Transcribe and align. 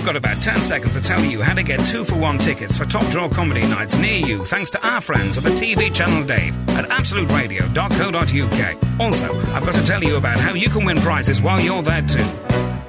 I've 0.00 0.06
got 0.06 0.16
about 0.16 0.40
10 0.40 0.62
seconds 0.62 0.94
to 0.94 1.00
tell 1.02 1.22
you 1.22 1.42
how 1.42 1.52
to 1.52 1.62
get 1.62 1.84
two 1.84 2.04
for 2.04 2.16
one 2.16 2.38
tickets 2.38 2.74
for 2.74 2.86
top 2.86 3.04
draw 3.10 3.28
comedy 3.28 3.60
nights 3.60 3.98
near 3.98 4.16
you 4.16 4.46
thanks 4.46 4.70
to 4.70 4.80
our 4.80 5.02
friends 5.02 5.36
at 5.36 5.44
the 5.44 5.50
TV 5.50 5.94
channel 5.94 6.26
Dave 6.26 6.56
at 6.70 6.88
absoluteradio.co.uk. 6.88 8.98
Also, 8.98 9.38
I've 9.52 9.66
got 9.66 9.74
to 9.74 9.84
tell 9.84 10.02
you 10.02 10.16
about 10.16 10.38
how 10.38 10.54
you 10.54 10.70
can 10.70 10.86
win 10.86 10.96
prizes 10.96 11.42
while 11.42 11.60
you're 11.60 11.82
there 11.82 12.00
too. 12.00 12.24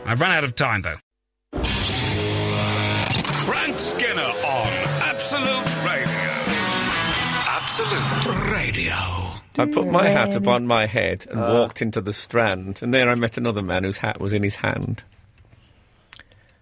I've 0.05 0.21
run 0.21 0.31
out 0.31 0.45
of 0.45 0.55
time 0.55 0.83
though. 0.83 0.95
Frank 3.43 3.77
Skinner 3.77 4.21
on 4.21 4.71
Absolute 5.03 5.85
Radio. 5.85 6.31
Absolute 7.45 8.53
Radio. 8.53 8.93
I 9.59 9.65
put 9.69 9.91
my 9.91 10.07
hat 10.07 10.33
upon 10.35 10.65
my 10.65 10.85
head 10.85 11.25
and 11.29 11.41
walked 11.41 11.81
into 11.81 11.99
the 11.99 12.13
Strand, 12.13 12.79
and 12.81 12.93
there 12.93 13.09
I 13.09 13.15
met 13.15 13.37
another 13.37 13.61
man 13.61 13.83
whose 13.83 13.97
hat 13.97 14.21
was 14.21 14.31
in 14.31 14.43
his 14.43 14.55
hand. 14.55 15.03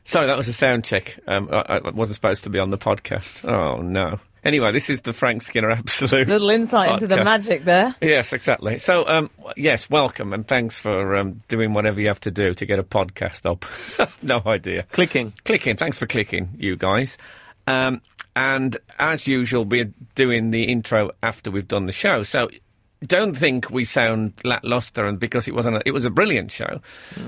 Sorry, 0.09 0.25
that 0.25 0.37
was 0.37 0.47
a 0.47 0.53
sound 0.53 0.85
check. 0.85 1.19
Um, 1.27 1.49
I, 1.51 1.81
I 1.85 1.89
wasn't 1.91 2.15
supposed 2.15 2.43
to 2.45 2.49
be 2.49 2.57
on 2.57 2.71
the 2.71 2.79
podcast. 2.79 3.47
Oh 3.47 3.79
no. 3.79 4.19
Anyway, 4.43 4.71
this 4.71 4.89
is 4.89 5.01
the 5.01 5.13
Frank 5.13 5.43
Skinner 5.43 5.69
Absolute. 5.69 6.27
Little 6.27 6.49
insight 6.49 6.93
into 6.93 7.05
the 7.05 7.23
magic 7.23 7.63
there. 7.63 7.95
Yes, 8.01 8.33
exactly. 8.33 8.79
So, 8.79 9.07
um, 9.07 9.29
yes, 9.55 9.87
welcome 9.87 10.33
and 10.33 10.47
thanks 10.47 10.79
for 10.79 11.15
um, 11.15 11.43
doing 11.47 11.73
whatever 11.73 12.01
you 12.01 12.07
have 12.07 12.21
to 12.21 12.31
do 12.31 12.55
to 12.55 12.65
get 12.65 12.79
a 12.79 12.83
podcast 12.83 13.45
up. 13.45 14.11
no 14.23 14.41
idea. 14.47 14.87
Clicking. 14.91 15.31
Clicking. 15.45 15.77
Thanks 15.77 15.99
for 15.99 16.07
clicking, 16.07 16.55
you 16.57 16.75
guys. 16.75 17.15
Um, 17.67 18.01
and 18.35 18.77
as 18.97 19.27
usual, 19.27 19.63
we're 19.63 19.93
doing 20.15 20.49
the 20.49 20.63
intro 20.63 21.11
after 21.21 21.51
we've 21.51 21.67
done 21.67 21.85
the 21.85 21.91
show. 21.91 22.23
So 22.23 22.49
don't 23.05 23.37
think 23.37 23.69
we 23.69 23.85
sound 23.85 24.33
lackluster, 24.43 25.05
and 25.05 25.19
because 25.19 25.47
it 25.47 25.53
wasn't, 25.53 25.77
a, 25.77 25.81
it 25.85 25.91
was 25.91 26.05
a 26.05 26.09
brilliant 26.09 26.51
show. 26.51 26.81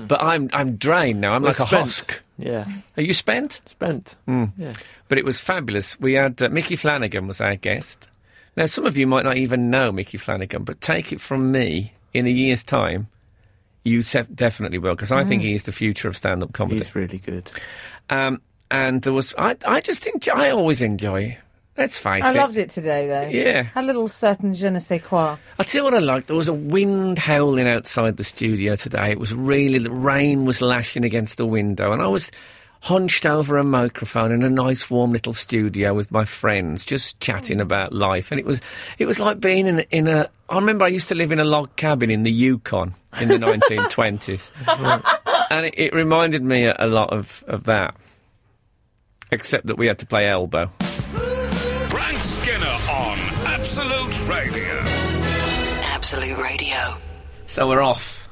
But 0.08 0.22
I'm 0.22 0.50
I'm 0.52 0.76
drained 0.76 1.20
now. 1.20 1.34
I'm 1.34 1.42
like 1.42 1.60
a 1.60 1.66
spent. 1.66 1.84
husk. 1.84 2.22
Yeah. 2.42 2.66
Are 2.96 3.02
you 3.02 3.12
spent? 3.12 3.60
Spent. 3.66 4.16
Hmm. 4.26 4.46
Yeah. 4.58 4.72
But 5.08 5.18
it 5.18 5.24
was 5.24 5.40
fabulous. 5.40 5.98
We 6.00 6.14
had 6.14 6.40
uh, 6.42 6.48
Micky 6.48 6.76
Flanagan 6.76 7.26
was 7.26 7.40
our 7.40 7.56
guest. 7.56 8.08
Now, 8.56 8.66
some 8.66 8.84
of 8.84 8.98
you 8.98 9.06
might 9.06 9.24
not 9.24 9.36
even 9.38 9.70
know 9.70 9.92
Micky 9.92 10.18
Flanagan, 10.18 10.64
but 10.64 10.80
take 10.80 11.12
it 11.12 11.20
from 11.20 11.50
me, 11.52 11.92
in 12.12 12.26
a 12.26 12.30
year's 12.30 12.64
time, 12.64 13.08
you 13.84 14.02
se- 14.02 14.26
definitely 14.34 14.78
will, 14.78 14.94
because 14.94 15.10
I 15.10 15.24
think 15.24 15.42
he 15.42 15.54
is 15.54 15.62
the 15.64 15.72
future 15.72 16.06
of 16.08 16.16
stand-up 16.16 16.52
comedy. 16.52 16.78
He's 16.78 16.94
really 16.94 17.18
good. 17.18 17.50
Um, 18.10 18.42
and 18.70 19.00
there 19.02 19.12
was, 19.14 19.34
I, 19.38 19.56
I 19.66 19.80
just 19.80 20.06
enjoy, 20.06 20.32
I 20.32 20.50
always 20.50 20.82
enjoy. 20.82 21.38
Let's 21.76 21.98
face 21.98 22.24
I 22.24 22.32
it. 22.32 22.36
loved 22.36 22.58
it 22.58 22.68
today, 22.68 23.06
though. 23.06 23.28
Yeah. 23.28 23.68
A 23.74 23.82
little 23.82 24.06
certain 24.06 24.52
je 24.52 24.68
ne 24.68 24.78
sais 24.78 25.02
quoi. 25.02 25.38
I'll 25.58 25.64
tell 25.64 25.80
you 25.80 25.84
what 25.84 25.94
I 25.94 26.00
liked. 26.00 26.26
There 26.26 26.36
was 26.36 26.48
a 26.48 26.52
wind 26.52 27.18
howling 27.18 27.66
outside 27.66 28.18
the 28.18 28.24
studio 28.24 28.76
today. 28.76 29.10
It 29.10 29.18
was 29.18 29.34
really, 29.34 29.78
the 29.78 29.90
rain 29.90 30.44
was 30.44 30.60
lashing 30.60 31.04
against 31.04 31.38
the 31.38 31.46
window, 31.46 31.92
and 31.92 32.02
I 32.02 32.08
was 32.08 32.30
hunched 32.82 33.24
over 33.24 33.56
a 33.58 33.64
microphone 33.64 34.32
in 34.32 34.42
a 34.42 34.50
nice 34.50 34.90
warm 34.90 35.12
little 35.12 35.32
studio 35.32 35.94
with 35.94 36.10
my 36.10 36.24
friends, 36.24 36.84
just 36.84 37.20
chatting 37.20 37.58
hmm. 37.58 37.62
about 37.62 37.92
life. 37.92 38.32
And 38.32 38.40
it 38.40 38.44
was, 38.44 38.60
it 38.98 39.06
was 39.06 39.18
like 39.18 39.40
being 39.40 39.66
in, 39.66 39.80
in 39.90 40.08
a, 40.08 40.28
I 40.48 40.56
remember 40.56 40.84
I 40.84 40.88
used 40.88 41.08
to 41.08 41.14
live 41.14 41.30
in 41.30 41.38
a 41.38 41.44
log 41.44 41.74
cabin 41.76 42.10
in 42.10 42.24
the 42.24 42.32
Yukon 42.32 42.94
in 43.20 43.28
the 43.28 43.38
1920s. 43.38 44.50
And 45.52 45.66
it, 45.66 45.74
it 45.76 45.94
reminded 45.94 46.42
me 46.42 46.64
a, 46.64 46.74
a 46.78 46.86
lot 46.86 47.12
of, 47.12 47.44
of 47.46 47.64
that. 47.64 47.94
Except 49.30 49.66
that 49.66 49.76
we 49.76 49.86
had 49.86 49.98
to 49.98 50.06
play 50.06 50.26
elbow. 50.26 50.70
Absolute 56.02 56.36
Radio. 56.36 56.98
So 57.46 57.68
we're 57.68 57.80
off. 57.80 58.28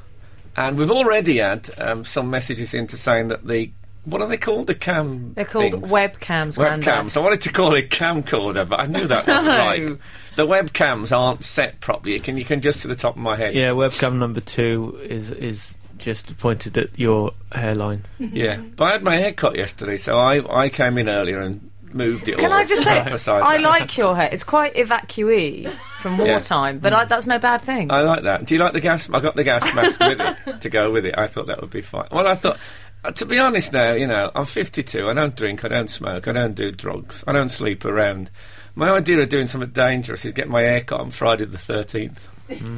And 0.57 0.77
we've 0.77 0.91
already 0.91 1.37
had 1.37 1.71
um, 1.79 2.05
some 2.05 2.29
messages 2.29 2.75
into 2.75 2.97
saying 2.97 3.29
that 3.29 3.47
the. 3.47 3.71
What 4.05 4.21
are 4.21 4.27
they 4.27 4.39
called? 4.39 4.67
The 4.67 4.75
cam. 4.75 5.35
They're 5.35 5.45
called 5.45 5.71
things? 5.71 5.89
webcams, 5.89 6.57
Grandad. 6.57 7.05
Webcams. 7.07 7.17
I 7.17 7.21
wanted 7.21 7.43
to 7.43 7.53
call 7.53 7.75
it 7.75 7.91
camcorder, 7.91 8.69
but 8.69 8.81
I 8.81 8.87
knew 8.87 9.07
that 9.07 9.25
wasn't 9.25 9.47
No. 9.47 9.57
right. 9.57 9.99
The 10.35 10.47
webcams 10.49 11.17
aren't 11.17 11.45
set 11.45 11.79
properly. 11.79 12.15
You 12.15 12.21
can 12.21 12.37
you 12.37 12.45
can 12.45 12.61
just 12.61 12.83
to 12.83 12.89
the 12.89 12.97
top 12.97 13.15
of 13.15 13.23
my 13.23 13.37
head. 13.37 13.55
Yeah, 13.55 13.71
webcam 13.71 14.19
number 14.19 14.41
two 14.41 14.99
is 15.05 15.31
is 15.31 15.77
just 15.97 16.37
pointed 16.39 16.77
at 16.77 16.99
your 16.99 17.35
hairline. 17.53 18.05
Yeah. 18.19 18.57
But 18.57 18.85
I 18.85 18.93
had 18.95 19.05
my 19.05 19.15
hair 19.15 19.33
cut 19.33 19.57
yesterday, 19.57 19.97
so 19.97 20.19
I, 20.19 20.63
I 20.65 20.71
came 20.71 20.99
in 20.99 21.09
earlier 21.09 21.41
and 21.41 21.70
moved 21.95 22.29
it. 22.29 22.35
All. 22.35 22.41
Can 22.41 22.53
all 22.53 22.59
I 22.59 22.65
just 22.65 22.83
say, 22.85 22.99
I 23.01 23.05
that. 23.05 23.61
like 23.63 23.97
your 23.97 24.17
hair. 24.17 24.29
It's 24.31 24.45
quite 24.45 24.75
evacuee 24.75 25.71
from 26.01 26.19
Yeah. 26.19 26.25
wartime, 26.27 26.79
but 26.79 26.93
I, 26.93 27.05
that's 27.05 27.27
no 27.27 27.39
bad 27.39 27.61
thing. 27.63 27.91
I 27.91 28.01
like 28.03 28.23
that. 28.25 28.45
Do 28.47 28.55
you 28.55 28.61
like 28.61 28.73
the 28.73 28.81
gas? 28.81 29.11
I 29.11 29.21
got 29.21 29.37
the 29.37 29.45
gas 29.45 29.75
mask 29.75 30.01
with 30.01 30.21
it 30.21 30.61
to 30.63 30.69
go 30.71 30.91
with 30.91 31.05
it. 31.07 31.17
I 31.19 31.27
thought 31.27 31.47
that 31.49 31.61
would 31.61 31.71
be 31.71 31.81
fine. 31.83 32.09
Well, 32.11 32.27
I 32.27 32.35
thought, 32.35 32.59
uh, 33.05 33.11
to 33.13 33.27
be 33.27 33.39
honest 33.39 33.73
now, 33.73 33.93
you 33.93 34.07
know, 34.07 34.31
I'm 34.35 34.45
52. 34.45 35.09
I 35.09 35.13
don't 35.15 35.35
drink. 35.37 35.65
I 35.65 35.69
don't 35.69 35.89
smoke. 35.91 36.29
I 36.29 36.33
don't 36.33 36.55
do 36.55 36.71
drugs. 36.73 37.25
I 37.27 37.33
don't 37.33 37.49
sleep 37.51 37.85
around. 37.85 38.31
My 38.75 38.91
idea 38.91 39.19
of 39.21 39.29
doing 39.29 39.47
something 39.47 39.71
dangerous 39.71 40.25
is 40.25 40.33
getting 40.33 40.53
my 40.53 40.63
hair 40.63 40.81
cut 40.83 41.01
on 41.01 41.11
Friday 41.11 41.45
the 41.45 41.59
13th. 41.59 42.21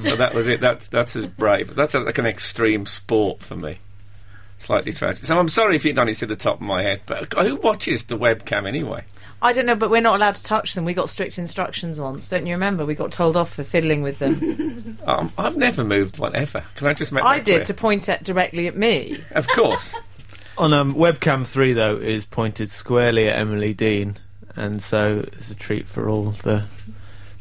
so 0.00 0.17
that 0.17 0.34
was 0.34 0.49
it. 0.49 0.61
That's 0.61 0.89
that's 0.89 1.17
as 1.17 1.27
brave. 1.27 1.75
That's 1.75 1.94
like 1.94 2.19
an 2.19 2.27
extreme 2.27 2.84
sport 2.87 3.41
for 3.43 3.56
me. 3.56 3.79
Slightly 4.62 4.93
tragic. 4.93 5.25
So 5.25 5.37
I'm 5.37 5.49
sorry 5.49 5.75
if 5.75 5.84
you 5.84 5.93
don't 5.93 6.15
see 6.15 6.25
the 6.25 6.37
top 6.37 6.55
of 6.55 6.61
my 6.61 6.83
head, 6.84 7.03
but 7.05 7.33
who 7.33 7.56
watches 7.56 8.05
the 8.05 8.17
webcam 8.17 8.65
anyway? 8.65 9.05
I 9.43 9.53
don't 9.53 9.67
know, 9.67 9.75
but 9.75 9.91
we're 9.91 10.00
not 10.00 10.15
allowed 10.15 10.37
to 10.37 10.45
touch 10.45 10.75
them. 10.75 10.84
We 10.84 10.95
got 10.95 11.11
strict 11.11 11.37
instructions 11.37 11.99
once, 11.99 12.28
don't 12.28 12.47
you 12.47 12.53
remember? 12.55 12.87
We 12.87 12.95
got 12.95 13.11
told 13.11 13.37
off 13.37 13.53
for 13.55 13.65
fiddling 13.65 14.03
with 14.03 14.21
them. 14.21 14.99
Um, 15.05 15.33
I've 15.37 15.56
never 15.56 15.83
moved 15.83 16.19
one 16.21 16.37
ever. 16.37 16.62
Can 16.77 16.87
I 16.87 16.95
just 16.95 17.11
make 17.11 17.25
I 17.25 17.39
that 17.39 17.45
clear? 17.45 17.59
did 17.59 17.67
to 17.67 17.75
point 17.75 18.09
it 18.09 18.23
directly 18.23 18.69
at 18.69 18.77
me. 18.77 19.19
Of 19.33 19.49
course. 19.49 19.97
On 20.59 20.73
um, 20.73 20.94
webcam 20.94 21.44
three 21.44 21.73
though 21.73 21.97
is 21.97 22.25
pointed 22.25 22.71
squarely 22.71 23.29
at 23.29 23.37
Emily 23.37 23.75
Dean, 23.75 24.17
and 24.55 24.81
so 24.81 25.25
it's 25.33 25.50
a 25.50 25.56
treat 25.56 25.89
for 25.89 26.09
all 26.09 26.31
the 26.31 26.67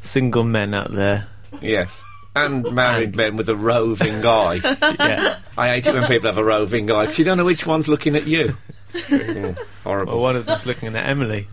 single 0.02 0.44
men 0.44 0.74
out 0.74 0.92
there. 0.92 1.28
Yes. 1.62 2.02
And 2.34 2.72
married 2.72 3.16
men 3.16 3.36
with 3.36 3.50
a 3.50 3.56
roving 3.56 4.26
eye. 4.26 4.62
yeah. 5.00 5.40
I 5.58 5.68
hate 5.70 5.88
it 5.88 5.94
when 5.94 6.08
people 6.08 6.28
have 6.30 6.38
a 6.38 6.44
roving 6.44 6.90
eye 6.90 7.04
because 7.06 7.20
you 7.20 7.26
don't 7.26 7.38
know 7.38 7.46
which 7.46 7.66
one's 7.68 7.90
looking 7.90 8.16
at 8.16 8.26
you. 8.26 8.56
Mm, 8.94 9.58
horrible. 9.84 10.14
Well, 10.14 10.22
one 10.22 10.36
of 10.38 10.46
them's 10.46 10.66
looking 10.66 10.96
at 10.96 11.06
Emily. 11.08 11.48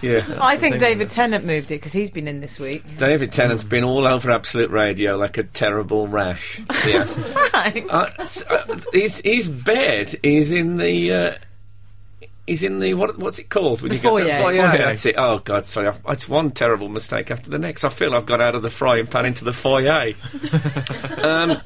yeah. 0.00 0.24
I 0.40 0.56
think 0.56 0.78
David 0.78 1.10
Tennant 1.10 1.44
moved 1.44 1.70
it 1.72 1.74
because 1.80 1.92
he's 1.92 2.10
been 2.10 2.28
in 2.28 2.40
this 2.40 2.58
week. 2.60 2.96
David 2.98 3.32
Tennant's 3.32 3.64
been 3.64 3.82
all 3.84 4.06
over 4.06 4.30
Absolute 4.30 4.70
Radio 4.70 5.16
like 5.16 5.38
a 5.38 5.42
terrible 5.44 6.06
rash. 6.08 6.60
Yes. 6.86 7.18
Right. 7.52 7.84
uh, 7.90 8.08
s- 8.18 8.42
uh, 8.48 8.80
his, 8.92 9.20
his 9.24 9.48
bed 9.48 10.14
is 10.22 10.52
in 10.52 10.76
the. 10.76 11.12
Uh, 11.12 11.34
He's 12.50 12.64
in 12.64 12.80
the 12.80 12.94
what? 12.94 13.16
What's 13.16 13.38
it 13.38 13.48
called 13.48 13.80
when 13.80 13.90
The 13.90 13.94
you 13.94 14.02
get 14.02 14.08
foyer. 14.08 14.24
the 14.24 14.30
foyer? 14.32 14.68
Foyer. 14.70 14.78
That's 14.78 15.06
it. 15.06 15.14
Oh 15.16 15.38
God, 15.38 15.64
sorry. 15.66 15.86
I've, 15.86 16.00
it's 16.08 16.28
one 16.28 16.50
terrible 16.50 16.88
mistake 16.88 17.30
after 17.30 17.48
the 17.48 17.60
next. 17.60 17.84
I 17.84 17.90
feel 17.90 18.12
I've 18.12 18.26
got 18.26 18.40
out 18.40 18.56
of 18.56 18.62
the 18.62 18.70
frying 18.70 19.06
pan 19.06 19.24
into 19.26 19.44
the 19.44 19.52
foyer. 19.52 20.14
um, 21.22 21.62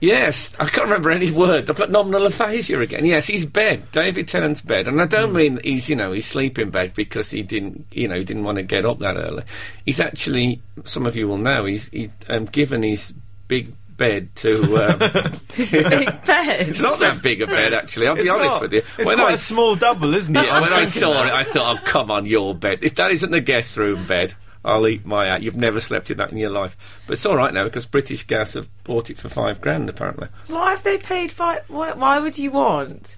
yes, 0.00 0.54
I 0.58 0.64
can't 0.66 0.86
remember 0.88 1.10
any 1.12 1.30
word. 1.30 1.70
I've 1.70 1.76
got 1.76 1.90
nominal 1.90 2.26
aphasia 2.26 2.80
again. 2.80 3.04
Yes, 3.04 3.28
his 3.28 3.46
bed, 3.46 3.90
David 3.92 4.26
Tennant's 4.28 4.60
bed, 4.60 4.88
and 4.88 5.00
I 5.00 5.06
don't 5.06 5.30
Hmm. 5.30 5.36
mean 5.36 5.60
he's 5.62 5.88
you 5.88 5.96
know 5.96 6.10
he's 6.12 6.26
sleeping 6.26 6.70
bed 6.70 6.94
because 6.94 7.30
he 7.30 7.42
didn't 7.42 7.86
you 7.92 8.08
know 8.08 8.16
he 8.16 8.24
didn't 8.24 8.42
want 8.44 8.56
to 8.56 8.62
get 8.62 8.84
up 8.84 8.98
that 8.98 9.16
early. 9.16 9.44
He's 9.86 10.00
actually 10.00 10.60
some 10.84 11.06
of 11.06 11.16
you 11.16 11.28
will 11.28 11.38
know 11.38 11.64
he's 11.64 11.88
he's 11.90 12.10
um, 12.28 12.46
given 12.46 12.82
his 12.82 13.14
big 13.46 13.72
bed 13.96 14.34
to. 14.36 14.62
Um, 14.76 14.98
Big 15.56 16.24
bed. 16.26 16.68
it's 16.68 16.80
not 16.80 16.98
that 16.98 17.20
big 17.22 17.40
a 17.42 17.46
bed 17.46 17.72
actually. 17.74 18.06
I'll 18.08 18.14
be 18.16 18.22
It's 18.22 18.30
honest 18.30 18.50
not. 18.50 18.62
with 18.62 18.72
you. 18.72 18.78
It's 18.98 19.06
When 19.06 19.16
quite 19.18 19.28
I 19.28 19.30
a 19.30 19.34
s- 19.34 19.42
small 19.42 19.76
double, 19.76 20.14
isn't 20.14 20.34
it? 20.36 20.44
yeah, 20.46 20.56
I'm 20.56 20.62
when 20.62 20.72
I 20.72 20.84
saw 20.84 21.12
that. 21.12 21.26
it, 21.28 21.32
I 21.32 21.44
thought, 21.44 21.78
oh, 21.78 21.82
come 21.84 22.10
on, 22.10 22.26
your 22.26 22.54
bed. 22.54 22.80
If 22.82 22.94
that 22.96 23.10
isn't 23.12 23.30
the 23.30 23.40
guest 23.40 23.76
room 23.76 24.04
bed, 24.06 24.34
I'll 24.64 24.86
eat 24.88 25.04
my 25.06 25.26
hat. 25.26 25.42
You've 25.42 25.56
never 25.56 25.78
slept 25.80 26.10
in 26.10 26.16
that 26.18 26.30
in 26.32 26.38
your 26.38 26.50
life. 26.50 26.76
But 27.06 27.14
it's 27.14 27.26
all 27.26 27.36
right 27.36 27.52
now 27.54 27.64
because 27.64 27.86
British 27.86 28.24
Gas 28.24 28.54
have 28.54 28.68
bought 28.84 29.10
it 29.10 29.18
for 29.18 29.28
five 29.28 29.60
grand, 29.60 29.88
apparently. 29.88 30.28
Why 30.48 30.70
have 30.70 30.82
they 30.82 30.98
paid 30.98 31.30
five? 31.32 31.62
Why, 31.68 31.92
why 31.92 32.18
would 32.18 32.38
you 32.38 32.50
want 32.50 33.16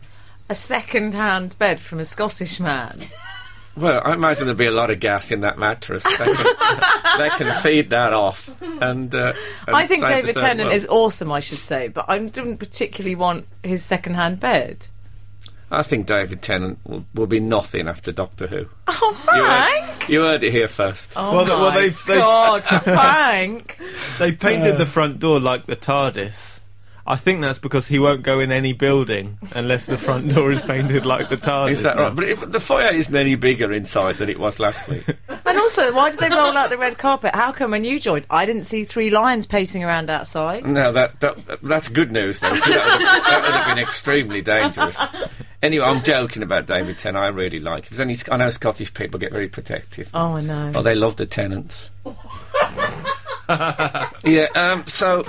a 0.48 0.54
second-hand 0.54 1.58
bed 1.58 1.80
from 1.80 2.00
a 2.00 2.04
Scottish 2.04 2.58
man? 2.60 3.02
Well, 3.76 4.00
I 4.04 4.14
imagine 4.14 4.46
there'll 4.46 4.56
be 4.58 4.66
a 4.66 4.70
lot 4.70 4.90
of 4.90 5.00
gas 5.00 5.30
in 5.30 5.40
that 5.42 5.58
mattress. 5.58 6.02
They 6.04 6.10
can, 6.34 6.46
they 7.18 7.28
can 7.30 7.60
feed 7.62 7.90
that 7.90 8.12
off. 8.14 8.48
And, 8.62 9.14
uh, 9.14 9.34
and 9.66 9.76
I 9.76 9.86
think 9.86 10.06
David 10.06 10.34
Tennant 10.34 10.68
world. 10.68 10.74
is 10.74 10.86
awesome, 10.86 11.30
I 11.30 11.40
should 11.40 11.58
say, 11.58 11.88
but 11.88 12.06
I 12.08 12.18
didn't 12.18 12.56
particularly 12.56 13.14
want 13.16 13.46
his 13.62 13.84
second-hand 13.84 14.40
bed. 14.40 14.86
I 15.70 15.82
think 15.82 16.06
David 16.06 16.42
Tennant 16.42 16.78
will, 16.84 17.04
will 17.12 17.26
be 17.26 17.40
nothing 17.40 17.88
after 17.88 18.12
Doctor 18.12 18.46
Who. 18.46 18.66
Oh, 18.88 19.10
You 19.10 19.44
Frank! 19.44 20.02
heard, 20.02 20.08
you 20.08 20.20
heard 20.22 20.42
it 20.44 20.52
here 20.52 20.68
first. 20.68 21.12
Oh 21.16 21.34
Well, 21.34 21.44
the- 21.44 21.50
well, 21.52 21.70
my 21.72 21.80
they- 21.80 21.88
they- 21.88 22.18
God, 22.18 22.62
Frank! 22.84 23.78
They 24.18 24.32
painted 24.32 24.78
the 24.78 24.86
front 24.86 25.18
door 25.18 25.38
like 25.40 25.66
the 25.66 25.76
TARDIS. 25.76 26.55
I 27.08 27.16
think 27.16 27.40
that's 27.40 27.58
because 27.58 27.86
he 27.86 27.98
won't 27.98 28.22
go 28.22 28.40
in 28.40 28.50
any 28.50 28.72
building 28.72 29.38
unless 29.54 29.86
the 29.86 29.96
front 29.96 30.34
door 30.34 30.50
is 30.50 30.60
painted 30.62 31.06
like 31.06 31.28
the 31.28 31.36
TARDIS. 31.36 31.70
Is 31.70 31.82
that 31.84 31.96
right? 31.96 32.14
But 32.14 32.24
it, 32.24 32.52
the 32.52 32.58
foyer 32.60 32.92
isn't 32.92 33.14
any 33.14 33.36
bigger 33.36 33.72
inside 33.72 34.16
than 34.16 34.28
it 34.28 34.40
was 34.40 34.58
last 34.58 34.88
week. 34.88 35.04
And 35.48 35.58
also, 35.58 35.92
why 35.94 36.10
did 36.10 36.18
they 36.18 36.28
roll 36.28 36.56
out 36.56 36.70
the 36.70 36.76
red 36.78 36.98
carpet? 36.98 37.32
How 37.32 37.52
come 37.52 37.70
when 37.70 37.84
you 37.84 38.00
joined, 38.00 38.26
I 38.28 38.46
didn't 38.46 38.64
see 38.64 38.82
three 38.82 39.10
lions 39.10 39.46
pacing 39.46 39.84
around 39.84 40.10
outside? 40.10 40.68
No, 40.68 40.90
that, 40.90 41.20
that 41.20 41.38
that's 41.62 41.88
good 41.88 42.10
news 42.10 42.40
though. 42.40 42.48
'cause 42.50 42.60
that, 42.64 42.66
would 42.98 43.06
have, 43.06 43.24
that 43.24 43.42
would 43.42 43.54
have 43.54 43.66
been 43.76 43.78
extremely 43.78 44.42
dangerous. 44.42 44.98
Anyway, 45.62 45.84
I'm 45.86 46.02
joking 46.02 46.42
about 46.42 46.66
David 46.66 46.98
Tennant. 46.98 47.24
I 47.24 47.28
really 47.28 47.60
like 47.60 47.84
it. 47.84 47.90
There's 47.90 48.00
only, 48.00 48.16
I 48.30 48.36
know 48.38 48.50
Scottish 48.50 48.92
people 48.92 49.20
get 49.20 49.30
very 49.30 49.48
protective. 49.48 50.10
Oh, 50.14 50.34
I 50.36 50.40
know. 50.40 50.72
Oh, 50.74 50.82
they 50.82 50.96
love 50.96 51.14
the 51.14 51.26
tenants. 51.26 51.90
yeah. 53.48 54.48
Um. 54.56 54.84
So. 54.86 55.24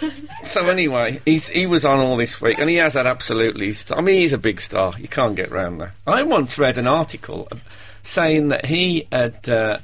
So 0.42 0.68
anyway, 0.68 1.20
he's 1.24 1.48
he 1.48 1.66
was 1.66 1.84
on 1.84 2.00
all 2.00 2.16
this 2.16 2.40
week, 2.40 2.58
and 2.58 2.68
he 2.68 2.76
has 2.76 2.94
that 2.94 3.06
absolutely. 3.06 3.72
St- 3.72 3.96
I 3.96 4.02
mean, 4.02 4.16
he's 4.16 4.32
a 4.32 4.38
big 4.38 4.60
star. 4.60 4.92
You 4.98 5.08
can't 5.08 5.36
get 5.36 5.50
round 5.50 5.80
that. 5.80 5.92
I 6.06 6.24
once 6.24 6.58
read 6.58 6.76
an 6.78 6.86
article 6.88 7.46
uh, 7.50 7.56
saying 8.02 8.48
that 8.48 8.66
he 8.66 9.06
had 9.12 9.48
uh, 9.48 9.78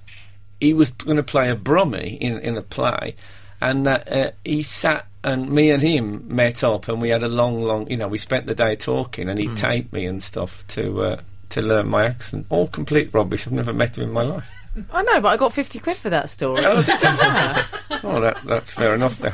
he 0.61 0.75
was 0.75 0.91
going 0.91 1.17
to 1.17 1.23
play 1.23 1.49
a 1.49 1.57
Brummie 1.57 2.19
in 2.19 2.39
in 2.41 2.57
a 2.59 2.63
play, 2.63 3.15
and 3.61 3.87
that 3.87 4.13
uh, 4.13 4.31
he 4.45 4.63
sat 4.63 5.07
and 5.25 5.49
me 5.51 5.71
and 5.71 5.83
him 5.83 6.25
met 6.27 6.65
up, 6.65 6.89
and 6.89 7.01
we 7.01 7.11
had 7.11 7.23
a 7.23 7.29
long, 7.29 7.63
long. 7.63 7.89
You 7.89 7.97
know, 7.97 8.09
we 8.09 8.19
spent 8.19 8.47
the 8.47 8.55
day 8.55 8.77
talking, 8.77 9.29
and 9.29 9.39
he 9.39 9.49
taped 9.55 9.93
me 9.93 10.07
and 10.07 10.23
stuff 10.23 10.67
to 10.69 11.03
uh, 11.03 11.21
to 11.51 11.63
learn 11.63 11.89
my 11.89 12.05
accent. 12.05 12.47
All 12.51 12.67
complete 12.67 13.15
rubbish. 13.15 13.47
I've 13.47 13.53
never 13.53 13.73
met 13.73 13.97
him 13.97 14.05
in 14.05 14.13
my 14.13 14.23
life. 14.23 14.51
I 14.93 15.03
know, 15.03 15.21
but 15.21 15.29
I 15.29 15.37
got 15.37 15.53
50 15.53 15.79
quid 15.81 15.97
for 15.97 16.11
that 16.11 16.31
story. 16.31 16.65
Oh, 16.65 16.83
did 16.83 17.03
you? 17.03 17.09
oh, 18.05 18.21
that, 18.21 18.39
that's 18.45 18.71
fair 18.71 18.95
enough 18.95 19.19
then. 19.19 19.33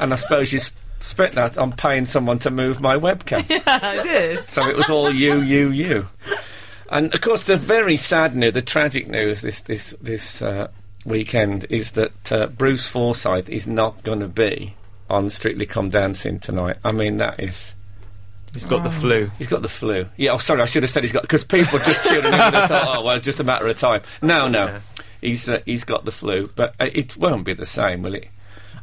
And 0.00 0.12
I 0.12 0.16
suppose 0.16 0.52
you 0.52 0.60
spent 1.00 1.34
that 1.34 1.56
on 1.58 1.72
paying 1.72 2.04
someone 2.04 2.38
to 2.40 2.50
move 2.50 2.80
my 2.80 2.96
webcam. 2.96 3.48
Yeah, 3.50 3.62
I 3.66 4.02
did. 4.02 4.48
So 4.48 4.66
it 4.68 4.76
was 4.76 4.90
all 4.90 5.10
you, 5.12 5.40
you, 5.40 5.70
you. 5.70 6.06
And 6.90 7.14
of 7.14 7.20
course, 7.20 7.44
the 7.44 7.56
very 7.56 7.96
sad 7.96 8.34
news, 8.36 8.52
the 8.54 8.62
tragic 8.62 9.08
news 9.08 9.42
this 9.42 9.60
this 9.62 9.94
this 10.00 10.40
uh, 10.42 10.68
weekend 11.04 11.66
is 11.70 11.92
that 11.92 12.32
uh, 12.32 12.46
Bruce 12.48 12.88
Forsyth 12.88 13.48
is 13.48 13.66
not 13.66 14.02
going 14.04 14.20
to 14.20 14.28
be 14.28 14.74
on 15.10 15.28
Strictly 15.30 15.66
Come 15.66 15.90
Dancing 15.90 16.38
tonight. 16.38 16.76
I 16.84 16.92
mean, 16.92 17.18
that 17.18 17.40
is. 17.40 17.74
He's 18.54 18.64
got 18.64 18.82
the 18.82 18.90
flu. 18.90 19.30
He's 19.38 19.46
got 19.46 19.60
the 19.60 19.68
flu. 19.68 20.06
Yeah, 20.16 20.32
oh, 20.32 20.38
sorry, 20.38 20.62
I 20.62 20.64
should 20.64 20.82
have 20.82 20.88
said 20.90 21.04
he's 21.04 21.12
got 21.12 21.22
because 21.22 21.44
people 21.44 21.78
just 21.80 22.04
tuning 22.08 22.24
in. 22.24 22.32
They 22.32 22.38
thought, 22.66 22.96
oh, 22.96 23.02
well, 23.04 23.16
it's 23.16 23.24
just 23.24 23.40
a 23.40 23.44
matter 23.44 23.68
of 23.68 23.76
time. 23.76 24.00
No, 24.22 24.48
no, 24.48 24.66
Yeah. 24.66 24.80
he's 25.20 25.48
uh, 25.48 25.60
he's 25.66 25.84
got 25.84 26.06
the 26.06 26.10
flu, 26.10 26.48
but 26.56 26.74
uh, 26.80 26.88
it 26.92 27.16
won't 27.18 27.44
be 27.44 27.52
the 27.52 27.66
same, 27.66 28.02
will 28.02 28.14
it? 28.14 28.28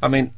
I 0.04 0.08
mean, 0.08 0.34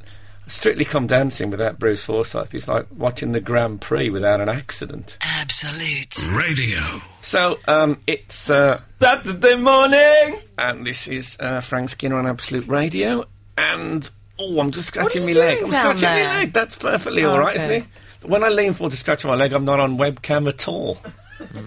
Strictly 0.48 0.86
Come 0.86 1.08
Dancing 1.08 1.50
without 1.52 1.78
Bruce 1.78 2.04
Forsyth 2.06 2.56
is 2.56 2.68
like 2.70 2.86
watching 2.96 3.34
the 3.34 3.42
Grand 3.42 3.82
Prix 3.82 4.10
without 4.10 4.40
an 4.40 4.48
accident. 4.48 5.18
Absolute. 5.22 6.18
Radio. 6.30 6.80
So 7.22 7.60
um, 7.68 8.00
it's 8.08 8.50
uh, 8.50 8.80
Saturday 9.00 9.56
morning. 9.56 10.40
and 10.58 10.86
this 10.86 11.08
is 11.10 11.36
uh, 11.42 11.60
Frank 11.60 11.90
Skinner 11.90 12.18
on 12.18 12.26
Absolute 12.26 12.68
Radio, 12.68 13.26
and 13.58 14.10
oh, 14.40 14.60
I'm 14.62 14.72
just 14.72 14.88
scratching 14.88 15.26
my 15.26 15.34
leg. 15.34 15.62
I'm 15.62 15.72
scratching 15.72 16.02
there? 16.02 16.28
my 16.30 16.40
leg. 16.40 16.54
That's 16.54 16.78
perfectly 16.78 17.26
Oh, 17.26 17.32
all 17.32 17.40
right, 17.40 17.56
isn't 17.58 17.70
it? 17.72 17.84
When 18.24 18.44
I 18.44 18.48
lean 18.50 18.72
forward 18.74 18.92
to 18.92 18.98
scratch 18.98 19.26
my 19.26 19.36
leg, 19.36 19.52
I'm 19.52 19.66
not 19.66 19.80
on 19.82 19.98
webcam 19.98 20.48
at 20.48 20.68
all. 20.68 20.98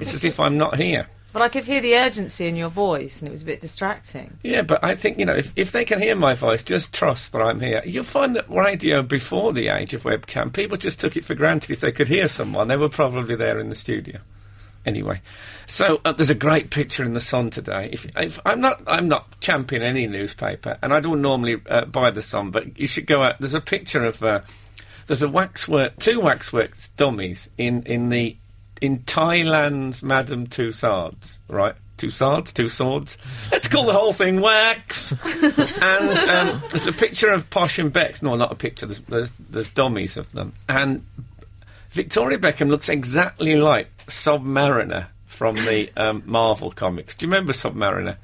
it's 0.00 0.14
as 0.14 0.24
if 0.24 0.40
I'm 0.40 0.56
not 0.56 0.76
here. 0.76 1.06
But 1.32 1.42
I 1.42 1.48
could 1.48 1.64
hear 1.64 1.80
the 1.80 1.94
urgency 1.96 2.46
in 2.46 2.56
your 2.56 2.70
voice, 2.70 3.20
and 3.20 3.28
it 3.28 3.30
was 3.30 3.42
a 3.42 3.46
bit 3.46 3.60
distracting. 3.60 4.38
Yeah, 4.42 4.62
but 4.62 4.82
I 4.82 4.96
think, 4.96 5.18
you 5.18 5.26
know, 5.26 5.34
if, 5.34 5.52
if 5.54 5.70
they 5.70 5.84
can 5.84 6.00
hear 6.00 6.16
my 6.16 6.34
voice, 6.34 6.64
just 6.64 6.92
trust 6.92 7.32
that 7.32 7.40
I'm 7.40 7.60
here. 7.60 7.82
You'll 7.84 8.02
find 8.02 8.34
that 8.34 8.50
radio 8.50 9.02
before 9.02 9.52
the 9.52 9.68
age 9.68 9.94
of 9.94 10.02
webcam, 10.02 10.52
people 10.52 10.76
just 10.76 10.98
took 10.98 11.16
it 11.16 11.24
for 11.24 11.36
granted 11.36 11.70
if 11.70 11.80
they 11.80 11.92
could 11.92 12.08
hear 12.08 12.26
someone. 12.26 12.66
They 12.66 12.76
were 12.76 12.88
probably 12.88 13.36
there 13.36 13.60
in 13.60 13.68
the 13.68 13.76
studio. 13.76 14.18
Anyway, 14.84 15.20
so 15.66 16.00
uh, 16.04 16.12
there's 16.12 16.30
a 16.30 16.34
great 16.34 16.70
picture 16.70 17.04
in 17.04 17.12
the 17.12 17.20
Sun 17.20 17.50
today. 17.50 17.90
If, 17.92 18.06
if 18.16 18.40
I'm 18.46 18.60
not, 18.60 18.82
I'm 18.86 19.08
not 19.08 19.38
championing 19.40 19.86
any 19.86 20.06
newspaper, 20.06 20.78
and 20.82 20.94
I 20.94 21.00
don't 21.00 21.20
normally 21.20 21.60
uh, 21.68 21.84
buy 21.84 22.10
the 22.10 22.22
Sun, 22.22 22.50
but 22.50 22.78
you 22.78 22.86
should 22.86 23.06
go 23.06 23.22
out. 23.22 23.38
There's 23.38 23.54
a 23.54 23.60
picture 23.60 24.06
of 24.06 24.22
uh, 24.22 24.40
there's 25.06 25.22
a 25.22 25.28
waxwork, 25.28 25.98
two 25.98 26.20
waxworks 26.20 26.88
dummies 26.88 27.50
in 27.58 27.82
in 27.82 28.08
the 28.08 28.38
in 28.80 29.00
Thailand's 29.00 30.02
Madame 30.02 30.46
Tussauds, 30.46 31.38
right? 31.48 31.74
Two 31.96 32.10
swords, 32.10 32.52
two 32.52 32.68
swords. 32.68 33.18
Let's 33.52 33.68
call 33.68 33.84
the 33.84 33.92
whole 33.92 34.14
thing 34.14 34.40
wax. 34.40 35.12
and 35.82 36.18
um, 36.18 36.62
there's 36.70 36.86
a 36.86 36.92
picture 36.92 37.30
of 37.30 37.50
Posh 37.50 37.78
and 37.78 37.92
Bex. 37.92 38.22
No, 38.22 38.36
not 38.36 38.52
a 38.52 38.54
picture. 38.54 38.86
There's, 38.86 39.00
there's 39.00 39.32
there's 39.32 39.68
dummies 39.68 40.16
of 40.16 40.32
them. 40.32 40.54
And 40.66 41.04
Victoria 41.90 42.38
Beckham 42.38 42.70
looks 42.70 42.88
exactly 42.88 43.56
like 43.56 43.94
Submariner 44.06 45.08
from 45.26 45.56
the 45.56 45.90
um, 45.96 46.22
Marvel 46.24 46.70
comics. 46.70 47.14
Do 47.16 47.26
you 47.26 47.32
remember 47.32 47.52
Submariner? 47.52 48.16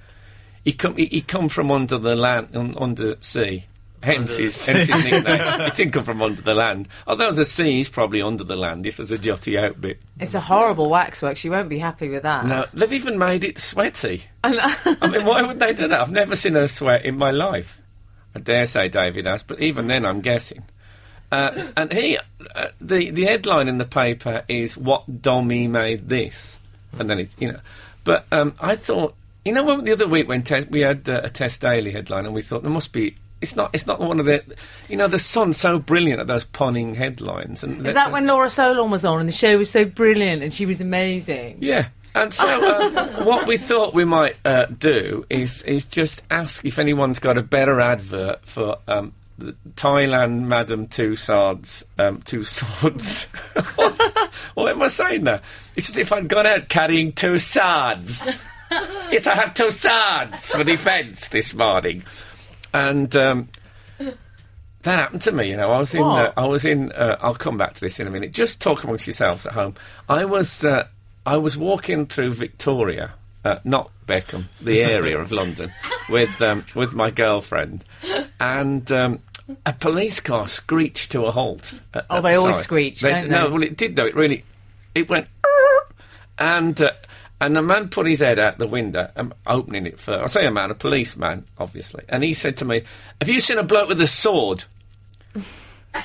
He 0.64 0.72
come 0.72 0.96
he, 0.96 1.06
he 1.06 1.20
come 1.20 1.48
from 1.50 1.70
under 1.70 1.98
the 1.98 2.16
land, 2.16 2.56
un, 2.56 2.74
under 2.78 3.16
sea. 3.20 3.66
Hence 4.02 4.36
his, 4.36 4.66
hence 4.66 4.88
his 4.88 5.04
nickname. 5.04 5.60
he 5.64 5.70
didn't 5.70 5.92
come 5.92 6.04
from 6.04 6.22
under 6.22 6.42
the 6.42 6.54
land. 6.54 6.88
Although 7.06 7.32
the 7.32 7.44
sea, 7.44 7.72
he's 7.72 7.88
probably 7.88 8.22
under 8.22 8.44
the 8.44 8.56
land 8.56 8.86
if 8.86 8.98
there's 8.98 9.10
a 9.10 9.18
jutty 9.18 9.58
out 9.58 9.80
bit. 9.80 10.00
It's 10.20 10.34
a 10.34 10.40
horrible 10.40 10.88
waxwork. 10.88 11.36
She 11.36 11.48
won't 11.50 11.68
be 11.68 11.78
happy 11.78 12.08
with 12.08 12.22
that. 12.22 12.46
No, 12.46 12.66
they've 12.74 12.92
even 12.92 13.18
made 13.18 13.42
it 13.42 13.58
sweaty. 13.58 14.24
I 14.44 14.52
know. 14.52 14.96
I 15.00 15.08
mean, 15.08 15.24
why 15.24 15.42
would 15.42 15.58
they 15.58 15.72
do 15.72 15.88
that? 15.88 16.00
I've 16.00 16.10
never 16.10 16.36
seen 16.36 16.54
her 16.54 16.68
sweat 16.68 17.04
in 17.04 17.18
my 17.18 17.30
life. 17.30 17.80
I 18.34 18.38
dare 18.38 18.66
say 18.66 18.88
David 18.88 19.26
has, 19.26 19.42
but 19.42 19.60
even 19.60 19.86
then, 19.86 20.04
I'm 20.04 20.20
guessing. 20.20 20.64
Uh, 21.32 21.72
and 21.76 21.92
he, 21.92 22.18
uh, 22.54 22.68
the 22.80 23.10
the 23.10 23.24
headline 23.24 23.66
in 23.66 23.78
the 23.78 23.84
paper 23.84 24.44
is 24.46 24.78
"What 24.78 25.22
Dommy 25.22 25.68
made 25.68 26.08
this," 26.08 26.58
and 26.98 27.10
then 27.10 27.18
it's 27.18 27.34
you 27.38 27.52
know. 27.52 27.60
But 28.04 28.26
um, 28.30 28.54
I 28.60 28.76
thought, 28.76 29.14
you 29.44 29.52
know, 29.52 29.64
when, 29.64 29.84
the 29.84 29.92
other 29.92 30.06
week 30.06 30.28
when 30.28 30.42
te- 30.42 30.66
we 30.70 30.82
had 30.82 31.08
uh, 31.08 31.22
a 31.24 31.30
Test 31.30 31.60
Daily 31.60 31.90
headline, 31.90 32.26
and 32.26 32.34
we 32.34 32.42
thought 32.42 32.62
there 32.62 32.70
must 32.70 32.92
be. 32.92 33.16
It's 33.40 33.54
not. 33.54 33.70
It's 33.72 33.86
not 33.86 34.00
one 34.00 34.18
of 34.18 34.26
the. 34.26 34.42
You 34.88 34.96
know, 34.96 35.08
the 35.08 35.18
Sun's 35.18 35.58
so 35.58 35.78
brilliant 35.78 36.20
at 36.20 36.26
those 36.26 36.44
punning 36.44 36.94
headlines. 36.94 37.62
And 37.62 37.86
Is 37.86 37.94
that 37.94 38.12
when 38.12 38.26
Laura 38.26 38.48
Solon 38.48 38.90
was 38.90 39.04
on 39.04 39.20
and 39.20 39.28
the 39.28 39.32
show 39.32 39.58
was 39.58 39.70
so 39.70 39.84
brilliant 39.84 40.42
and 40.42 40.52
she 40.52 40.66
was 40.66 40.80
amazing? 40.80 41.58
Yeah. 41.60 41.88
And 42.14 42.32
so, 42.32 42.46
um, 42.46 42.94
what 43.26 43.46
we 43.46 43.58
thought 43.58 43.92
we 43.92 44.04
might 44.04 44.36
uh, 44.44 44.66
do 44.66 45.26
is 45.28 45.62
is 45.64 45.84
just 45.84 46.24
ask 46.30 46.64
if 46.64 46.78
anyone's 46.78 47.18
got 47.18 47.36
a 47.36 47.42
better 47.42 47.78
advert 47.78 48.46
for 48.46 48.78
um, 48.88 49.12
Thailand 49.38 50.46
Madam 50.46 50.88
Two 50.88 51.14
Swords, 51.14 51.84
um, 51.98 52.22
Two 52.22 52.42
Swords. 52.42 53.26
what 54.54 54.72
am 54.72 54.82
I 54.82 54.88
saying 54.88 55.24
there? 55.24 55.42
It's 55.76 55.90
as 55.90 55.98
if 55.98 56.12
I'd 56.12 56.28
gone 56.28 56.46
out 56.46 56.68
carrying 56.68 57.12
two 57.12 57.36
swords. 57.38 58.38
yes, 58.70 59.26
I 59.26 59.34
have 59.34 59.52
two 59.52 59.70
swords 59.70 60.52
for 60.52 60.64
defence 60.64 61.28
this 61.28 61.52
morning, 61.54 62.02
and. 62.76 63.16
Um, 63.16 63.48
that 64.82 65.00
happened 65.00 65.22
to 65.22 65.32
me, 65.32 65.50
you 65.50 65.56
know. 65.56 65.72
I 65.72 65.78
was 65.80 65.94
in. 65.96 66.02
Uh, 66.02 66.32
I 66.36 66.44
was 66.46 66.64
in. 66.64 66.92
Uh, 66.92 67.16
I'll 67.20 67.34
come 67.34 67.56
back 67.58 67.72
to 67.74 67.80
this 67.80 67.98
in 67.98 68.06
a 68.06 68.10
minute. 68.10 68.30
Just 68.32 68.60
talk 68.62 68.84
amongst 68.84 69.06
yourselves 69.08 69.44
at 69.44 69.52
home. 69.54 69.74
I 70.08 70.24
was. 70.24 70.64
Uh, 70.64 70.86
I 71.24 71.38
was 71.38 71.56
walking 71.58 72.06
through 72.06 72.34
Victoria, 72.34 73.14
uh, 73.44 73.58
not 73.64 73.90
Beckham, 74.06 74.44
the 74.60 74.82
area 74.96 75.18
of 75.18 75.32
London, 75.32 75.72
with 76.08 76.40
um, 76.40 76.64
with 76.76 76.94
my 76.94 77.10
girlfriend, 77.10 77.84
and 78.38 78.88
um, 78.92 79.18
a 79.64 79.72
police 79.72 80.20
car 80.20 80.46
screeched 80.46 81.10
to 81.12 81.24
a 81.24 81.32
halt. 81.32 81.74
at- 81.92 82.06
Oh, 82.08 82.20
they 82.20 82.34
the 82.34 82.38
always 82.38 82.56
screech, 82.58 83.00
They 83.00 83.14
d- 83.14 83.20
they? 83.22 83.28
No, 83.28 83.50
well, 83.50 83.64
it 83.64 83.76
did 83.76 83.96
though. 83.96 84.06
It 84.06 84.14
really, 84.14 84.44
it 84.94 85.08
went, 85.08 85.26
and 86.38 86.80
uh, 86.80 86.92
and 87.40 87.54
the 87.54 87.62
man 87.62 87.88
put 87.88 88.06
his 88.06 88.20
head 88.20 88.38
out 88.38 88.58
the 88.58 88.66
window, 88.66 89.10
um, 89.16 89.34
opening 89.46 89.86
it 89.86 89.98
first. 89.98 90.22
I 90.22 90.26
say 90.40 90.46
a 90.46 90.50
man, 90.50 90.70
a 90.70 90.74
policeman, 90.74 91.44
obviously, 91.58 92.04
and 92.08 92.24
he 92.24 92.34
said 92.34 92.56
to 92.58 92.64
me, 92.64 92.82
"Have 93.20 93.28
you 93.28 93.40
seen 93.40 93.58
a 93.58 93.62
bloke 93.62 93.88
with 93.88 94.00
a 94.00 94.06
sword?" 94.06 94.64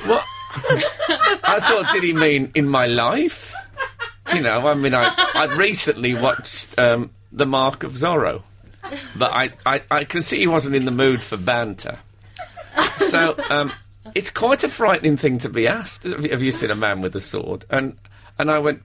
what? 0.05 0.25
I 0.53 1.59
thought, 1.61 1.93
did 1.93 2.03
he 2.03 2.13
mean 2.13 2.51
in 2.55 2.67
my 2.67 2.85
life? 2.87 3.53
You 4.33 4.41
know, 4.41 4.67
I 4.67 4.73
mean, 4.73 4.93
I 4.93 5.13
I 5.33 5.45
recently 5.55 6.13
watched 6.13 6.77
um, 6.77 7.11
The 7.31 7.45
Mark 7.45 7.83
of 7.83 7.93
Zorro, 7.93 8.43
but 9.15 9.31
I, 9.33 9.51
I 9.65 9.81
I 9.89 10.03
can 10.03 10.21
see 10.21 10.39
he 10.39 10.47
wasn't 10.47 10.75
in 10.75 10.85
the 10.85 10.91
mood 10.91 11.23
for 11.23 11.37
banter. 11.37 11.99
So 12.99 13.35
um, 13.49 13.73
it's 14.15 14.31
quite 14.31 14.63
a 14.63 14.69
frightening 14.69 15.17
thing 15.17 15.37
to 15.39 15.49
be 15.49 15.67
asked. 15.67 16.03
Have 16.03 16.41
you, 16.41 16.51
seen 16.51 16.71
a 16.71 16.75
man 16.75 17.01
with 17.01 17.15
a 17.15 17.21
sword? 17.21 17.65
And 17.69 17.97
and 18.37 18.49
I 18.49 18.59
went, 18.59 18.83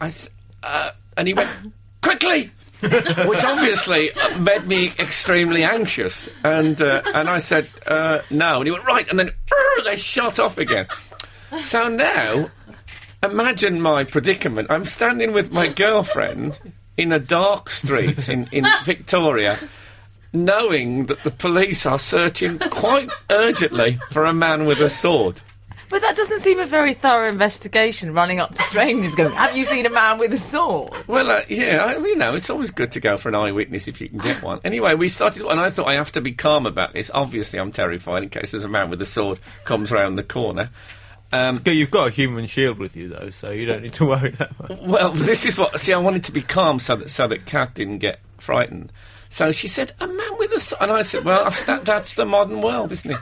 I 0.00 0.12
uh, 0.62 0.90
and 1.16 1.28
he 1.28 1.34
went 1.34 1.50
quickly, 2.02 2.50
which 2.80 3.44
obviously 3.44 4.10
made 4.38 4.66
me 4.66 4.92
extremely 4.98 5.64
anxious. 5.64 6.28
And 6.44 6.80
uh, 6.80 7.02
and 7.14 7.28
I 7.28 7.38
said 7.38 7.68
uh, 7.86 8.20
no, 8.30 8.58
and 8.58 8.66
he 8.66 8.70
went 8.70 8.84
right, 8.84 9.08
and 9.08 9.18
then 9.18 9.30
they 9.84 9.96
shot 9.96 10.38
off 10.38 10.58
again. 10.58 10.86
So 11.62 11.88
now, 11.88 12.50
imagine 13.22 13.80
my 13.80 14.04
predicament. 14.04 14.70
I'm 14.70 14.84
standing 14.84 15.32
with 15.32 15.52
my 15.52 15.68
girlfriend 15.68 16.58
in 16.96 17.12
a 17.12 17.18
dark 17.18 17.70
street 17.70 18.28
in, 18.28 18.48
in 18.52 18.66
Victoria, 18.84 19.58
knowing 20.32 21.06
that 21.06 21.22
the 21.24 21.30
police 21.30 21.86
are 21.86 21.98
searching 21.98 22.58
quite 22.58 23.10
urgently 23.30 23.98
for 24.10 24.24
a 24.24 24.34
man 24.34 24.66
with 24.66 24.80
a 24.80 24.90
sword. 24.90 25.40
But 25.88 26.02
that 26.02 26.16
doesn't 26.16 26.40
seem 26.40 26.58
a 26.58 26.66
very 26.66 26.94
thorough 26.94 27.28
investigation, 27.28 28.12
running 28.12 28.40
up 28.40 28.54
to 28.54 28.62
strangers 28.62 29.14
going, 29.14 29.32
Have 29.32 29.56
you 29.56 29.64
seen 29.64 29.86
a 29.86 29.90
man 29.90 30.18
with 30.18 30.32
a 30.32 30.38
sword? 30.38 30.90
Well, 31.06 31.30
uh, 31.30 31.42
yeah, 31.48 31.84
I, 31.84 31.96
you 31.96 32.16
know, 32.16 32.34
it's 32.34 32.50
always 32.50 32.70
good 32.70 32.92
to 32.92 33.00
go 33.00 33.16
for 33.16 33.28
an 33.28 33.34
eyewitness 33.34 33.86
if 33.86 34.00
you 34.00 34.08
can 34.08 34.18
get 34.18 34.42
one. 34.42 34.60
Anyway, 34.64 34.94
we 34.94 35.08
started, 35.08 35.46
and 35.46 35.60
I 35.60 35.70
thought 35.70 35.86
I 35.86 35.94
have 35.94 36.12
to 36.12 36.20
be 36.20 36.32
calm 36.32 36.66
about 36.66 36.92
this. 36.94 37.10
Obviously, 37.14 37.60
I'm 37.60 37.72
terrified 37.72 38.24
in 38.24 38.28
case 38.28 38.50
there's 38.50 38.64
a 38.64 38.68
man 38.68 38.90
with 38.90 39.00
a 39.00 39.06
sword 39.06 39.38
comes 39.64 39.92
round 39.92 40.18
the 40.18 40.24
corner. 40.24 40.70
Um, 41.32 41.58
Good, 41.58 41.76
You've 41.76 41.90
got 41.90 42.08
a 42.08 42.10
human 42.10 42.46
shield 42.46 42.78
with 42.78 42.96
you 42.96 43.08
though, 43.08 43.30
so 43.30 43.50
you 43.50 43.66
don't 43.66 43.82
need 43.82 43.94
to 43.94 44.06
worry 44.08 44.30
that 44.30 44.58
much. 44.58 44.78
Well, 44.80 45.12
this 45.12 45.44
is 45.44 45.58
what. 45.58 45.78
See, 45.80 45.92
I 45.92 45.98
wanted 45.98 46.24
to 46.24 46.32
be 46.32 46.42
calm 46.42 46.78
so 46.78 46.96
that 46.96 47.10
so 47.10 47.26
that 47.28 47.46
Kat 47.46 47.74
didn't 47.74 47.98
get 47.98 48.20
frightened. 48.38 48.92
So 49.28 49.50
she 49.52 49.68
said, 49.68 49.92
"A 50.00 50.06
man 50.06 50.38
with 50.38 50.52
a," 50.52 50.60
sword," 50.60 50.82
and 50.82 50.92
I 50.92 51.02
said, 51.02 51.24
"Well, 51.24 51.44
I 51.44 51.48
said, 51.48 51.66
that, 51.66 51.84
that's 51.84 52.14
the 52.14 52.24
modern 52.24 52.62
world, 52.62 52.92
isn't 52.92 53.10
it?" 53.10 53.18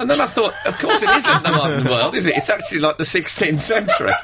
And 0.00 0.08
then 0.08 0.18
I 0.18 0.26
thought, 0.26 0.54
of 0.64 0.78
course, 0.78 1.02
it 1.02 1.10
isn't 1.10 1.42
the 1.42 1.50
modern 1.50 1.84
world, 1.90 2.14
is 2.14 2.24
it? 2.26 2.34
It's 2.34 2.48
actually 2.48 2.80
like 2.80 2.96
the 2.96 3.04
16th 3.04 3.60
century. 3.60 4.12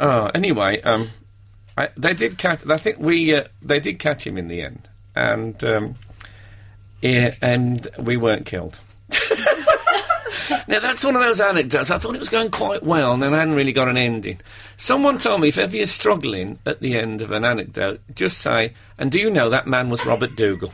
Oh, 0.00 0.30
anyway, 0.32 0.80
um, 0.82 1.10
I, 1.76 1.88
they 1.96 2.14
did 2.14 2.38
catch. 2.38 2.64
I 2.68 2.76
think 2.76 3.00
we 3.00 3.34
uh, 3.34 3.48
they 3.60 3.80
did 3.80 3.98
catch 3.98 4.24
him 4.24 4.38
in 4.38 4.46
the 4.46 4.62
end, 4.62 4.88
and 5.16 5.64
um, 5.64 5.96
yeah, 7.02 7.34
and 7.42 7.88
we 7.98 8.16
weren't 8.16 8.46
killed. 8.46 8.78
Now 10.68 10.80
that's 10.80 11.02
one 11.02 11.16
of 11.16 11.22
those 11.22 11.40
anecdotes. 11.40 11.90
I 11.90 11.96
thought 11.98 12.14
it 12.14 12.20
was 12.20 12.28
going 12.28 12.50
quite 12.50 12.82
well, 12.82 13.12
and 13.14 13.22
then 13.22 13.32
I 13.34 13.38
hadn't 13.38 13.54
really 13.54 13.72
got 13.72 13.88
an 13.88 13.96
ending. 13.96 14.40
Someone 14.76 15.16
told 15.18 15.40
me 15.40 15.48
if 15.48 15.56
ever 15.58 15.74
you're 15.74 15.86
struggling 15.86 16.58
at 16.66 16.80
the 16.80 16.94
end 16.94 17.22
of 17.22 17.30
an 17.30 17.44
anecdote, 17.44 18.00
just 18.14 18.38
say, 18.38 18.74
"And 18.98 19.10
do 19.10 19.18
you 19.18 19.30
know 19.30 19.48
that 19.50 19.66
man 19.66 19.88
was 19.88 20.04
Robert 20.04 20.36
Dougal?" 20.36 20.72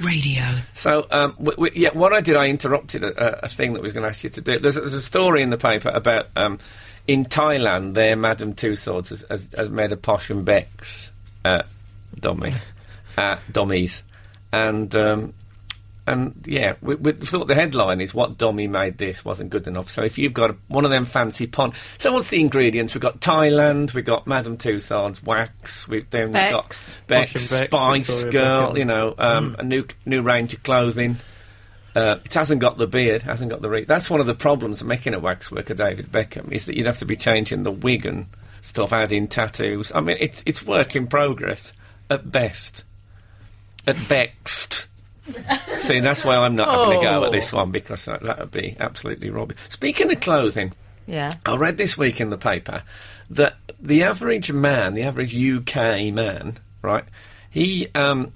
Radio. 0.00 0.42
So, 0.74 1.06
um, 1.10 1.32
w- 1.38 1.52
w- 1.56 1.72
yeah, 1.74 1.90
what 1.92 2.12
I 2.12 2.20
did, 2.20 2.36
I 2.36 2.48
interrupted 2.48 3.04
a, 3.04 3.44
a, 3.44 3.48
thing 3.48 3.72
that 3.74 3.82
was 3.82 3.92
going 3.92 4.02
to 4.02 4.08
ask 4.08 4.24
you 4.24 4.30
to 4.30 4.40
do. 4.40 4.58
There's, 4.58 4.76
a- 4.76 4.80
there's 4.80 4.94
a 4.94 5.02
story 5.02 5.42
in 5.42 5.50
the 5.50 5.58
paper 5.58 5.90
about 5.90 6.28
um, 6.36 6.58
in 7.06 7.24
Thailand, 7.24 7.94
their 7.94 8.16
Madame 8.16 8.54
Two 8.54 8.76
Swords 8.76 9.10
has, 9.10 9.24
has, 9.28 9.52
has 9.56 9.68
made 9.70 9.92
a 9.92 9.96
posh 9.96 10.30
and 10.30 10.44
Beck's 10.44 11.10
uh, 11.44 11.62
dummy, 12.18 12.54
uh, 13.18 13.36
dummies, 13.50 14.02
and 14.52 14.94
um, 14.94 15.34
and 16.06 16.34
yeah, 16.46 16.74
we, 16.80 16.94
we 16.96 17.12
thought 17.12 17.46
the 17.46 17.54
headline 17.54 18.00
is 18.00 18.14
what 18.14 18.38
dummy 18.38 18.66
made 18.66 18.98
this 18.98 19.24
wasn't 19.24 19.50
good 19.50 19.66
enough. 19.66 19.88
So 19.88 20.02
if 20.02 20.18
you've 20.18 20.34
got 20.34 20.50
a, 20.50 20.56
one 20.68 20.84
of 20.84 20.90
them 20.90 21.04
fancy 21.04 21.46
pond, 21.46 21.74
so 21.98 22.12
what's 22.12 22.30
the 22.30 22.40
ingredients? 22.40 22.94
We've 22.94 23.02
got 23.02 23.20
Thailand, 23.20 23.94
we've 23.94 24.04
got 24.04 24.26
Madame 24.26 24.56
Tussauds 24.56 25.22
wax, 25.22 25.86
we've 25.88 26.08
then 26.10 26.32
Beck's. 26.32 26.96
we've 26.96 27.00
got 27.00 27.06
Beck's, 27.06 27.32
Posh 27.32 27.60
and 27.60 27.70
Beck's, 27.70 27.70
Spice 27.70 28.22
Victoria 28.24 28.32
Girl, 28.32 28.72
Beckham. 28.72 28.78
you 28.78 28.84
know, 28.84 29.14
um, 29.18 29.56
a 29.58 29.62
new 29.62 29.84
new 30.06 30.22
range 30.22 30.54
of 30.54 30.62
clothing. 30.62 31.16
Uh, 31.94 32.18
it 32.24 32.32
hasn't 32.34 32.60
got 32.60 32.78
the 32.78 32.86
beard, 32.86 33.22
hasn't 33.22 33.50
got 33.50 33.60
the 33.60 33.68
re- 33.68 33.84
That's 33.84 34.08
one 34.08 34.20
of 34.20 34.26
the 34.26 34.34
problems 34.34 34.80
of 34.80 34.86
making 34.86 35.12
a 35.12 35.20
waxworker, 35.20 35.76
David 35.76 36.06
Beckham, 36.06 36.52
is 36.52 36.66
that 36.66 36.76
you'd 36.76 36.86
have 36.86 36.98
to 36.98 37.04
be 37.04 37.16
changing 37.16 37.64
the 37.64 37.72
wig 37.72 38.06
and 38.06 38.26
stuff, 38.60 38.92
adding 38.92 39.26
tattoos. 39.26 39.90
I 39.92 40.00
mean, 40.00 40.16
it's 40.20 40.42
it's 40.46 40.62
work 40.64 40.94
in 40.94 41.08
progress 41.08 41.72
at 42.08 42.30
best. 42.30 42.84
At 43.86 43.96
best. 44.08 44.86
See, 45.76 46.00
that's 46.00 46.24
why 46.24 46.36
I'm 46.36 46.56
not 46.56 46.68
having 46.68 46.98
a 46.98 47.02
go 47.02 47.22
at 47.24 47.28
Oh. 47.28 47.32
this 47.32 47.52
one 47.52 47.70
because 47.70 48.04
that, 48.06 48.22
that 48.22 48.38
would 48.38 48.50
be 48.50 48.76
absolutely 48.80 49.30
rubbish. 49.30 49.56
Speaking 49.68 50.10
of 50.12 50.20
clothing, 50.20 50.72
Yeah. 51.06 51.34
I 51.46 51.56
read 51.56 51.76
this 51.78 51.96
week 51.98 52.20
in 52.20 52.30
the 52.30 52.38
paper 52.38 52.82
that 53.30 53.56
the 53.80 54.02
average 54.02 54.52
man, 54.52 54.94
the 54.94 55.02
average 55.02 55.34
UK 55.36 56.12
man, 56.12 56.58
right, 56.82 57.04
he 57.50 57.88
um, 57.94 58.32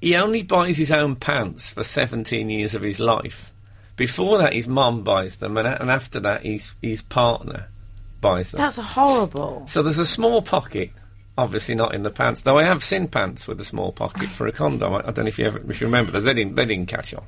he 0.00 0.14
only 0.16 0.42
buys 0.42 0.76
his 0.78 0.92
own 0.92 1.16
pants 1.16 1.70
for 1.70 1.82
17 1.84 2.48
years 2.50 2.74
of 2.74 2.82
his 2.82 3.00
life. 3.00 3.52
Before 3.96 4.38
that, 4.38 4.52
his 4.52 4.68
mum 4.68 5.02
buys 5.02 5.36
them, 5.36 5.56
and, 5.56 5.66
and 5.66 5.90
after 5.90 6.20
that, 6.20 6.44
his 6.44 6.74
his 6.80 7.02
partner 7.02 7.66
buys 8.20 8.52
them. 8.52 8.58
That's 8.60 8.76
horrible. 8.76 9.64
So 9.66 9.82
there's 9.82 9.98
a 9.98 10.06
small 10.06 10.40
pocket, 10.42 10.90
obviously 11.38 11.74
not 11.74 11.94
in 11.94 12.02
the 12.02 12.10
pants. 12.10 12.42
Though 12.42 12.58
I 12.58 12.64
have 12.64 12.82
seen 12.82 13.08
pants 13.08 13.46
with 13.48 13.60
a 13.60 13.64
small 13.64 13.92
pocket 13.92 14.28
for 14.28 14.46
a 14.46 14.52
condom. 14.52 14.92
I, 14.92 14.98
I 14.98 15.10
don't 15.12 15.18
know 15.18 15.28
if 15.28 15.38
you 15.38 15.46
ever, 15.46 15.62
if 15.70 15.80
you 15.80 15.86
remember 15.86 16.12
those. 16.12 16.24
They 16.24 16.34
didn't 16.34 16.56
they 16.56 16.66
didn't 16.66 16.88
catch 16.88 17.14
on. 17.14 17.24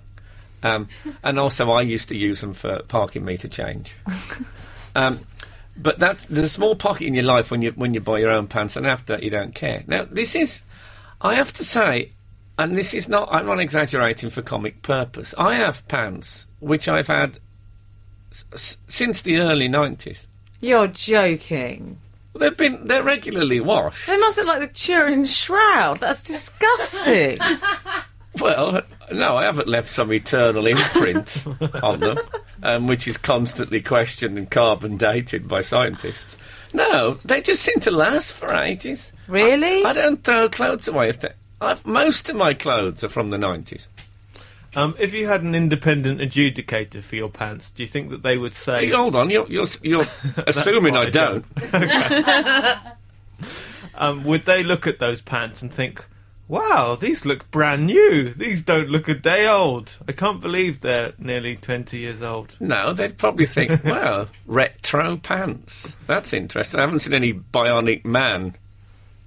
Um, 0.63 0.89
and 1.23 1.39
also, 1.39 1.71
I 1.71 1.81
used 1.83 2.11
to 2.11 2.17
use 2.17 2.43
them 2.43 2.53
for 2.53 2.83
parking 2.83 3.25
meter 3.25 3.49
change. 3.49 3.95
um, 4.95 5.21
but 5.77 6.01
that 6.01 6.19
there's 6.29 6.47
a 6.47 6.51
small 6.51 6.77
pocket 6.77 7.07
in 7.07 7.15
your 7.15 7.25
life 7.25 7.51
when 7.51 7.63
you 7.63 7.71
when 7.71 7.95
you 7.95 8.01
buy 8.01 8.19
your 8.19 8.31
own 8.31 8.49
pants, 8.49 8.77
and 8.77 8.87
after 8.87 9.15
that, 9.15 9.23
you 9.23 9.31
don't 9.31 9.55
care. 9.55 9.85
Now 9.87 10.05
this 10.11 10.35
is, 10.35 10.63
I 11.23 11.35
have 11.37 11.53
to 11.55 11.65
say, 11.65 12.11
and 12.59 12.77
this 12.77 12.93
is 12.93 13.09
not. 13.09 13.33
I'm 13.33 13.47
not 13.47 13.61
exaggerating 13.61 14.29
for 14.29 14.43
comic 14.43 14.83
purpose. 14.83 15.35
I 15.39 15.55
have 15.55 15.87
pants 15.89 16.47
which 16.59 16.89
I've 16.89 17.07
had 17.07 17.39
s- 18.33 18.77
since 18.89 19.23
the 19.23 19.39
early 19.39 19.69
'90s. 19.69 20.27
You're 20.61 20.89
joking. 20.89 21.99
They've 22.41 22.57
been 22.57 22.87
they're 22.87 23.03
regularly 23.05 23.61
washed. 23.61 24.07
They 24.09 24.17
must 24.17 24.39
look 24.39 24.47
like 24.47 24.61
the 24.61 24.67
Turin 24.69 25.25
Shroud. 25.27 26.01
That's 26.01 26.25
disgusting. 26.25 27.39
Well, 28.41 28.81
no, 29.13 29.37
I 29.37 29.43
haven't 29.43 29.67
left 29.67 29.89
some 29.89 30.13
eternal 30.13 30.67
imprint 30.69 31.45
on 31.83 31.99
them, 32.01 32.19
um, 32.63 32.87
which 32.87 33.09
is 33.09 33.19
constantly 33.19 33.83
questioned 33.83 34.39
and 34.39 34.49
carbon 34.49 34.97
dated 34.97 35.49
by 35.49 35.61
scientists. 35.63 36.39
No, 36.73 37.15
they 37.25 37.43
just 37.43 37.63
seem 37.63 37.81
to 37.81 37.91
last 37.91 38.33
for 38.33 38.55
ages. 38.55 39.11
really? 39.27 39.85
I 39.85 39.93
don't 39.93 40.23
throw 40.23 40.49
clothes 40.49 40.87
away. 40.87 41.09
If 41.09 41.21
they, 41.21 41.31
I've, 41.61 41.85
most 41.85 42.31
of 42.31 42.37
my 42.37 42.55
clothes 42.55 43.03
are 43.03 43.09
from 43.09 43.31
the 43.31 43.37
nineties. 43.37 43.89
Um, 44.77 44.95
if 44.99 45.13
you 45.13 45.27
had 45.27 45.43
an 45.43 45.55
independent 45.55 46.21
adjudicator 46.21 47.03
for 47.03 47.17
your 47.17 47.29
pants, 47.29 47.71
do 47.71 47.83
you 47.83 47.89
think 47.89 48.11
that 48.11 48.23
they 48.23 48.39
would 48.39 48.55
say? 48.55 48.87
Hey, 48.87 48.93
hold 48.93 49.17
on, 49.17 49.31
you're 49.31 49.47
you're, 49.49 49.67
you're 49.83 50.07
assuming 50.47 50.97
I 50.97 51.03
I 51.03 51.11
don't. 51.11 51.45
Um, 54.01 54.25
would 54.25 54.47
they 54.47 54.63
look 54.63 54.87
at 54.87 54.99
those 54.99 55.21
pants 55.21 55.61
and 55.61 55.71
think, 55.71 56.07
"Wow, 56.49 56.97
these 56.99 57.27
look 57.27 57.51
brand 57.51 57.87
new. 57.87 58.31
These 58.33 58.63
don't 58.63 58.89
look 58.89 59.09
a 59.09 59.15
day 59.15 59.47
old. 59.47 59.99
I 60.09 60.13
can't 60.13 60.41
believe 60.41 60.81
they're 60.81 61.13
nearly 61.19 61.57
twenty 61.57 61.99
years 61.99 62.23
old." 62.23 62.57
No, 62.61 62.95
they'd 62.95 63.19
probably 63.19 63.45
think, 63.45 63.85
"Wow, 63.85 64.29
retro 64.47 65.19
pants. 65.19 65.97
That's 66.07 66.33
interesting. 66.33 66.79
I 66.81 66.85
haven't 66.85 67.01
seen 67.01 67.13
any 67.13 67.35
Bionic 67.35 68.07
Man 68.07 68.55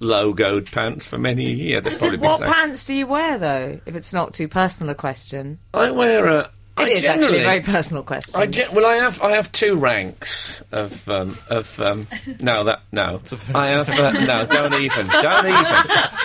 logoed 0.03 0.71
pants 0.71 1.07
for 1.07 1.17
many 1.17 1.47
a 1.47 1.55
year. 1.55 1.81
They'd 1.81 1.97
probably 1.97 2.17
be 2.17 2.27
what 2.27 2.39
saying. 2.39 2.53
pants 2.53 2.83
do 2.83 2.93
you 2.93 3.07
wear, 3.07 3.37
though? 3.37 3.79
If 3.85 3.95
it's 3.95 4.13
not 4.13 4.33
too 4.33 4.47
personal 4.47 4.91
a 4.91 4.95
question. 4.95 5.59
I 5.73 5.91
wear 5.91 6.27
a. 6.27 6.51
I 6.75 6.83
It 6.85 6.89
is 6.93 7.05
actually 7.05 7.39
a 7.39 7.43
very 7.43 7.61
personal 7.61 8.01
question. 8.01 8.39
I 8.39 8.47
gen- 8.47 8.73
well, 8.73 8.85
I 8.85 8.95
have 8.95 9.21
I 9.21 9.33
have 9.33 9.51
two 9.51 9.75
ranks 9.75 10.61
of 10.71 11.07
um, 11.07 11.37
of 11.47 11.79
um, 11.79 12.07
no 12.39 12.63
that 12.63 12.81
no 12.91 13.21
I 13.53 13.67
have 13.67 13.89
uh, 13.89 14.11
no 14.11 14.45
don't 14.47 14.73
even 14.73 15.05
don't 15.07 15.45
even 15.45 15.65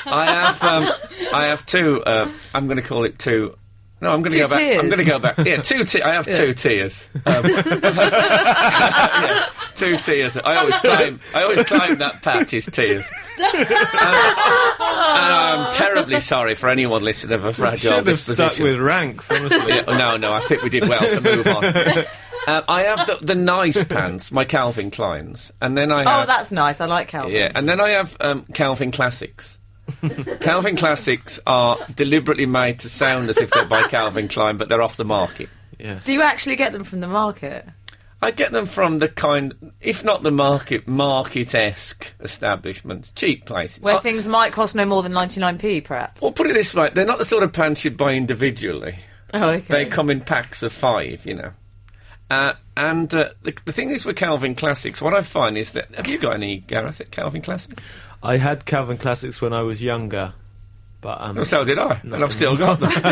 I 0.07 0.25
have 0.27 0.63
um, 0.63 0.89
I 1.35 1.47
have 1.49 1.67
two 1.67 2.03
uh, 2.03 2.33
I'm 2.55 2.67
going 2.67 2.79
to 2.79 2.83
call 2.83 3.05
it 3.05 3.19
two. 3.19 3.57
No, 4.01 4.13
I'm 4.13 4.23
going 4.23 4.33
to 4.33 4.39
go 4.39 4.47
back. 4.47 4.61
I'm 4.61 4.87
going 4.87 4.99
to 4.99 5.05
go 5.05 5.19
back. 5.19 5.39
Yeah, 5.39 5.57
two. 5.63 5.85
Te- 5.85 6.03
I 6.03 6.15
have 6.15 6.27
two 6.27 6.55
tears. 6.55 7.09
Um, 7.27 7.45
yeah, 7.47 9.49
two 9.75 9.97
tears. 9.99 10.37
I 10.37 10.57
always 10.57 10.79
claim. 10.79 11.21
I 11.35 11.43
always 11.43 11.63
claim 11.65 11.99
that 11.99 12.23
patch 12.23 12.55
is 12.55 12.67
tears. 12.67 13.07
Um, 13.39 13.45
and 13.55 13.67
I'm 14.81 15.73
terribly 15.73 16.21
sorry 16.21 16.55
for 16.55 16.69
anyone 16.69 17.03
listening 17.03 17.35
of 17.35 17.45
a 17.45 17.53
fragile 17.53 17.79
Should 17.79 17.93
have 17.93 18.05
disposition. 18.07 18.51
stuck 18.51 18.65
with 18.65 18.79
ranks, 18.79 19.31
honestly. 19.31 19.75
Yeah, 19.75 19.83
no, 19.83 20.17
no, 20.17 20.33
I 20.33 20.41
think 20.41 20.63
we 20.63 20.71
did 20.71 20.89
well 20.89 21.01
to 21.01 21.21
move 21.21 21.47
on. 21.47 21.65
Um, 22.47 22.65
I 22.67 22.83
have 22.83 23.07
the, 23.07 23.19
the 23.21 23.35
nice 23.35 23.85
pants, 23.85 24.33
my 24.33 24.47
Calvin 24.47 24.91
Kleins, 24.91 25.51
and 25.61 25.77
then 25.77 25.93
I 25.93 26.05
oh, 26.05 26.09
have 26.09 26.27
that's 26.29 26.51
nice. 26.51 26.81
I 26.81 26.87
like 26.87 27.09
Calvin. 27.09 27.35
yeah, 27.35 27.53
and 27.55 27.69
then 27.69 27.79
I 27.79 27.91
have 27.91 28.17
um, 28.21 28.47
Calvin 28.55 28.91
Classics. 28.91 29.58
Calvin 30.41 30.77
Classics 30.77 31.41
are 31.47 31.79
deliberately 31.95 32.47
made 32.47 32.79
to 32.81 32.89
sound 32.89 33.29
as 33.29 33.39
if 33.39 33.51
they're 33.51 33.65
by 33.65 33.83
Calvin 33.89 34.29
Klein, 34.29 34.57
but 34.57 34.69
they're 34.69 34.83
off 34.83 34.97
the 34.97 35.05
market. 35.05 35.49
yeah. 35.79 36.01
Do 36.05 36.13
you 36.13 36.23
actually 36.23 36.57
get 36.57 36.73
them 36.73 36.85
from 36.85 37.01
the 37.01 37.09
market? 37.09 37.67
I 38.21 38.33
get 38.33 38.51
them 38.51 38.67
from 38.67 38.99
the 38.99 39.09
kind, 39.09 39.73
if 39.81 40.05
not 40.05 40.25
the 40.25 40.33
market, 40.33 40.89
market-esque 40.89 42.15
establishments, 42.21 43.13
cheap 43.13 43.45
places. 43.45 43.81
Where 43.83 43.95
Uh, 43.97 44.01
things 44.01 44.27
might 44.27 44.53
cost 44.53 44.75
no 44.75 44.85
more 44.85 45.03
than 45.05 45.13
99p, 45.13 45.85
perhaps? 45.85 46.21
well, 46.21 46.33
put 46.33 46.49
it 46.49 46.53
this 46.55 46.75
way: 46.75 46.91
they're 46.93 47.07
not 47.07 47.19
the 47.19 47.25
sort 47.25 47.45
of 47.45 47.53
pants 47.53 47.85
you'd 47.85 47.97
buy 47.97 48.15
individually. 48.15 48.97
oh, 49.35 49.51
okay. 49.51 49.65
They 49.69 49.85
come 49.87 50.11
in 50.11 50.21
packs 50.21 50.63
of 50.65 50.73
five, 50.73 51.25
you 51.27 51.35
know. 51.35 51.53
Uh, 52.31 52.53
and 52.77 53.13
uh, 53.15 53.31
the, 53.43 53.57
the 53.65 53.73
thing 53.73 53.91
is 53.91 54.05
with 54.05 54.17
Calvin 54.17 54.55
Classics, 54.55 55.01
what 55.01 55.15
I 55.15 55.23
find 55.23 55.57
is 55.57 55.73
that 55.73 55.95
have 55.95 56.07
you 56.09 56.19
got 56.19 56.35
any 56.35 56.59
Gareth 56.59 57.01
at 57.01 57.11
Calvin 57.11 57.41
Classic? 57.41 57.79
I 58.23 58.37
had 58.39 58.65
Calvin 58.65 58.97
Classics 58.99 59.41
when 59.41 59.53
I 59.53 59.63
was 59.63 59.83
younger, 59.83 60.33
but 61.01 61.21
um, 61.21 61.37
Well, 61.37 61.45
so 61.45 61.65
did 61.65 61.79
I, 61.79 62.01
and 62.03 62.17
I've 62.25 62.33
still 62.33 62.57
got 62.57 62.81
them. 62.81 62.91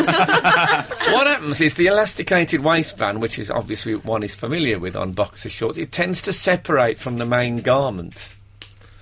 what 1.13 1.27
happens 1.27 1.61
is 1.61 1.75
the 1.75 1.87
elasticated 1.87 2.61
waistband, 2.61 3.23
which 3.23 3.39
is 3.39 3.51
obviously 3.51 3.95
one 3.95 4.23
is 4.23 4.35
familiar 4.35 4.79
with 4.79 4.97
on 4.97 5.13
boxer 5.13 5.49
shorts, 5.49 5.79
it 5.79 5.93
tends 5.93 6.21
to 6.23 6.33
separate 6.33 6.99
from 6.99 7.19
the 7.19 7.27
main 7.27 7.59
garment. 7.63 8.31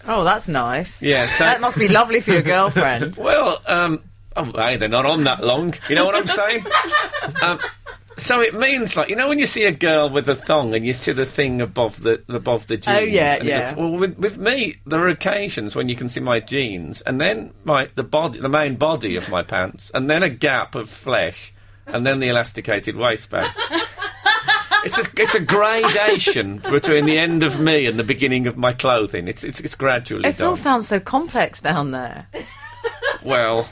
oh, 0.06 0.25
that's 0.25 0.49
nice. 0.49 1.00
Yeah, 1.00 1.25
so 1.38 1.44
That 1.44 1.61
must 1.62 1.78
be 1.78 1.88
lovely 1.88 2.20
for 2.20 2.32
your 2.32 2.42
girlfriend. 2.42 3.16
Well, 3.25 3.62
um, 3.66 4.00
oh, 4.37 4.44
hey, 4.44 4.76
they're 4.76 4.88
not 4.90 5.06
on 5.06 5.25
that 5.25 5.42
long. 5.42 5.75
You 5.88 5.94
know 5.94 6.04
what 6.04 6.14
I'm 6.14 6.26
saying? 6.26 6.66
um, 7.42 7.58
so 8.16 8.40
it 8.40 8.54
means 8.54 8.97
like 8.97 9.09
you 9.09 9.16
know 9.16 9.28
when 9.28 9.38
you 9.38 9.47
see 9.47 9.64
a 9.64 9.73
girl 9.73 10.11
with 10.11 10.28
a 10.28 10.35
thong 10.35 10.75
and 10.75 10.85
you 10.85 10.92
see 10.92 11.12
the 11.12 11.26
thing 11.26 11.61
above 11.61 12.02
the 12.02 12.23
above 12.28 12.66
the 12.66 12.75
oh, 12.75 12.78
jeans. 12.78 12.97
Oh, 12.97 13.00
yeah, 13.00 13.35
and 13.37 13.49
yeah. 13.49 13.59
looks- 13.61 13.76
well, 13.76 13.90
with, 13.90 14.18
with 14.18 14.38
me, 14.38 14.76
there 14.87 15.00
are 15.00 15.09
occasions 15.09 15.75
when 15.76 15.88
you 15.88 15.97
can 15.97 16.09
see 16.09 16.21
my 16.21 16.40
jeans 16.40 17.02
and 17.02 17.21
then 17.21 17.52
my 17.64 17.88
the 17.94 18.04
body, 18.04 18.40
the 18.40 18.49
main 18.49 18.76
body 18.76 19.16
of 19.16 19.28
my 19.28 19.42
pants, 19.42 19.90
and 19.94 20.09
then 20.09 20.23
a 20.23 20.28
gap 20.30 20.75
of 20.75 20.88
flesh 20.88 21.52
and 21.87 22.06
then 22.06 22.21
the 22.21 22.28
elasticated 22.28 22.97
waistband. 22.97 23.52
It's 24.85 24.99
a, 24.99 25.23
it's 25.23 25.35
a 25.35 25.40
gradation 25.40 26.59
between 26.59 27.06
the 27.06 27.16
end 27.16 27.42
of 27.42 27.59
me 27.59 27.87
and 27.87 27.99
the 27.99 28.04
beginning 28.04 28.47
of 28.47 28.59
my 28.59 28.75
clothing. 28.75 29.28
It's 29.28 29.42
it's, 29.42 29.59
it's 29.61 29.75
gradually 29.75 30.28
It 30.28 30.42
all 30.42 30.56
sounds 30.56 30.88
so 30.88 31.00
complex 31.00 31.62
down 31.62 31.92
there. 31.92 32.26
Well, 33.23 33.66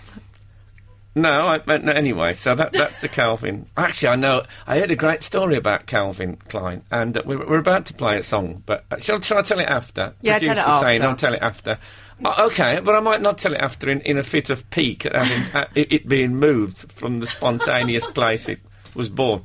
no, 1.14 1.48
I, 1.48 1.58
but 1.58 1.84
no, 1.84 1.92
anyway. 1.92 2.32
So 2.32 2.54
that 2.54 2.72
that's 2.72 3.00
the 3.00 3.08
Calvin. 3.08 3.66
Actually, 3.76 4.08
I 4.08 4.16
know 4.16 4.44
I 4.66 4.78
heard 4.78 4.90
a 4.90 4.96
great 4.96 5.22
story 5.22 5.56
about 5.56 5.86
Calvin 5.86 6.36
Klein, 6.48 6.82
and 6.90 7.16
uh, 7.16 7.22
we're, 7.24 7.46
we're 7.46 7.58
about 7.58 7.86
to 7.86 7.94
play 7.94 8.16
a 8.16 8.22
song. 8.22 8.62
But 8.64 8.84
uh, 8.90 8.98
shall, 8.98 9.20
shall 9.20 9.38
I 9.38 9.42
tell 9.42 9.60
it 9.60 9.68
after? 9.68 10.14
Yeah, 10.20 10.38
tell 10.38 10.50
it 10.50 10.54
Producer's 10.56 10.80
saying 10.80 11.02
after. 11.02 11.08
I'll 11.08 11.16
tell 11.16 11.34
it 11.34 11.42
after. 11.42 11.78
Uh, 12.24 12.46
okay, 12.46 12.80
but 12.80 12.94
I 12.94 13.00
might 13.00 13.20
not 13.20 13.38
tell 13.38 13.52
it 13.52 13.60
after 13.60 13.90
in, 13.90 14.00
in 14.02 14.16
a 14.16 14.22
fit 14.22 14.48
of 14.50 14.68
pique 14.70 15.06
at 15.06 15.14
having 15.14 15.54
uh, 15.54 15.66
it, 15.74 15.92
it 15.92 16.08
being 16.08 16.36
moved 16.36 16.92
from 16.92 17.20
the 17.20 17.26
spontaneous 17.26 18.06
place 18.06 18.48
it 18.48 18.60
was 18.94 19.08
born. 19.08 19.42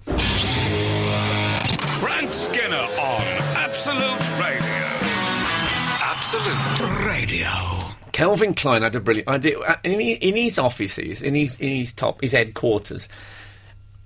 Calvin 8.18 8.56
Klein 8.56 8.82
had 8.82 8.96
a 8.96 9.00
brilliant 9.00 9.28
idea 9.30 9.60
Uh, 9.60 9.76
in, 9.84 10.02
in 10.02 10.36
his 10.36 10.58
offices, 10.58 11.22
in 11.22 11.36
his 11.36 11.56
in 11.58 11.70
his 11.70 11.94
top, 11.94 12.20
his 12.20 12.32
headquarters. 12.32 13.08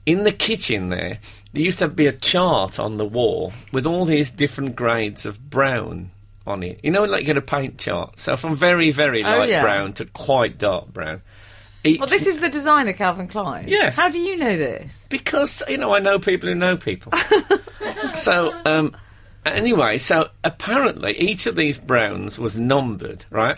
In 0.05 0.23
the 0.25 0.33
kitchen 0.33 0.89
there, 0.89 1.17
there 1.53 1.61
used 1.61 1.79
to 1.79 1.87
be 1.87 2.07
a 2.07 2.11
chart 2.11 2.77
on 2.77 2.97
the 2.97 3.05
wall 3.05 3.53
with 3.71 3.85
all 3.85 4.03
these 4.03 4.29
different 4.29 4.75
grades 4.75 5.25
of 5.25 5.49
brown 5.49 6.11
on 6.45 6.61
it. 6.61 6.81
You 6.83 6.91
know, 6.91 7.05
like 7.05 7.21
you 7.21 7.27
get 7.27 7.37
a 7.37 7.41
paint 7.41 7.77
chart. 7.79 8.19
So 8.19 8.35
from 8.35 8.53
very 8.53 8.91
very 8.91 9.23
Oh, 9.23 9.29
light 9.37 9.49
yeah. 9.49 9.61
brown 9.61 9.93
to 9.93 10.05
quite 10.05 10.57
dark 10.57 10.91
brown. 10.91 11.21
Each, 11.85 11.97
Well, 11.97 12.09
this 12.09 12.27
is 12.27 12.41
the 12.41 12.49
designer, 12.49 12.91
Calvin 12.91 13.29
Klein. 13.29 13.65
Yes. 13.69 13.95
How 13.95 14.09
do 14.09 14.19
you 14.19 14.35
know 14.35 14.57
this? 14.57 15.07
because 15.09 15.63
you 15.69 15.77
know 15.77 15.95
I 15.95 15.99
know 15.99 16.19
people 16.19 16.49
who 16.49 16.55
know 16.55 16.75
people. 16.75 17.13
so 18.15 18.53
um, 18.65 18.93
anyway, 19.45 19.97
so 19.99 20.27
apparently 20.43 21.17
each 21.17 21.47
of 21.47 21.55
these 21.55 21.77
browns 21.77 22.37
was 22.37 22.57
numbered, 22.57 23.23
right? 23.29 23.57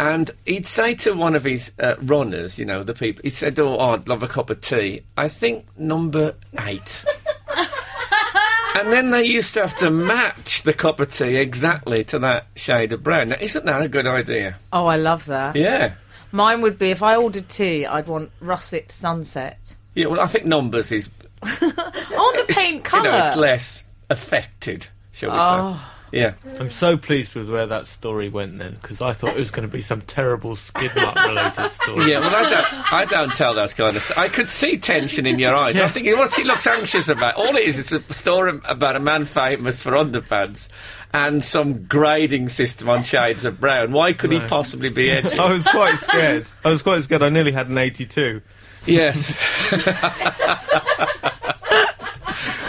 And 0.00 0.30
he'd 0.46 0.66
say 0.66 0.94
to 0.94 1.12
one 1.12 1.34
of 1.34 1.44
his 1.44 1.72
uh, 1.78 1.96
runners, 2.00 2.58
you 2.58 2.64
know, 2.64 2.82
the 2.82 2.94
people, 2.94 3.20
he 3.22 3.28
said, 3.28 3.58
"Oh, 3.58 3.78
I'd 3.78 4.08
love 4.08 4.22
a 4.22 4.28
cup 4.28 4.48
of 4.48 4.60
tea." 4.62 5.02
I 5.16 5.28
think 5.28 5.66
number 5.76 6.34
eight. 6.66 7.04
and 8.76 8.90
then 8.92 9.10
they 9.10 9.24
used 9.24 9.52
to 9.54 9.60
have 9.60 9.74
to 9.76 9.90
match 9.90 10.62
the 10.62 10.72
cup 10.72 11.00
of 11.00 11.10
tea 11.12 11.36
exactly 11.36 12.02
to 12.04 12.18
that 12.20 12.46
shade 12.56 12.92
of 12.92 13.02
brown. 13.02 13.28
Now, 13.28 13.36
isn't 13.40 13.64
that 13.66 13.82
a 13.82 13.88
good 13.88 14.06
idea? 14.06 14.56
Oh, 14.72 14.86
I 14.86 14.96
love 14.96 15.26
that. 15.26 15.54
Yeah. 15.56 15.94
Mine 16.32 16.62
would 16.62 16.78
be 16.78 16.90
if 16.90 17.02
I 17.02 17.16
ordered 17.16 17.48
tea, 17.48 17.84
I'd 17.84 18.06
want 18.06 18.30
russet 18.40 18.90
sunset. 18.92 19.76
Yeah, 19.94 20.06
well, 20.06 20.20
I 20.20 20.26
think 20.28 20.46
numbers 20.46 20.92
is 20.92 21.10
want 21.42 21.58
the 21.60 22.44
paint 22.48 22.76
you 22.76 22.80
colour. 22.82 23.02
know, 23.10 23.24
it's 23.24 23.36
less 23.36 23.84
affected, 24.08 24.86
shall 25.12 25.32
we 25.32 25.38
Oh. 25.40 25.74
say? 25.74 25.80
Yeah. 26.12 26.34
I'm 26.58 26.70
so 26.70 26.96
pleased 26.96 27.34
with 27.34 27.48
where 27.50 27.66
that 27.66 27.86
story 27.86 28.28
went 28.28 28.58
then, 28.58 28.76
because 28.80 29.00
I 29.00 29.12
thought 29.12 29.30
it 29.36 29.38
was 29.38 29.50
going 29.50 29.68
to 29.68 29.72
be 29.72 29.82
some 29.82 30.00
terrible 30.02 30.56
Skidmark 30.56 31.14
related 31.28 31.70
story. 31.82 32.10
Yeah, 32.10 32.20
well, 32.20 32.34
I 32.34 32.50
don't, 32.50 32.92
I 32.92 33.04
don't 33.04 33.34
tell 33.34 33.54
those 33.54 33.74
kind 33.74 33.96
of. 33.96 34.12
I 34.16 34.28
could 34.28 34.50
see 34.50 34.76
tension 34.76 35.26
in 35.26 35.38
your 35.38 35.54
eyes. 35.54 35.78
I'm 35.78 35.90
thinking, 35.90 36.16
what's 36.16 36.36
he 36.36 36.44
looks 36.44 36.66
anxious 36.66 37.08
about? 37.08 37.36
All 37.36 37.56
it 37.56 37.64
is, 37.64 37.78
it's 37.78 37.92
a 37.92 38.12
story 38.12 38.60
about 38.64 38.96
a 38.96 39.00
man 39.00 39.24
famous 39.24 39.82
for 39.82 39.92
underpants 39.92 40.68
and 41.12 41.42
some 41.42 41.86
grading 41.86 42.48
system 42.48 42.88
on 42.88 43.02
shades 43.02 43.44
of 43.44 43.60
brown. 43.60 43.92
Why 43.92 44.12
could 44.12 44.32
he 44.32 44.40
possibly 44.40 44.90
be 44.90 45.10
edgy? 45.10 45.38
I 45.38 45.52
was 45.52 45.66
quite 45.66 45.98
scared. 45.98 46.46
I 46.64 46.70
was 46.70 46.82
quite 46.82 47.02
scared. 47.04 47.22
I 47.22 47.28
nearly 47.28 47.52
had 47.52 47.68
an 47.68 47.78
82. 47.78 48.42
Yes. 48.86 49.34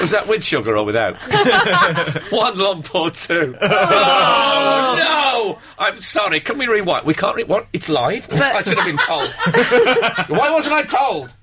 Was 0.02 0.12
that 0.12 0.28
with 0.28 0.44
sugar 0.44 0.76
or 0.76 0.84
without? 0.84 1.16
One 2.32 2.58
lump 2.58 2.94
or 2.96 3.12
two. 3.12 3.56
Oh, 3.62 4.96
no! 4.98 5.60
I'm 5.78 6.02
sorry. 6.02 6.40
Can 6.40 6.58
we 6.58 6.68
rewind? 6.68 7.06
We 7.06 7.14
can't. 7.14 7.36
Re- 7.36 7.44
what? 7.44 7.68
It's 7.72 7.88
live. 7.88 8.28
I 8.32 8.64
should 8.64 8.78
have 8.78 8.86
been 8.88 8.98
told. 8.98 9.30
Why 10.40 10.50
wasn't 10.52 10.74
I 10.74 10.84
told? 10.84 11.34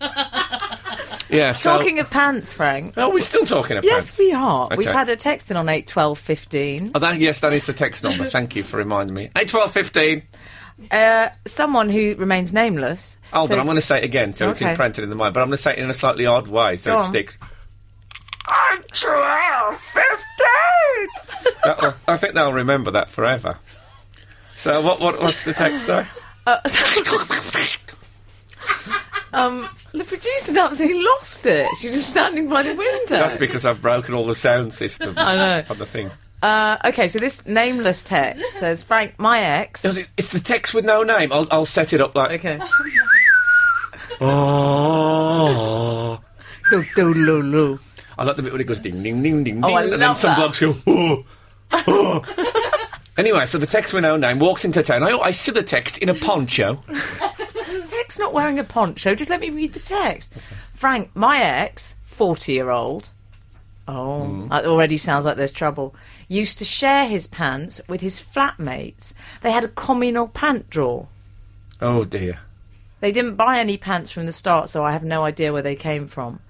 Yeah. 1.30 1.52
So. 1.52 1.76
Talking 1.76 2.00
of 2.00 2.11
pants, 2.11 2.52
Frank. 2.52 2.94
Oh, 2.96 3.11
we're 3.11 3.20
still 3.20 3.44
talking 3.44 3.76
about. 3.76 3.85
Yes, 3.85 4.18
we 4.18 4.32
are. 4.32 4.68
We've 4.76 4.87
had 4.87 5.09
a 5.09 5.16
text 5.16 5.50
in 5.50 5.56
on 5.56 5.68
eight 5.68 5.87
twelve 5.87 6.18
fifteen. 6.18 6.90
Oh, 6.94 6.98
that, 6.98 7.18
yes, 7.18 7.40
that 7.40 7.52
is 7.52 7.66
the 7.66 7.72
text 7.72 8.02
number. 8.02 8.24
Thank 8.38 8.56
you 8.56 8.62
for 8.62 8.76
reminding 8.78 9.14
me. 9.14 9.30
Eight 9.37 9.48
twelve 9.48 9.72
fifteen. 9.72 10.22
Uh, 10.90 11.28
someone 11.46 11.88
who 11.88 12.14
remains 12.16 12.52
nameless. 12.52 13.18
Hold 13.32 13.52
on, 13.52 13.59
I'm 13.59 13.66
going 13.66 13.76
to 13.76 13.80
say 13.80 13.98
it 13.98 14.04
again 14.04 14.32
so 14.32 14.48
it's 14.48 14.62
imprinted 14.62 15.02
in 15.02 15.11
the 15.11 15.16
mind, 15.16 15.35
but 15.35 15.40
I'm 15.40 15.48
going 15.48 15.56
to 15.56 15.62
say 15.62 15.72
it 15.72 15.78
in 15.80 15.90
a 15.90 15.94
slightly 15.94 16.24
odd 16.24 16.46
way 16.46 16.76
so 16.76 16.92
Go 16.92 16.98
it 16.98 17.02
on. 17.02 17.12
I'm 18.48 18.82
12, 18.92 19.78
15! 19.78 19.98
I 22.08 22.16
think 22.16 22.34
they'll 22.34 22.52
remember 22.52 22.90
that 22.92 23.11
forever. 23.11 23.58
So, 24.56 24.80
what, 24.80 25.00
what 25.00 25.20
what's 25.22 25.44
the 25.44 25.52
text 25.52 25.84
say? 25.87 26.04
Um, 29.30 29.68
the 29.92 30.04
producer's 30.04 30.56
absolutely 30.56 31.02
lost 31.02 31.44
it. 31.44 31.68
She's 31.78 31.92
just 31.92 32.08
standing 32.11 32.48
by 32.48 32.62
the 32.62 32.74
window. 32.74 33.18
That's 33.18 33.34
because 33.37 33.66
I've 33.66 33.82
broken 33.82 34.14
all 34.14 34.24
the 34.24 34.34
sound 34.34 34.72
systems 34.72 35.14
I 35.18 35.37
know. 35.37 35.64
on 35.68 35.76
the 35.76 35.84
thing. 35.84 36.11
Uh, 36.42 36.78
okay, 36.87 37.08
so 37.08 37.18
this 37.18 37.44
nameless 37.46 38.02
text 38.04 38.54
says, 38.54 38.82
Frank, 38.82 39.18
my 39.18 39.40
ex. 39.40 39.84
It's 39.84 40.32
the 40.32 40.40
text 40.40 40.72
with 40.72 40.87
no 40.87 41.02
name. 41.02 41.30
I'll, 41.30 41.46
I'll 41.50 41.66
set 41.66 41.92
it 41.92 42.00
up 42.00 42.14
like. 42.14 42.42
Okay. 42.44 42.58
Oh. 44.20 46.20
Do, 46.70 46.84
do, 46.96 47.12
lu, 47.14 47.42
lu. 47.42 47.78
I 48.18 48.24
like 48.24 48.37
the 48.37 48.42
bit 48.42 48.52
when 48.52 48.61
it 48.61 48.64
goes 48.64 48.81
ding, 48.81 49.02
ding, 49.02 49.22
ding, 49.22 49.44
ding, 49.44 49.64
Oh, 49.64 49.68
ding, 49.68 49.76
I 49.76 49.83
and 49.85 50.02
then 50.02 50.14
some 50.16 50.31
that. 50.31 50.38
blokes 50.38 50.61
go, 50.61 50.74
oh, 50.88 51.24
oh. 51.72 52.94
anyway, 53.16 53.46
so 53.46 53.59
the 53.59 53.66
text 53.66 53.94
with 53.94 54.02
no 54.02 54.16
name 54.16 54.38
walks 54.40 54.64
into 54.64 54.83
town. 54.83 55.02
I, 55.04 55.11
I 55.18 55.31
see 55.31 55.52
the 55.52 55.62
text 55.62 55.98
in 55.98 56.09
a 56.09 56.14
poncho. 56.14 56.83
Ex 58.00 58.18
not 58.18 58.33
wearing 58.33 58.59
a 58.59 58.64
poncho. 58.64 59.14
Just 59.14 59.31
let 59.31 59.40
me 59.40 59.50
read 59.50 59.72
the 59.74 59.81
text. 59.81 60.33
Frank, 60.74 61.11
my 61.14 61.40
ex, 61.42 61.94
40 62.07 62.52
year 62.52 62.70
old. 62.70 63.11
Oh, 63.87 64.26
Mm. 64.28 64.48
that 64.50 64.66
already 64.66 64.96
sounds 64.98 65.24
like 65.24 65.37
there's 65.37 65.52
trouble. 65.52 65.94
Used 66.28 66.59
to 66.59 66.64
share 66.64 67.07
his 67.07 67.26
pants 67.26 67.81
with 67.88 68.00
his 68.02 68.20
flatmates. 68.20 69.14
They 69.42 69.50
had 69.50 69.64
a 69.64 69.68
communal 69.68 70.28
pant 70.28 70.68
drawer. 70.68 71.09
Oh 71.81 72.04
dear. 72.04 72.40
They 73.00 73.12
didn't 73.12 73.37
buy 73.37 73.59
any 73.61 73.76
pants 73.78 74.11
from 74.11 74.26
the 74.26 74.33
start, 74.33 74.68
so 74.70 74.85
I 74.85 74.92
have 74.92 75.04
no 75.04 75.24
idea 75.24 75.52
where 75.52 75.62
they 75.62 75.76
came 75.76 76.07
from. 76.09 76.40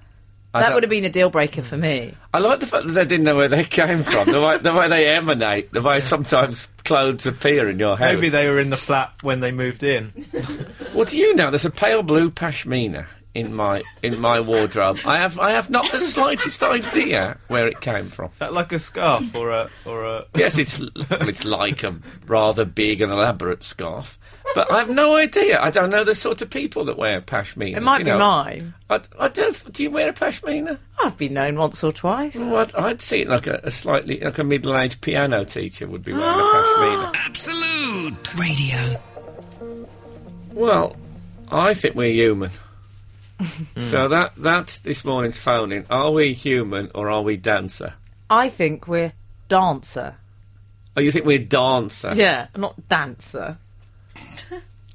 I 0.54 0.61
that 0.61 0.74
would 0.74 0.82
have 0.82 0.90
been 0.90 1.04
a 1.04 1.11
deal 1.11 1.28
breaker 1.30 1.62
for 1.62 1.76
me. 1.76 2.14
I 2.32 2.38
like 2.38 2.61
the 2.61 2.66
fact 2.66 2.87
that 2.87 2.92
they 2.92 3.04
didn't 3.04 3.24
know 3.24 3.37
where 3.37 3.48
they 3.48 3.64
came 3.80 4.02
from, 4.02 4.30
the 4.30 4.40
way, 4.40 4.58
the 4.58 4.72
way 4.72 4.88
they 4.88 5.08
emanate, 5.08 5.72
the 5.72 5.82
way 5.82 6.00
sometimes 6.00 6.68
clothes 6.84 7.26
appear 7.26 7.68
in 7.68 7.78
your 7.78 7.96
house. 7.96 8.14
Maybe 8.14 8.28
they 8.30 8.48
were 8.48 8.58
in 8.58 8.70
the 8.70 8.76
flat 8.76 9.14
when 9.22 9.40
they 9.40 9.52
moved 9.52 9.82
in. 9.82 10.12
What 10.92 11.08
do 11.08 11.18
you 11.18 11.34
know? 11.34 11.50
There's 11.50 11.66
a 11.66 11.70
pale 11.70 12.02
blue 12.02 12.30
pashmina 12.30 13.06
in 13.34 13.54
my 13.54 13.82
in 14.02 14.18
my 14.20 14.40
wardrobe. 14.40 14.98
I 15.04 15.18
have 15.18 15.38
I 15.38 15.50
have 15.50 15.70
not 15.70 15.90
the 15.92 16.00
slightest 16.00 16.62
idea 16.62 17.38
where 17.48 17.68
it 17.68 17.80
came 17.80 18.08
from. 18.08 18.30
Is 18.32 18.38
that 18.38 18.52
like 18.52 18.72
a 18.72 18.78
scarf 18.78 19.34
or 19.34 19.50
a 19.50 19.70
or 19.84 20.04
a? 20.04 20.24
Yes, 20.34 20.58
it's 20.58 20.78
well, 21.11 21.28
it's 21.28 21.44
like 21.44 21.84
a 21.84 21.96
rather 22.26 22.64
big 22.64 23.00
and 23.00 23.12
elaborate 23.12 23.62
scarf, 23.62 24.18
but 24.54 24.70
I 24.70 24.78
have 24.78 24.90
no 24.90 25.16
idea. 25.16 25.61
I 25.61 25.70
don't 25.70 25.90
know 25.90 26.04
the 26.04 26.14
sort 26.14 26.42
of 26.42 26.50
people 26.50 26.84
that 26.87 26.96
wear 26.96 27.20
pashmina. 27.20 27.76
It 27.76 27.82
might 27.82 27.98
you 27.98 28.04
be 28.06 28.11
know. 28.12 28.18
mine. 28.18 28.74
I, 28.90 29.00
I 29.18 29.28
don't. 29.28 29.72
Do 29.72 29.82
you 29.82 29.90
wear 29.90 30.08
a 30.08 30.12
pashmina? 30.12 30.78
I've 31.02 31.16
been 31.16 31.34
known 31.34 31.56
once 31.56 31.82
or 31.84 31.92
twice. 31.92 32.37
Well, 32.37 32.56
I'd, 32.56 32.74
I'd 32.74 33.00
see 33.00 33.22
it 33.22 33.28
like 33.28 33.46
a, 33.46 33.61
a 33.62 33.70
slightly 33.70 34.20
like 34.20 34.38
a 34.38 34.44
middle-aged 34.44 35.00
piano 35.00 35.44
teacher 35.44 35.87
would 35.87 36.04
be 36.04 36.12
wearing 36.12 36.28
a 36.28 36.32
pashmina. 36.32 37.12
Ah! 37.14 37.24
Absolute. 37.26 38.34
Radio. 38.34 39.00
Well, 40.52 40.96
I 41.50 41.74
think 41.74 41.94
we're 41.94 42.12
human. 42.12 42.50
so 43.78 44.08
that 44.08 44.32
that's 44.37 44.80
this 44.80 45.04
morning's 45.04 45.38
phoning. 45.38 45.87
Are 45.90 46.11
we 46.11 46.32
human 46.32 46.90
or 46.94 47.08
are 47.11 47.22
we 47.22 47.37
dancer? 47.37 47.94
I 48.30 48.48
think 48.48 48.88
we're 48.88 49.12
dancer. 49.48 50.16
Oh, 50.96 51.00
you 51.00 51.12
think 51.12 51.26
we're 51.26 51.38
dancer? 51.38 52.12
Yeah, 52.14 52.48
not 52.56 52.88
dancer. 52.88 53.58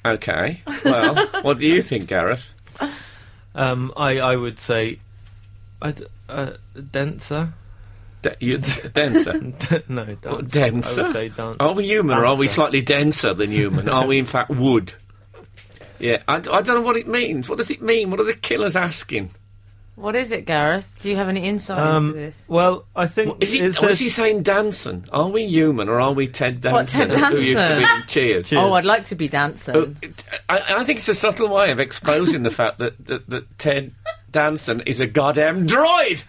Okay. 0.05 0.61
Well, 0.83 1.27
what 1.43 1.59
do 1.59 1.67
you 1.67 1.81
think, 1.81 2.07
Gareth? 2.09 2.51
Um, 3.55 3.93
I 3.95 4.19
I 4.19 4.35
would 4.35 4.59
say, 4.59 4.99
I 5.81 5.91
d- 5.91 6.05
uh, 6.27 6.51
dancer. 6.91 7.53
D- 8.21 8.29
you, 8.39 8.57
dancer. 8.57 9.33
no, 9.87 10.05
dancer. 10.05 10.29
What, 10.31 10.49
denser? 10.51 11.01
I 11.01 11.07
would 11.07 11.35
say. 11.35 11.53
Are 11.59 11.73
we 11.73 11.85
human 11.85 12.17
or 12.17 12.25
are 12.25 12.35
we 12.35 12.47
Dancer. 12.47 12.55
slightly 12.55 12.81
denser 12.81 13.33
than 13.33 13.51
human? 13.51 13.87
Are 13.89 14.05
we 14.07 14.17
in 14.19 14.25
fact 14.25 14.49
wood? 14.49 14.93
Yeah, 15.99 16.21
I, 16.27 16.39
d- 16.39 16.49
I 16.51 16.61
don't 16.61 16.75
know 16.75 16.81
what 16.81 16.97
it 16.97 17.07
means. 17.07 17.47
What 17.47 17.59
does 17.59 17.71
it 17.71 17.81
mean? 17.81 18.11
What 18.11 18.19
are 18.19 18.25
the 18.25 18.33
killers 18.33 18.75
asking? 18.75 19.29
What 19.95 20.15
is 20.15 20.31
it, 20.31 20.45
Gareth? 20.47 20.95
Do 21.01 21.09
you 21.09 21.15
have 21.17 21.29
any 21.29 21.41
insight 21.41 21.77
Um, 21.77 22.07
into 22.07 22.17
this? 22.17 22.45
well, 22.47 22.85
I 22.95 23.05
think 23.05 23.43
Is 23.43 23.51
he, 23.53 23.59
it 23.59 23.75
says- 23.75 23.91
is 23.91 23.99
he 23.99 24.09
saying 24.09 24.41
dancing? 24.41 25.05
Are 25.11 25.27
we 25.29 25.45
human 25.45 25.87
or 25.87 25.99
are 25.99 26.11
we 26.13 26.27
Ted 26.27 26.61
Danson? 26.61 26.71
What, 26.73 26.87
Danson, 26.87 27.09
Ted 27.21 27.31
who 27.31 27.37
used 27.37 27.47
to 27.61 27.75
be 27.75 27.81
Danson? 27.83 27.97
in 28.01 28.07
Cheers? 28.07 28.49
Cheers. 28.49 28.61
Oh, 28.63 28.73
I'd 28.73 28.85
like 28.85 29.03
to 29.05 29.15
be 29.15 29.27
dancing. 29.27 29.75
Oh, 29.75 29.93
it- 30.01 30.23
I, 30.49 30.61
I 30.77 30.83
think 30.83 30.97
it's 30.97 31.09
a 31.09 31.13
subtle 31.15 31.47
way 31.49 31.69
of 31.69 31.79
exposing 31.79 32.41
the 32.41 32.49
fact 32.49 32.79
that, 32.79 33.05
that, 33.05 33.29
that 33.29 33.59
Ted 33.59 33.91
Danson 34.31 34.81
is 34.87 34.99
a 34.99 35.05
goddamn 35.05 35.63
droid. 35.67 36.23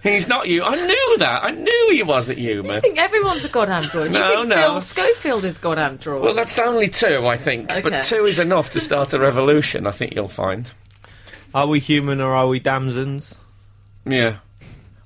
He's 0.04 0.28
not 0.28 0.46
you. 0.48 0.62
I 0.62 0.76
knew 0.76 1.18
that. 1.18 1.44
I 1.44 1.50
knew 1.50 1.88
he 1.90 2.04
wasn't 2.04 2.38
human. 2.38 2.70
I 2.76 2.80
think 2.80 2.98
everyone's 2.98 3.44
a 3.44 3.48
goddamn 3.48 3.82
droid. 3.82 4.12
No, 4.12 4.30
you 4.30 4.36
think 4.36 4.48
no. 4.50 4.56
Phil 4.56 4.80
Schofield 4.80 5.44
is 5.44 5.58
goddamn 5.58 5.98
droid. 5.98 6.20
Well, 6.20 6.34
that's 6.34 6.56
only 6.60 6.86
two, 6.86 7.26
I 7.26 7.36
think. 7.36 7.72
Okay. 7.72 7.80
But 7.82 8.04
two 8.04 8.26
is 8.26 8.38
enough 8.38 8.70
to 8.70 8.80
start 8.80 9.12
a 9.12 9.18
revolution. 9.18 9.88
I 9.88 9.90
think 9.90 10.14
you'll 10.14 10.28
find. 10.28 10.70
Are 11.56 11.66
we 11.66 11.80
human 11.80 12.20
or 12.20 12.34
are 12.34 12.46
we 12.48 12.60
damsons? 12.60 13.34
Yeah. 14.04 14.36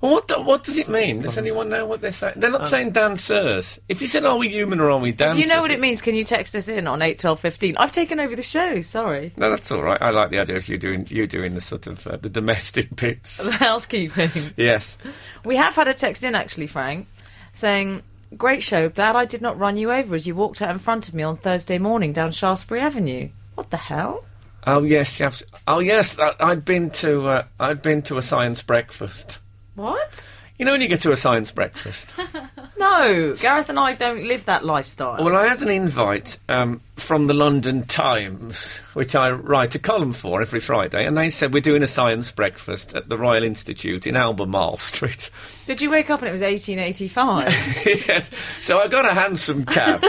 Well, 0.01 0.11
what 0.11 0.27
do, 0.27 0.41
what 0.41 0.65
does 0.65 0.79
it 0.79 0.89
mean? 0.89 1.21
Does 1.21 1.39
anyone 1.39 1.69
know 1.69 1.87
what 1.87 2.01
they're 2.01 2.11
saying? 2.11 2.41
They're 2.41 2.51
not 2.51 2.67
saying 2.67 2.91
dancers. 2.91 3.79
If 3.89 4.01
you 4.01 4.09
said, 4.09 4.25
"Are 4.25 4.37
we 4.37 4.49
human 4.49 4.81
or 4.81 4.91
are 4.91 4.99
we 4.99 5.13
dancers?" 5.13 5.45
if 5.45 5.47
you 5.47 5.55
know 5.55 5.61
what 5.61 5.71
it 5.71 5.79
means, 5.79 6.03
can 6.03 6.17
you 6.17 6.25
text 6.25 6.57
us 6.57 6.67
in 6.67 6.89
on 6.89 7.03
eight 7.03 7.21
twelve 7.21 7.39
fifteen? 7.39 7.77
I've 7.77 7.93
taken 7.93 8.19
over 8.19 8.35
the 8.35 8.43
show. 8.43 8.81
Sorry, 8.81 9.33
No, 9.37 9.49
that's 9.49 9.71
all 9.71 9.81
right. 9.81 10.03
I 10.03 10.11
like 10.11 10.31
the 10.31 10.41
idea 10.41 10.57
of 10.57 10.69
you 10.69 10.77
doing 10.77 11.07
you 11.09 11.29
doing 11.29 11.55
the 11.55 11.61
sort 11.61 11.87
of 11.87 12.05
uh, 12.09 12.17
the 12.17 12.29
domestic 12.29 12.97
bits. 12.97 13.45
the 13.45 13.53
housekeeping. 13.53 14.31
yes. 14.57 14.99
We 15.45 15.55
have 15.55 15.77
had 15.77 15.87
a 15.87 15.95
text 15.95 16.25
in 16.25 16.35
actually, 16.35 16.67
Frank, 16.67 17.07
saying, 17.53 18.03
"Great 18.37 18.65
show. 18.65 18.89
Glad 18.89 19.15
I 19.15 19.25
did 19.25 19.41
not 19.41 19.57
run 19.57 19.77
you 19.77 19.93
over 19.93 20.17
as 20.17 20.27
you 20.27 20.35
walked 20.35 20.61
out 20.61 20.71
in 20.71 20.81
front 20.81 21.07
of 21.07 21.15
me 21.15 21.23
on 21.23 21.37
Thursday 21.37 21.79
morning 21.79 22.13
down 22.13 22.33
Shaftesbury 22.33 22.81
Avenue. 22.81 23.29
What 23.55 23.71
the 23.71 23.77
hell? 23.77 24.25
Oh 24.67 24.83
yes. 24.83 25.21
yes. 25.21 25.43
Oh 25.67 25.79
yes. 25.79 26.19
I, 26.19 26.35
I'd 26.41 26.65
been 26.65 26.91
to 26.91 27.29
uh, 27.29 27.45
I'd 27.59 27.83
been 27.83 28.03
to 28.03 28.19
a 28.19 28.23
science 28.23 28.63
breakfast. 28.63 29.39
What? 29.75 30.35
You 30.59 30.67
know 30.67 30.73
when 30.73 30.83
you 30.83 30.89
get 30.89 31.01
to 31.03 31.13
a 31.13 31.17
science 31.17 31.51
breakfast. 31.51 32.15
No, 32.81 33.35
Gareth 33.35 33.69
and 33.69 33.79
I 33.79 33.93
don't 33.93 34.25
live 34.25 34.47
that 34.47 34.65
lifestyle. 34.65 35.23
Well, 35.23 35.37
I 35.37 35.47
had 35.47 35.61
an 35.61 35.69
invite 35.69 36.39
um, 36.49 36.81
from 36.97 37.27
the 37.27 37.35
London 37.35 37.85
Times, 37.85 38.79
which 38.95 39.15
I 39.15 39.31
write 39.31 39.75
a 39.75 39.79
column 39.79 40.15
for 40.15 40.41
every 40.41 40.61
Friday, 40.61 41.05
and 41.05 41.15
they 41.15 41.29
said 41.29 41.53
we're 41.53 41.61
doing 41.61 41.83
a 41.83 41.87
science 41.87 42.33
breakfast 42.33 42.95
at 42.95 43.11
the 43.11 43.19
Royal 43.19 43.45
Institute 43.45 44.07
in 44.07 44.17
Albemarle 44.17 44.79
Street. 44.79 45.31
Did 45.67 45.83
you 45.83 45.91
wake 45.91 46.09
up 46.09 46.21
and 46.21 46.31
it 46.31 46.33
was 46.33 46.41
1885? 46.41 47.83
yes. 48.09 48.35
So 48.65 48.81
I 48.81 48.89
got 48.89 49.05
a 49.05 49.13
hansom 49.13 49.67
cab, 49.67 50.03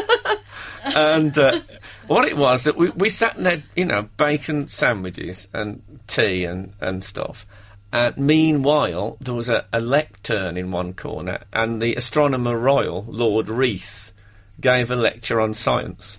and 0.95 1.37
uh, 1.37 1.59
what 2.11 2.27
it 2.27 2.37
was 2.37 2.65
that 2.65 2.75
we, 2.75 2.89
we 2.89 3.09
sat 3.09 3.37
and 3.37 3.45
had 3.45 3.63
you 3.75 3.85
know 3.85 4.09
bacon 4.17 4.67
sandwiches 4.67 5.47
and 5.53 5.81
tea 6.07 6.45
and 6.45 6.73
and 6.81 7.03
stuff. 7.03 7.45
And 7.93 8.17
meanwhile, 8.17 9.17
there 9.19 9.33
was 9.33 9.49
a, 9.49 9.65
a 9.73 9.81
lectern 9.81 10.57
in 10.57 10.71
one 10.71 10.93
corner, 10.93 11.43
and 11.51 11.81
the 11.81 11.95
astronomer 11.95 12.57
royal, 12.57 13.05
Lord 13.07 13.49
Rees, 13.49 14.13
gave 14.59 14.89
a 14.89 14.95
lecture 14.95 15.41
on 15.41 15.53
science. 15.53 16.17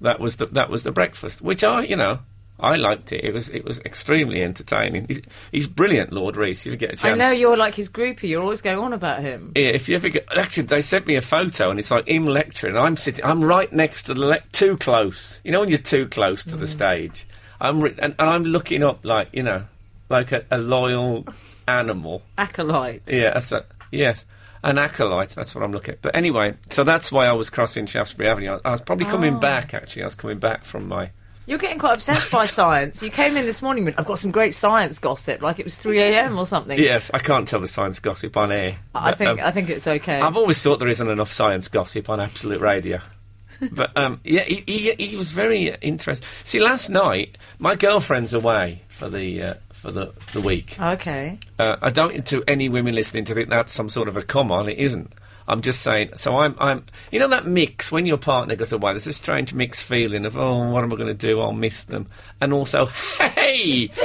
That 0.00 0.20
was 0.20 0.36
the 0.36 0.46
that 0.46 0.70
was 0.70 0.82
the 0.82 0.92
breakfast, 0.92 1.42
which 1.42 1.64
I 1.64 1.82
you 1.82 1.96
know 1.96 2.20
I 2.60 2.74
liked 2.76 3.12
it. 3.12 3.22
It 3.24 3.32
was 3.32 3.50
it 3.50 3.64
was 3.64 3.78
extremely 3.80 4.42
entertaining. 4.42 5.06
He's, 5.06 5.20
he's 5.52 5.66
brilliant, 5.68 6.12
Lord 6.12 6.36
Rees. 6.36 6.60
If 6.60 6.66
you 6.66 6.76
get 6.76 6.90
a 6.94 6.96
chance, 6.96 7.04
I 7.04 7.14
know 7.14 7.30
you're 7.30 7.56
like 7.56 7.74
his 7.76 7.88
groupie. 7.88 8.24
You're 8.28 8.42
always 8.42 8.60
going 8.62 8.78
on 8.78 8.92
about 8.92 9.20
him. 9.22 9.52
yeah, 9.54 9.68
if 9.68 9.88
you 9.88 9.94
ever 9.96 10.08
get, 10.08 10.26
actually, 10.36 10.64
they 10.64 10.80
sent 10.80 11.06
me 11.06 11.14
a 11.14 11.20
photo, 11.20 11.70
and 11.70 11.78
it's 11.78 11.90
like 11.90 12.08
him 12.08 12.26
lecturing. 12.26 12.76
I'm 12.76 12.96
sitting, 12.96 13.24
I'm 13.24 13.44
right 13.44 13.72
next 13.72 14.04
to 14.04 14.14
the 14.14 14.26
le- 14.26 14.40
too 14.52 14.76
close. 14.76 15.40
You 15.44 15.52
know 15.52 15.60
when 15.60 15.68
you're 15.68 15.78
too 15.78 16.08
close 16.08 16.42
to 16.44 16.56
the 16.56 16.66
Mm. 16.66 16.68
stage. 16.68 17.26
I'm 17.60 17.80
re- 17.80 17.94
and, 17.98 18.14
and 18.18 18.28
I'm 18.30 18.42
looking 18.44 18.82
up 18.82 19.04
like 19.04 19.28
you 19.32 19.42
know, 19.44 19.64
like 20.08 20.32
a, 20.32 20.44
a 20.50 20.58
loyal 20.58 21.26
animal. 21.66 22.22
Acolyte. 22.36 23.02
Yeah, 23.06 23.34
that's 23.34 23.52
a, 23.52 23.64
yes, 23.92 24.26
an 24.64 24.78
acolyte. 24.78 25.30
That's 25.30 25.54
what 25.54 25.62
I'm 25.64 25.72
looking 25.72 25.94
at. 25.94 26.02
But 26.02 26.16
anyway, 26.16 26.54
so 26.70 26.82
that's 26.84 27.12
why 27.12 27.26
I 27.26 27.32
was 27.32 27.50
crossing 27.50 27.86
Shaftesbury 27.86 28.28
Avenue. 28.28 28.58
I, 28.64 28.68
I 28.68 28.70
was 28.72 28.80
probably 28.80 29.06
coming 29.06 29.36
Oh. 29.36 29.38
back. 29.40 29.74
Actually, 29.74 30.02
I 30.02 30.06
was 30.06 30.14
coming 30.16 30.38
back 30.38 30.64
from 30.64 30.88
my. 30.88 31.10
You're 31.48 31.56
getting 31.56 31.78
quite 31.78 31.96
obsessed 31.96 32.30
by 32.30 32.44
science. 32.44 33.02
You 33.02 33.08
came 33.08 33.34
in 33.38 33.46
this 33.46 33.62
morning 33.62 33.86
with, 33.86 33.98
I've 33.98 34.04
got 34.04 34.18
some 34.18 34.30
great 34.30 34.54
science 34.54 34.98
gossip, 34.98 35.40
like 35.40 35.58
it 35.58 35.64
was 35.64 35.78
3 35.78 35.98
a.m. 35.98 36.38
or 36.38 36.44
something. 36.44 36.78
Yes, 36.78 37.10
I 37.14 37.20
can't 37.20 37.48
tell 37.48 37.58
the 37.58 37.66
science 37.66 37.98
gossip 38.00 38.36
on 38.36 38.52
air. 38.52 38.76
I 38.94 39.12
but, 39.12 39.18
think 39.18 39.40
um, 39.40 39.46
I 39.46 39.50
think 39.50 39.70
it's 39.70 39.86
okay. 39.86 40.20
I've 40.20 40.36
always 40.36 40.62
thought 40.62 40.78
there 40.78 40.88
isn't 40.88 41.08
enough 41.08 41.32
science 41.32 41.68
gossip 41.68 42.10
on 42.10 42.20
Absolute 42.20 42.60
Radio. 42.60 42.98
but 43.72 43.96
um, 43.96 44.20
yeah, 44.24 44.42
he, 44.42 44.62
he, 44.66 44.92
he 44.92 45.16
was 45.16 45.32
very 45.32 45.72
uh, 45.72 45.78
interested. 45.80 46.28
See, 46.44 46.60
last 46.60 46.90
night 46.90 47.38
my 47.58 47.76
girlfriend's 47.76 48.34
away 48.34 48.82
for 48.88 49.08
the 49.08 49.42
uh, 49.42 49.54
for 49.72 49.90
the, 49.90 50.12
the 50.34 50.42
week. 50.42 50.78
okay. 50.78 51.38
Uh, 51.58 51.76
I 51.80 51.88
don't 51.88 52.26
to 52.26 52.44
any 52.46 52.68
women 52.68 52.94
listening 52.94 53.24
to 53.24 53.34
think 53.34 53.48
that's 53.48 53.72
some 53.72 53.88
sort 53.88 54.08
of 54.08 54.18
a 54.18 54.22
come 54.22 54.52
on. 54.52 54.68
It 54.68 54.76
isn't. 54.76 55.14
I'm 55.48 55.62
just 55.62 55.82
saying. 55.82 56.10
So 56.14 56.38
I'm 56.38 56.54
I'm 56.58 56.84
you 57.10 57.18
know 57.18 57.28
that 57.28 57.46
mix 57.46 57.90
when 57.90 58.06
your 58.06 58.18
partner 58.18 58.54
goes 58.54 58.72
away. 58.72 58.92
There's 58.92 59.06
a 59.06 59.12
strange 59.12 59.54
mixed 59.54 59.82
feeling 59.82 60.26
of 60.26 60.36
oh, 60.36 60.70
what 60.70 60.84
am 60.84 60.92
I 60.92 60.96
going 60.96 61.08
to 61.08 61.14
do? 61.14 61.40
I'll 61.40 61.52
miss 61.52 61.84
them, 61.84 62.06
and 62.40 62.52
also 62.52 62.86
hey, 62.86 63.90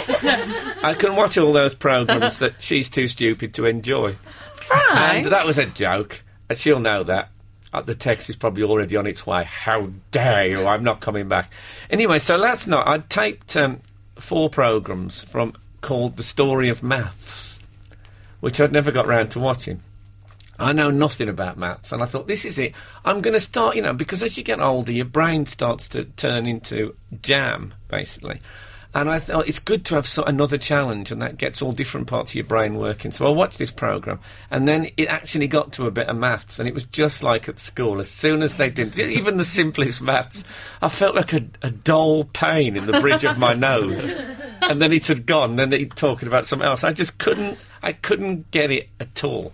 I 0.83 0.95
can 0.97 1.15
watch 1.15 1.37
all 1.37 1.51
those 1.53 1.75
programs 1.75 2.39
that 2.39 2.61
she's 2.61 2.89
too 2.89 3.07
stupid 3.07 3.53
to 3.55 3.65
enjoy. 3.65 4.15
Frank. 4.55 5.25
And 5.25 5.33
that 5.33 5.45
was 5.45 5.57
a 5.57 5.65
joke. 5.65 6.23
And 6.49 6.57
she'll 6.57 6.79
know 6.79 7.03
that. 7.03 7.29
Uh, 7.73 7.81
the 7.81 7.95
text 7.95 8.29
is 8.29 8.35
probably 8.35 8.63
already 8.63 8.95
on 8.95 9.07
its 9.07 9.25
way. 9.25 9.43
How 9.43 9.89
dare 10.11 10.47
you? 10.47 10.67
I'm 10.67 10.83
not 10.83 11.01
coming 11.01 11.27
back. 11.27 11.51
Anyway, 11.89 12.19
so 12.19 12.37
last 12.37 12.67
night 12.67 12.87
I 12.87 12.99
taped 12.99 13.55
um, 13.57 13.81
four 14.15 14.49
programmes 14.49 15.23
from 15.23 15.53
called 15.81 16.17
The 16.17 16.23
Story 16.23 16.69
of 16.69 16.83
Maths, 16.83 17.59
which 18.39 18.61
I'd 18.61 18.71
never 18.71 18.91
got 18.91 19.07
round 19.07 19.31
to 19.31 19.39
watching. 19.39 19.81
I 20.59 20.71
know 20.71 20.91
nothing 20.91 21.29
about 21.29 21.57
maths, 21.57 21.91
and 21.91 22.03
I 22.03 22.05
thought 22.05 22.27
this 22.27 22.45
is 22.45 22.59
it. 22.59 22.73
I'm 23.03 23.21
going 23.21 23.33
to 23.33 23.39
start, 23.39 23.75
you 23.75 23.81
know, 23.81 23.93
because 23.93 24.21
as 24.21 24.37
you 24.37 24.43
get 24.43 24.59
older, 24.59 24.91
your 24.91 25.05
brain 25.05 25.45
starts 25.45 25.87
to 25.89 26.05
turn 26.05 26.45
into 26.45 26.95
jam, 27.21 27.73
basically. 27.87 28.39
And 28.95 29.09
I 29.09 29.17
thought 29.17 29.47
it's 29.47 29.57
good 29.57 29.85
to 29.85 29.95
have 29.95 30.05
so- 30.05 30.23
another 30.23 30.59
challenge, 30.59 31.11
and 31.11 31.19
that 31.23 31.37
gets 31.37 31.63
all 31.63 31.71
different 31.71 32.05
parts 32.05 32.31
of 32.31 32.35
your 32.35 32.45
brain 32.45 32.75
working. 32.75 33.11
So 33.11 33.25
I 33.25 33.31
watched 33.31 33.57
this 33.57 33.71
program, 33.71 34.19
and 34.51 34.67
then 34.67 34.91
it 34.97 35.07
actually 35.07 35.47
got 35.47 35.73
to 35.73 35.87
a 35.87 35.91
bit 35.91 36.07
of 36.07 36.15
maths, 36.17 36.59
and 36.59 36.67
it 36.67 36.75
was 36.75 36.83
just 36.85 37.23
like 37.23 37.49
at 37.49 37.57
school. 37.57 37.99
As 37.99 38.09
soon 38.09 38.43
as 38.43 38.57
they 38.57 38.69
did, 38.69 38.97
even 38.99 39.37
the 39.37 39.43
simplest 39.43 40.03
maths, 40.03 40.43
I 40.83 40.89
felt 40.89 41.15
like 41.15 41.33
a, 41.33 41.43
a 41.63 41.71
dull 41.71 42.25
pain 42.25 42.77
in 42.77 42.85
the 42.85 42.99
bridge 42.99 43.25
of 43.25 43.39
my 43.39 43.53
nose. 43.55 44.15
And 44.61 44.79
then 44.79 44.93
it 44.93 45.07
had 45.07 45.25
gone. 45.25 45.55
Then 45.55 45.71
he'd 45.71 45.95
talking 45.95 46.27
about 46.27 46.45
something 46.45 46.67
else. 46.67 46.83
I 46.83 46.93
just 46.93 47.17
couldn't. 47.17 47.57
I 47.81 47.93
couldn't 47.93 48.51
get 48.51 48.69
it 48.69 48.89
at 48.99 49.23
all. 49.23 49.53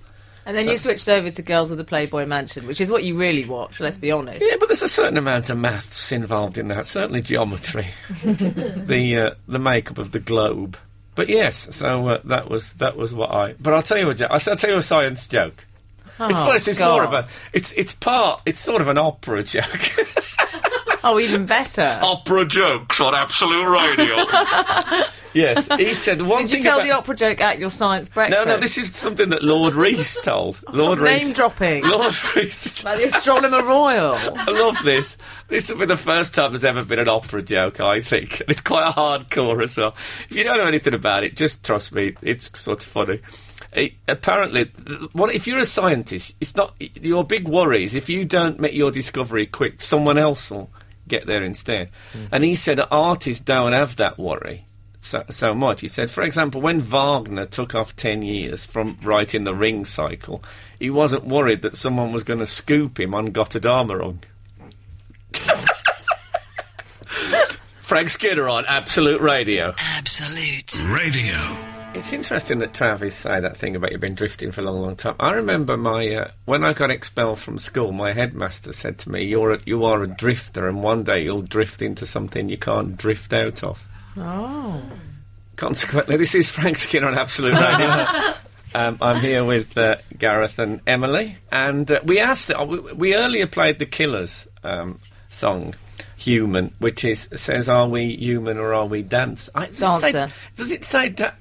And 0.49 0.57
then 0.57 0.65
So- 0.65 0.71
you 0.71 0.77
switched 0.77 1.07
over 1.07 1.29
to 1.29 1.41
Girls 1.43 1.69
of 1.69 1.77
the 1.77 1.83
Playboy 1.83 2.25
Mansion, 2.25 2.65
which 2.65 2.81
is 2.81 2.89
what 2.89 3.03
you 3.03 3.15
really 3.15 3.45
watch, 3.45 3.79
let's 3.79 3.97
be 3.97 4.09
honest. 4.11 4.43
Yeah, 4.43 4.55
but 4.59 4.67
there's 4.67 4.81
a 4.81 4.89
certain 4.89 5.15
amount 5.17 5.51
of 5.51 5.59
maths 5.59 6.11
involved 6.11 6.57
in 6.57 6.69
that. 6.69 6.87
Certainly 6.87 7.21
geometry, 7.21 7.85
the 8.23 9.17
uh, 9.17 9.35
the 9.47 9.59
makeup 9.59 9.99
of 9.99 10.11
the 10.11 10.19
globe. 10.19 10.75
But 11.13 11.29
yes, 11.29 11.67
so 11.75 12.07
uh, 12.07 12.21
that 12.23 12.49
was 12.49 12.73
that 12.73 12.97
was 12.97 13.13
what 13.13 13.29
I. 13.29 13.53
But 13.59 13.75
I'll 13.75 13.83
tell 13.83 13.99
you 13.99 14.09
a 14.09 14.15
joke. 14.15 14.31
I'll 14.31 14.39
tell 14.39 14.71
you 14.71 14.77
a 14.77 14.81
science 14.81 15.27
joke. 15.27 15.67
it's, 16.05 16.15
Oh, 16.19 16.27
well, 16.27 16.51
it's 16.53 16.65
just 16.65 16.79
more 16.79 17.03
of 17.03 17.13
a. 17.13 17.27
It's 17.53 17.71
it's 17.73 17.93
part. 17.93 18.41
It's 18.47 18.59
sort 18.59 18.81
of 18.81 18.87
an 18.87 18.97
opera 18.97 19.43
joke. 19.43 19.63
Oh, 21.03 21.19
even 21.19 21.45
better. 21.45 21.99
opera 22.03 22.45
jokes 22.45 22.99
on 22.99 23.15
Absolute 23.15 23.69
Radio. 23.69 24.15
yes, 25.33 25.67
he 25.77 25.93
said 25.93 26.21
one 26.21 26.41
Did 26.41 26.51
you 26.51 26.55
thing 26.57 26.63
tell 26.63 26.79
about- 26.79 26.87
the 26.87 26.91
opera 26.91 27.15
joke 27.15 27.39
at 27.41 27.57
your 27.57 27.69
science 27.69 28.09
breakfast? 28.09 28.45
No, 28.45 28.53
no, 28.55 28.59
this 28.59 28.77
is 28.77 28.93
something 28.95 29.29
that 29.29 29.41
Lord 29.41 29.75
Rees 29.75 30.17
told. 30.23 30.61
Lord 30.73 30.99
Rees. 30.99 31.23
Name 31.23 31.33
dropping. 31.33 31.83
Lord 31.85 32.13
Rees. 32.35 32.81
About 32.81 32.97
the 32.97 33.05
Astronomer 33.05 33.63
Royal. 33.63 34.15
I 34.15 34.51
love 34.51 34.77
this. 34.83 35.15
This 35.47 35.69
will 35.69 35.77
be 35.79 35.85
the 35.85 35.95
first 35.97 36.35
time 36.35 36.51
there's 36.51 36.65
ever 36.65 36.83
been 36.83 36.99
an 36.99 37.07
opera 37.07 37.41
joke, 37.43 37.79
I 37.79 38.01
think. 38.01 38.41
And 38.41 38.49
it's 38.51 38.61
quite 38.61 38.89
a 38.89 38.91
hardcore 38.91 39.63
as 39.63 39.77
well. 39.77 39.95
If 40.29 40.35
you 40.35 40.43
don't 40.43 40.57
know 40.57 40.67
anything 40.67 40.93
about 40.93 41.23
it, 41.23 41.37
just 41.37 41.63
trust 41.63 41.93
me, 41.93 42.15
it's 42.21 42.59
sort 42.59 42.83
of 42.83 42.89
funny. 42.91 43.21
Eh, 43.73 43.89
apparently, 44.07 44.65
what 45.13 45.33
if 45.33 45.47
you're 45.47 45.59
a 45.59 45.65
scientist? 45.65 46.35
It's 46.41 46.55
not 46.55 46.73
your 46.79 47.23
big 47.23 47.47
worry 47.47 47.83
is 47.83 47.95
if 47.95 48.09
you 48.09 48.25
don't 48.25 48.59
make 48.59 48.73
your 48.73 48.91
discovery 48.91 49.45
quick, 49.45 49.81
someone 49.81 50.17
else 50.17 50.49
will 50.51 50.69
get 51.09 51.27
there 51.27 51.43
instead. 51.43 51.89
Mm-hmm. 52.13 52.25
And 52.31 52.43
he 52.43 52.55
said 52.55 52.79
artists 52.89 53.43
don't 53.43 53.73
have 53.73 53.97
that 53.97 54.17
worry 54.17 54.65
so, 55.01 55.23
so 55.29 55.53
much. 55.55 55.81
He 55.81 55.87
said, 55.87 56.11
for 56.11 56.23
example, 56.23 56.61
when 56.61 56.79
Wagner 56.79 57.45
took 57.45 57.75
off 57.75 57.95
10 57.95 58.21
years 58.21 58.65
from 58.65 58.97
writing 59.01 59.43
the 59.43 59.55
Ring 59.55 59.85
cycle, 59.85 60.43
he 60.79 60.89
wasn't 60.89 61.25
worried 61.25 61.61
that 61.61 61.75
someone 61.75 62.11
was 62.11 62.23
going 62.23 62.39
to 62.39 62.47
scoop 62.47 62.99
him 62.99 63.13
on 63.15 63.29
Gotterdammerung. 63.29 64.19
Frank 67.81 68.09
Skinner 68.09 68.47
on 68.47 68.65
Absolute 68.67 69.21
Radio. 69.21 69.73
Absolute. 69.79 70.85
Radio. 70.85 71.78
It's 71.95 72.13
interesting 72.13 72.59
that 72.59 72.73
Travis 72.73 73.15
say 73.15 73.39
that 73.39 73.57
thing 73.57 73.75
about 73.75 73.91
you've 73.91 73.99
been 73.99 74.15
drifting 74.15 74.51
for 74.51 74.61
a 74.61 74.63
long, 74.63 74.81
long 74.81 74.95
time. 74.95 75.15
I 75.19 75.31
remember 75.33 75.75
my 75.75 76.07
uh, 76.15 76.31
when 76.45 76.63
I 76.63 76.71
got 76.71 76.91
expelled 76.91 77.39
from 77.39 77.57
school, 77.57 77.91
my 77.91 78.13
headmaster 78.13 78.71
said 78.71 78.99
to 78.99 79.11
me, 79.11 79.23
"You're 79.23 79.53
a, 79.55 79.59
you 79.65 79.83
are 79.83 80.01
a 80.03 80.07
drifter, 80.07 80.67
and 80.67 80.81
one 80.83 81.03
day 81.03 81.23
you'll 81.23 81.41
drift 81.41 81.81
into 81.81 82.05
something 82.05 82.47
you 82.47 82.57
can't 82.57 82.95
drift 82.95 83.33
out 83.33 83.63
of." 83.63 83.85
Oh. 84.15 84.81
Consequently, 85.55 86.15
this 86.15 86.35
is 86.35 86.49
Frank 86.49 86.77
Skinner 86.77 87.07
on 87.07 87.15
Absolute 87.17 87.53
Radio. 87.55 88.33
um, 88.75 88.97
I'm 89.01 89.19
here 89.19 89.43
with 89.43 89.77
uh, 89.77 89.97
Gareth 90.17 90.57
and 90.59 90.79
Emily, 90.87 91.37
and 91.51 91.89
uh, 91.91 91.99
we 92.05 92.19
asked. 92.19 92.51
Uh, 92.51 92.65
we, 92.65 92.79
we 92.93 93.15
earlier 93.15 93.47
played 93.47 93.79
the 93.79 93.85
Killers 93.85 94.47
um, 94.63 94.99
song, 95.29 95.73
"Human," 96.17 96.73
which 96.79 97.03
is 97.03 97.27
says, 97.33 97.67
"Are 97.67 97.89
we 97.89 98.15
human 98.15 98.57
or 98.57 98.73
are 98.73 98.85
we 98.85 99.01
dance?" 99.01 99.49
I, 99.53 99.65
does 99.65 100.03
it 100.03 100.11
say- 100.11 100.29
does 100.55 100.71
it 100.71 100.85
say 100.85 101.09
da- 101.09 101.31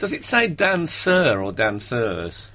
Does 0.00 0.12
it 0.14 0.24
say 0.24 0.48
dancer 0.48 1.38
or 1.40 1.52
dancers? 1.52 2.50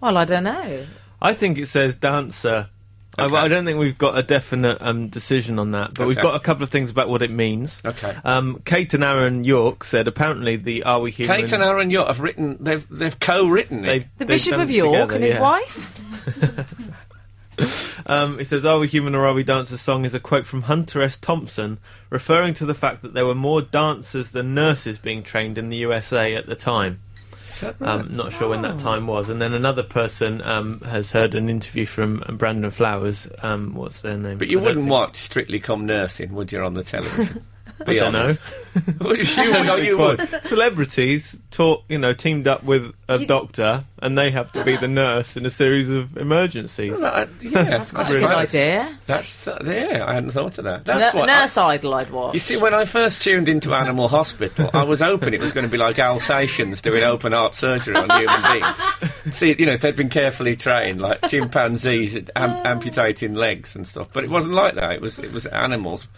Well, 0.00 0.18
I 0.18 0.26
don't 0.26 0.44
know. 0.44 0.84
I 1.20 1.32
think 1.32 1.56
it 1.58 1.66
says 1.66 1.96
dancer. 1.96 2.68
I- 2.68 3.24
Okay. 3.26 3.36
I, 3.36 3.46
don't 3.46 3.64
think 3.64 3.78
we've 3.78 3.96
got 3.96 4.18
a 4.18 4.24
definite 4.24 4.78
um, 4.80 5.08
decision 5.08 5.60
on 5.60 5.70
that, 5.70 5.94
but 5.94 6.08
we've 6.08 6.16
got 6.16 6.34
a 6.34 6.40
couple 6.40 6.64
of 6.64 6.70
things 6.70 6.90
about 6.90 7.08
what 7.08 7.22
it 7.22 7.30
means. 7.30 7.80
Okay. 7.84 8.12
Um, 8.24 8.60
Kate 8.64 8.92
and 8.92 9.04
Aaron 9.04 9.44
York 9.44 9.84
said 9.84 10.08
apparently 10.08 10.56
the 10.56 10.82
Are 10.82 10.98
We 11.00 11.12
Human? 11.12 11.36
Kate 11.36 11.52
and 11.52 11.62
Aaron 11.62 11.90
York 11.90 12.08
have 12.08 12.18
written. 12.18 12.56
They've 12.58 12.86
they've 12.88 13.16
co-written 13.18 13.84
it. 13.84 13.86
They've, 13.86 14.02
The 14.02 14.08
they've 14.18 14.28
Bishop 14.28 14.58
of 14.58 14.68
York 14.68 15.10
together, 15.10 15.14
and 15.14 15.24
his 15.24 15.34
yeah. 15.34 15.40
wife. 15.40 16.00
Um, 18.06 18.38
it 18.38 18.46
says, 18.46 18.64
Are 18.64 18.78
We 18.78 18.88
Human 18.88 19.14
or 19.14 19.26
Are 19.26 19.32
We 19.32 19.44
Dancers 19.44 19.80
song 19.80 20.04
is 20.04 20.12
a 20.12 20.20
quote 20.20 20.44
from 20.44 20.62
Hunter 20.62 21.00
S. 21.00 21.16
Thompson, 21.16 21.78
referring 22.10 22.52
to 22.54 22.66
the 22.66 22.74
fact 22.74 23.02
that 23.02 23.14
there 23.14 23.24
were 23.24 23.34
more 23.34 23.62
dancers 23.62 24.32
than 24.32 24.54
nurses 24.54 24.98
being 24.98 25.22
trained 25.22 25.56
in 25.56 25.70
the 25.70 25.76
USA 25.78 26.34
at 26.34 26.46
the 26.46 26.56
time. 26.56 27.00
Is 27.48 27.60
that 27.60 27.76
right? 27.80 28.00
Um, 28.00 28.16
not 28.16 28.32
sure 28.32 28.48
when 28.48 28.62
that 28.62 28.78
time 28.78 29.06
was. 29.06 29.30
And 29.30 29.40
then 29.40 29.54
another 29.54 29.84
person 29.84 30.42
um, 30.42 30.80
has 30.80 31.12
heard 31.12 31.34
an 31.34 31.48
interview 31.48 31.86
from 31.86 32.24
Brandon 32.36 32.70
Flowers. 32.70 33.28
Um, 33.42 33.74
what's 33.74 34.00
their 34.00 34.16
name? 34.16 34.38
but 34.38 34.48
you 34.48 34.58
wouldn't 34.58 34.80
think- 34.80 34.90
watch 34.90 35.16
Strictly 35.16 35.60
Come 35.60 35.86
Nursing, 35.86 36.34
would 36.34 36.52
you, 36.52 36.62
on 36.62 36.74
the 36.74 36.82
television? 36.82 37.46
I 37.80 37.84
Be 37.84 37.96
don't 37.96 38.12
know. 38.12 38.20
honest. 38.22 38.40
You, 39.36 39.52
no, 39.64 39.76
you 39.76 39.96
would. 39.98 40.20
Celebrities 40.42 41.38
taught, 41.52 41.84
you 41.88 41.96
know, 41.98 42.12
teamed 42.12 42.48
up 42.48 42.64
with 42.64 42.92
a 43.08 43.18
You- 43.20 43.26
doctor, 43.26 43.84
and 44.00 44.18
they 44.18 44.32
have 44.32 44.50
to 44.52 44.64
be 44.64 44.76
the 44.76 44.88
nurse 44.88 45.36
in 45.36 45.46
a 45.46 45.50
series 45.50 45.88
of 45.90 46.16
emergencies. 46.16 46.90
Well, 46.92 47.00
that- 47.02 47.28
yeah, 47.40 47.62
That's 47.64 47.92
quite 47.92 48.08
a 48.08 48.12
good 48.14 48.20
great. 48.22 48.34
idea. 48.36 48.98
That's 49.06 49.46
uh, 49.46 49.58
yeah. 49.64 50.04
I 50.06 50.14
hadn't 50.14 50.30
thought 50.32 50.58
of 50.58 50.64
that. 50.64 50.84
That's 50.86 51.14
N- 51.14 51.20
what. 51.20 51.30
I- 51.30 51.40
Nurse 51.40 51.56
Idol, 51.56 51.94
I'd 51.94 52.10
watch. 52.10 52.32
you 52.34 52.40
see, 52.40 52.56
when 52.56 52.74
I 52.74 52.84
first 52.84 53.22
tuned 53.22 53.48
into 53.48 53.74
Animal 53.74 54.08
Hospital, 54.08 54.70
I 54.72 54.82
was 54.82 55.00
hoping 55.00 55.34
it 55.34 55.40
was 55.40 55.52
going 55.52 55.64
to 55.66 55.70
be 55.70 55.76
like 55.78 55.98
Alsatians 56.00 56.82
doing 56.82 57.04
open 57.04 57.30
heart 57.32 57.54
surgery 57.54 57.94
on 57.94 58.10
human 58.10 58.42
beings. 58.52 59.36
See, 59.36 59.54
you 59.56 59.66
know, 59.66 59.72
if 59.72 59.82
they'd 59.82 59.94
been 59.96 60.08
carefully 60.08 60.56
trained, 60.56 61.00
like 61.00 61.20
chimpanzees 61.28 62.16
am- 62.34 62.66
amputating 62.66 63.34
legs 63.34 63.76
and 63.76 63.86
stuff. 63.86 64.08
But 64.12 64.24
it 64.24 64.30
wasn't 64.30 64.54
like 64.56 64.74
that. 64.74 64.92
It 64.92 65.00
was 65.00 65.18
it 65.20 65.32
was 65.32 65.46
animals 65.46 66.08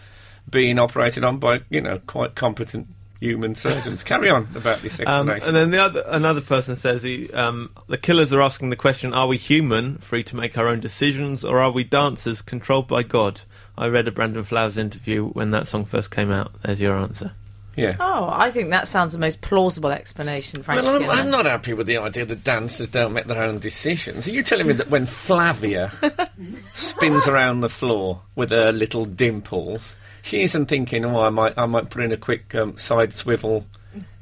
being 0.49 0.79
operated 0.79 1.23
on 1.23 1.37
by 1.39 1.61
you 1.69 1.81
know 1.81 1.99
quite 2.07 2.35
competent 2.35 2.87
human 3.19 3.55
surgeons. 3.55 4.03
Carry 4.03 4.29
on 4.29 4.47
about 4.55 4.79
this 4.79 4.99
Um, 4.99 5.29
explanation. 5.29 5.47
and 5.47 5.55
then 5.57 5.71
the 5.71 5.81
other 5.83 6.03
another 6.07 6.41
person 6.41 6.75
says 6.75 7.01
he, 7.03 7.31
um, 7.33 7.71
the 7.87 7.97
killers 7.97 8.31
are 8.33 8.41
asking 8.41 8.69
the 8.69 8.75
question: 8.75 9.13
Are 9.13 9.27
we 9.27 9.37
human, 9.37 9.97
free 9.97 10.23
to 10.23 10.35
make 10.35 10.57
our 10.57 10.67
own 10.67 10.79
decisions, 10.79 11.43
or 11.43 11.59
are 11.59 11.71
we 11.71 11.83
dancers 11.83 12.41
controlled 12.41 12.87
by 12.87 13.03
God? 13.03 13.41
I 13.77 13.87
read 13.87 14.07
a 14.07 14.11
Brandon 14.11 14.43
Flowers 14.43 14.77
interview 14.77 15.27
when 15.29 15.51
that 15.51 15.67
song 15.67 15.85
first 15.85 16.09
came 16.11 16.31
out. 16.31 16.51
There's 16.63 16.79
your 16.79 16.95
answer. 16.95 17.31
yeah. 17.75 17.95
Oh, 17.99 18.27
I 18.31 18.49
think 18.49 18.71
that 18.71 18.87
sounds 18.87 19.13
the 19.13 19.19
most 19.19 19.41
plausible 19.41 19.91
explanation, 19.91 20.63
Frank 20.63 20.81
Well, 20.83 20.95
I'm, 21.03 21.09
I'm 21.11 21.29
not 21.29 21.45
happy 21.45 21.73
with 21.73 21.85
the 21.85 21.97
idea 21.97 22.25
that 22.25 22.43
dancers 22.43 22.89
don't 22.89 23.13
make 23.13 23.25
their 23.25 23.43
own 23.43 23.59
decisions. 23.59 24.27
Are 24.27 24.31
you 24.31 24.41
telling 24.41 24.65
me 24.65 24.73
that 24.73 24.89
when 24.89 25.05
Flavia 25.05 25.91
spins 26.73 27.27
around 27.27 27.59
the 27.61 27.69
floor 27.69 28.21
with 28.35 28.49
her 28.51 28.71
little 28.71 29.05
dimples, 29.05 29.95
she 30.27 30.43
isn't 30.43 30.67
thinking, 30.67 31.05
"Oh, 31.05 31.21
I 31.21 31.29
might, 31.29 31.57
I 31.57 31.65
might 31.65 31.89
put 31.89 32.03
in 32.03 32.11
a 32.11 32.17
quick 32.17 32.53
um, 32.55 32.77
side 32.77 33.13
swivel 33.13 33.65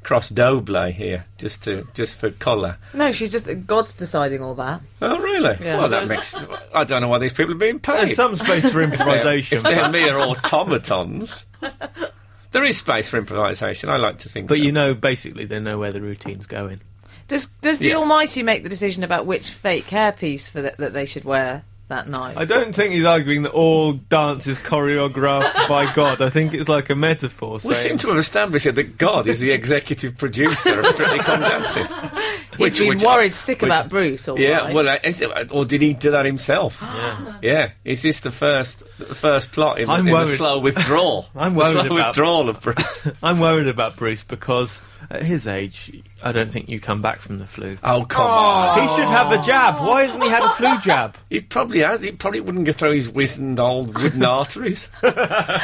cross 0.02 0.28
doble 0.28 0.84
here, 0.86 1.26
just 1.36 1.64
to, 1.64 1.86
just 1.94 2.16
for 2.18 2.30
colour." 2.30 2.76
No, 2.94 3.12
she's 3.12 3.32
just 3.32 3.48
God's 3.66 3.92
deciding 3.94 4.42
all 4.42 4.54
that. 4.54 4.80
Oh, 5.02 5.18
really? 5.18 5.56
Yeah. 5.60 5.78
Well, 5.78 5.88
that 5.90 6.08
makes. 6.08 6.34
I 6.74 6.84
don't 6.84 7.02
know 7.02 7.08
why 7.08 7.18
these 7.18 7.32
people 7.32 7.52
are 7.54 7.58
being 7.58 7.80
paid. 7.80 8.06
There's 8.08 8.16
some 8.16 8.36
space 8.36 8.70
for 8.70 8.80
improvisation, 8.88 9.58
if 9.58 9.64
they're 9.64 9.88
mere 9.90 10.18
automatons, 10.18 11.44
there 12.52 12.64
is 12.64 12.78
space 12.78 13.08
for 13.08 13.18
improvisation. 13.18 13.90
I 13.90 13.96
like 13.96 14.18
to 14.18 14.28
think. 14.28 14.48
but 14.48 14.58
so. 14.58 14.62
you 14.62 14.72
know, 14.72 14.94
basically, 14.94 15.44
they 15.44 15.60
know 15.60 15.78
where 15.78 15.92
the 15.92 16.00
routine's 16.02 16.46
going. 16.46 16.80
Does 17.28 17.46
Does 17.60 17.80
the 17.80 17.88
Yeah. 17.88 17.96
Almighty 17.96 18.42
make 18.44 18.62
the 18.62 18.68
decision 18.68 19.02
about 19.02 19.26
which 19.26 19.50
fake 19.50 19.86
hairpiece 19.86 20.48
for 20.48 20.62
that 20.62 20.76
that 20.78 20.92
they 20.92 21.06
should 21.06 21.24
wear 21.24 21.64
that 21.88 22.08
night? 22.08 22.36
I 22.36 22.44
don't 22.44 22.74
think 22.74 22.92
he's 22.94 23.04
arguing 23.04 23.42
that 23.42 23.52
all 23.52 23.92
dance 23.92 24.46
is 24.46 24.58
choreographed 24.58 25.68
by 25.68 25.92
God. 25.92 26.20
I 26.22 26.30
think 26.30 26.52
it's 26.54 26.68
like 26.68 26.90
a 26.90 26.94
metaphor. 26.94 27.60
We 27.64 27.74
saying- 27.74 27.88
seem 27.90 27.98
to 27.98 28.08
have 28.08 28.18
established 28.18 28.72
that 28.74 28.98
God 28.98 29.26
is 29.28 29.40
the 29.40 29.50
executive 29.52 30.16
producer 30.18 30.80
of 30.80 30.86
Strictly 30.86 31.18
Come 31.18 31.40
Dancing. 31.40 31.86
He's 32.58 32.78
been 32.78 32.98
worried 32.98 33.34
sick 33.34 33.60
which- 33.62 33.68
about 33.68 33.88
Bruce. 33.90 34.28
All 34.28 34.38
Yeah, 34.38 34.58
right. 34.58 34.74
well, 34.74 34.88
uh, 34.88 34.96
is 35.04 35.20
it, 35.20 35.52
or 35.52 35.64
did 35.66 35.82
he 35.82 35.92
do 35.94 36.10
that 36.12 36.24
himself? 36.26 36.82
Yeah. 36.96 37.36
Yeah, 37.42 37.70
is 37.84 38.02
this 38.02 38.20
the 38.20 38.30
first 38.32 38.82
the 38.98 39.14
first 39.14 39.52
plot 39.52 39.78
in, 39.78 39.86
the- 39.88 39.92
I'm 39.92 40.00
in 40.00 40.06
the 40.06 40.12
worried. 40.12 40.28
slow 40.28 40.58
withdrawal? 40.58 41.28
I'm 41.36 41.54
worried 41.54 41.76
the 41.76 41.82
slow 41.84 41.96
about- 41.96 42.06
withdrawal 42.08 42.48
of 42.48 42.60
Bruce. 42.62 43.06
I'm 43.22 43.40
worried 43.40 43.68
about 43.68 43.96
Bruce 43.96 44.22
because 44.24 44.80
at 45.10 45.22
his 45.22 45.46
age, 45.46 46.02
I 46.22 46.32
don't 46.32 46.50
think 46.50 46.68
you 46.68 46.80
come 46.80 47.02
back 47.02 47.18
from 47.20 47.38
the 47.38 47.46
flu. 47.46 47.78
Oh 47.84 48.04
come 48.04 48.26
on! 48.26 48.80
He 48.88 48.96
should 48.96 49.08
have 49.10 49.30
a 49.32 49.42
jab. 49.44 49.80
Why 49.80 50.04
hasn't 50.04 50.22
he 50.24 50.28
had 50.30 50.42
a 50.42 50.48
flu 50.50 50.78
jab? 50.80 51.16
He 51.30 51.40
probably 51.40 51.80
has. 51.80 52.02
He 52.02 52.12
probably 52.12 52.40
wouldn't 52.40 52.64
go 52.66 52.72
through 52.72 52.92
his 52.92 53.10
wizened 53.10 53.58
old 53.60 53.96
wooden 54.00 54.24
arteries. 54.24 54.88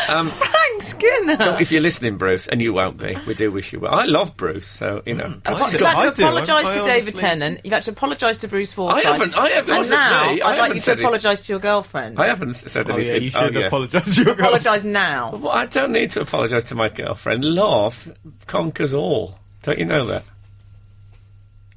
Um, 0.08 0.28
Frank 0.30 0.82
Skinner. 0.82 1.40
So 1.40 1.56
if 1.58 1.70
you're 1.72 1.80
listening, 1.80 2.16
Bruce, 2.18 2.46
and 2.48 2.60
you 2.60 2.72
won't 2.72 2.98
be, 2.98 3.16
we 3.26 3.34
do 3.34 3.50
wish 3.52 3.72
you 3.72 3.80
well. 3.80 3.94
I 3.94 4.04
love 4.04 4.36
Bruce, 4.36 4.66
so 4.66 5.02
you 5.06 5.14
know. 5.14 5.28
Hmm. 5.28 5.38
I 5.46 5.56
He's 5.56 5.66
do. 5.66 5.72
You've 5.72 5.80
got- 5.80 5.96
had 5.96 6.16
to 6.16 6.22
apologise 6.22 6.68
to 6.76 6.84
David 6.84 7.14
Tennant. 7.16 7.60
You've 7.64 7.72
had 7.72 7.82
to 7.84 7.90
apologise 7.92 8.38
to 8.38 8.48
Bruce 8.48 8.74
Forsyth. 8.74 9.02
haven't- 9.04 9.36
I 9.36 9.48
haven't- 9.50 9.74
it 9.74 9.78
And 9.80 9.90
now 9.90 10.32
me. 10.32 10.40
I 10.42 10.46
I'd 10.46 10.50
like 10.50 10.56
haven't 10.58 10.68
you 10.68 10.74
to 10.74 10.80
said 10.80 10.98
it. 10.98 11.02
apologise 11.02 11.46
to 11.46 11.52
your 11.52 11.60
girlfriend. 11.60 12.18
I 12.18 12.26
haven't 12.26 12.54
said 12.54 12.90
Oh 12.90 12.94
anything. 12.94 13.14
yeah, 13.14 13.20
you 13.20 13.30
should 13.30 13.56
oh, 13.56 13.60
yeah. 13.60 13.66
apologise 13.66 14.14
to 14.14 14.22
your 14.22 14.34
girlfriend. 14.34 14.40
apologise 14.56 14.84
now. 14.84 15.30
Well, 15.36 15.52
I 15.52 15.66
don't 15.66 15.92
need 15.92 16.10
to 16.12 16.20
apologise 16.20 16.64
to 16.64 16.74
my 16.74 16.88
girlfriend. 16.88 17.44
Love 17.44 18.12
conquers 18.46 18.92
all. 18.94 19.31
Don't 19.62 19.78
you 19.78 19.84
know 19.84 20.04
that? 20.06 20.24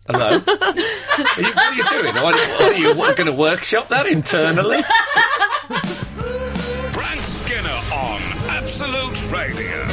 Hello? 0.07 0.29
are, 0.29 0.37
you, 0.37 0.43
what 1.53 1.57
are 1.57 1.73
you 1.73 1.83
doing? 1.89 2.15
What, 2.15 2.35
what 2.35 2.61
are 2.61 2.73
you 2.73 2.95
going 2.95 3.25
to 3.27 3.31
workshop 3.31 3.89
that 3.89 4.07
internally? 4.07 4.81
Frank 6.91 7.21
Skinner 7.21 7.69
on 7.69 8.21
Absolute 8.49 9.31
Radio. 9.31 9.83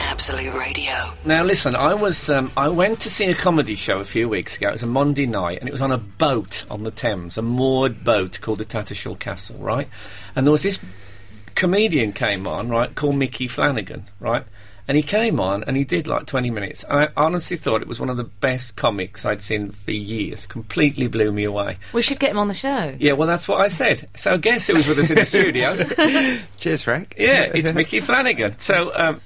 Absolute 0.00 0.54
Radio. 0.54 1.14
Now, 1.24 1.44
listen, 1.44 1.76
I 1.76 1.94
was 1.94 2.28
um, 2.30 2.50
I 2.56 2.68
went 2.68 2.98
to 3.00 3.10
see 3.10 3.30
a 3.30 3.34
comedy 3.34 3.76
show 3.76 4.00
a 4.00 4.04
few 4.04 4.28
weeks 4.28 4.56
ago. 4.56 4.70
It 4.70 4.72
was 4.72 4.82
a 4.82 4.88
Monday 4.88 5.26
night, 5.26 5.58
and 5.60 5.68
it 5.68 5.72
was 5.72 5.82
on 5.82 5.92
a 5.92 5.98
boat 5.98 6.64
on 6.68 6.82
the 6.82 6.90
Thames, 6.90 7.38
a 7.38 7.42
moored 7.42 8.02
boat 8.02 8.40
called 8.40 8.58
the 8.58 8.64
Tattershall 8.64 9.20
Castle, 9.20 9.58
right? 9.58 9.88
And 10.34 10.44
there 10.46 10.52
was 10.52 10.64
this 10.64 10.80
comedian 11.54 12.12
came 12.12 12.48
on, 12.48 12.68
right, 12.68 12.92
called 12.92 13.14
Micky 13.14 13.46
Flanagan, 13.46 14.08
right? 14.18 14.44
And 14.88 14.96
he 14.96 15.02
came 15.02 15.38
on 15.38 15.64
and 15.64 15.76
he 15.76 15.84
did 15.84 16.06
like 16.08 16.24
20 16.24 16.50
minutes. 16.50 16.82
And 16.82 17.00
I 17.00 17.08
honestly 17.14 17.58
thought 17.58 17.82
it 17.82 17.88
was 17.88 18.00
one 18.00 18.08
of 18.08 18.16
the 18.16 18.24
best 18.24 18.74
comics 18.74 19.26
I'd 19.26 19.42
seen 19.42 19.70
for 19.70 19.90
years. 19.90 20.46
Completely 20.46 21.08
blew 21.08 21.30
me 21.30 21.44
away. 21.44 21.76
We 21.92 22.00
should 22.00 22.18
get 22.18 22.30
him 22.30 22.38
on 22.38 22.48
the 22.48 22.54
show. 22.54 22.96
Yeah, 22.98 23.12
well, 23.12 23.28
that's 23.28 23.46
what 23.46 23.60
I 23.60 23.68
said. 23.68 24.08
So 24.16 24.38
guess 24.38 24.66
who 24.66 24.74
was 24.74 24.88
with 24.88 24.98
us 24.98 25.10
in 25.10 25.16
the 25.16 25.26
studio? 25.26 25.76
Cheers, 26.56 26.82
Frank. 26.82 27.16
Yeah, 27.18 27.50
it's 27.54 27.74
Micky 27.74 28.00
Flanagan. 28.00 28.58
So, 28.58 28.90
um, 28.94 29.20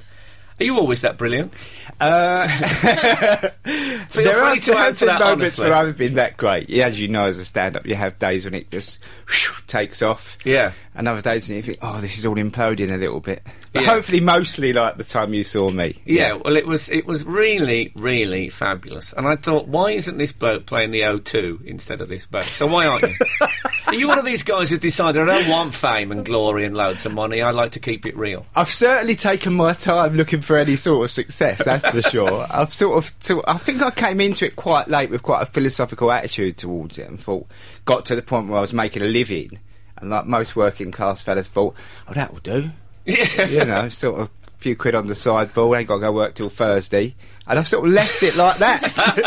are 0.58 0.64
you 0.64 0.76
always 0.78 1.00
that 1.02 1.16
brilliant? 1.16 1.54
Uh, 2.00 2.46
Feel 2.48 4.24
there 4.24 4.34
free 4.34 4.42
are 4.42 4.56
to 4.56 4.76
answer 4.78 4.94
certain 4.94 5.06
that 5.06 5.20
moments 5.20 5.58
honestly. 5.58 5.64
when 5.64 5.72
I 5.72 5.76
haven't 5.78 5.98
been 5.98 6.14
that 6.14 6.36
great. 6.36 6.68
Yeah, 6.70 6.86
as 6.86 7.00
you 7.00 7.08
know, 7.08 7.26
as 7.26 7.38
a 7.38 7.44
stand-up, 7.44 7.86
you 7.86 7.94
have 7.94 8.18
days 8.18 8.44
when 8.44 8.54
it 8.54 8.70
just 8.70 8.98
whew, 9.28 9.54
takes 9.66 10.02
off. 10.02 10.36
Yeah. 10.44 10.72
And 10.94 11.08
other 11.08 11.22
days 11.22 11.48
when 11.48 11.56
you 11.56 11.62
think, 11.62 11.78
oh, 11.80 12.00
this 12.02 12.18
is 12.18 12.26
all 12.26 12.34
imploding 12.36 12.92
a 12.92 12.98
little 12.98 13.20
bit. 13.20 13.42
But 13.72 13.82
Yeah. 13.84 13.88
hopefully, 13.94 14.20
mostly 14.20 14.74
like 14.74 14.98
the 14.98 15.04
time 15.04 15.32
you 15.32 15.42
saw 15.42 15.70
me. 15.70 16.02
Yeah, 16.04 16.34
well, 16.34 16.54
it 16.56 16.66
was 16.66 16.90
it 16.90 17.06
was 17.06 17.24
really 17.24 17.92
really 17.94 18.50
fabulous, 18.50 19.14
and 19.14 19.26
I 19.26 19.36
thought, 19.36 19.68
why 19.68 19.92
isn't 19.92 20.18
this 20.18 20.32
bloke 20.32 20.66
playing 20.66 20.90
the 20.90 21.00
O2 21.00 21.64
instead 21.64 22.02
of 22.02 22.08
this 22.10 22.26
bloke? 22.26 22.44
So 22.44 22.66
why 22.66 22.86
aren't 22.86 23.04
you? 23.04 23.14
Are 23.86 23.94
you 23.94 24.06
one 24.08 24.18
of 24.18 24.24
these 24.24 24.42
guys 24.42 24.68
who 24.70 24.76
decided 24.78 25.22
I 25.28 25.40
don't 25.40 25.50
want 25.50 25.74
fame 25.74 26.12
and 26.12 26.24
glory 26.24 26.64
and 26.66 26.76
loads 26.76 27.04
of 27.06 27.12
money? 27.12 27.40
I 27.42 27.50
like 27.50 27.72
to 27.72 27.80
keep 27.80 28.04
it 28.06 28.16
real. 28.16 28.44
I've 28.54 28.68
certainly 28.70 29.16
taken 29.16 29.54
my 29.54 29.72
time 29.74 30.14
looking 30.14 30.40
for 30.42 30.56
any 30.58 30.76
sort 30.76 31.04
of 31.04 31.10
success. 31.10 31.62
That's 31.64 31.88
for 31.88 32.00
sure. 32.02 32.46
I've 32.50 32.72
sort 32.72 32.96
of, 32.96 33.12
sort- 33.20 33.44
I 33.48 33.58
think 33.58 33.82
I 33.82 33.90
came 33.90 34.20
into 34.20 34.44
it 34.46 34.56
quite 34.56 34.88
late 34.88 35.10
with 35.10 35.22
quite 35.22 35.42
a 35.42 35.46
philosophical 35.46 36.10
attitude 36.12 36.56
towards 36.58 36.98
it, 36.98 37.08
and 37.08 37.18
thought, 37.20 37.46
got 37.86 38.04
to 38.06 38.14
the 38.16 38.22
point 38.22 38.48
where 38.48 38.58
I 38.58 38.62
was 38.62 38.72
making 38.72 39.02
a 39.02 39.06
living, 39.06 39.58
and 40.02 40.10
like 40.10 40.26
most 40.26 40.54
working 40.54 40.90
class 40.90 41.22
fellas, 41.22 41.48
thought, 41.48 41.74
oh, 42.08 42.12
that 42.12 42.32
will 42.32 42.40
do. 42.40 42.70
Yeah. 43.04 43.48
you 43.48 43.64
know, 43.64 43.88
sort 43.88 44.20
of 44.20 44.26
a 44.26 44.58
few 44.58 44.76
quid 44.76 44.94
on 44.94 45.06
the 45.06 45.14
sideboard, 45.14 45.78
ain't 45.78 45.88
got 45.88 45.94
to 45.94 46.00
go 46.00 46.12
work 46.12 46.34
till 46.34 46.50
Thursday. 46.50 47.14
And 47.46 47.58
I've 47.58 47.66
sort 47.66 47.86
of 47.86 47.92
left 47.92 48.22
it 48.22 48.36
like 48.36 48.58
that 48.58 48.88
for 48.90 49.20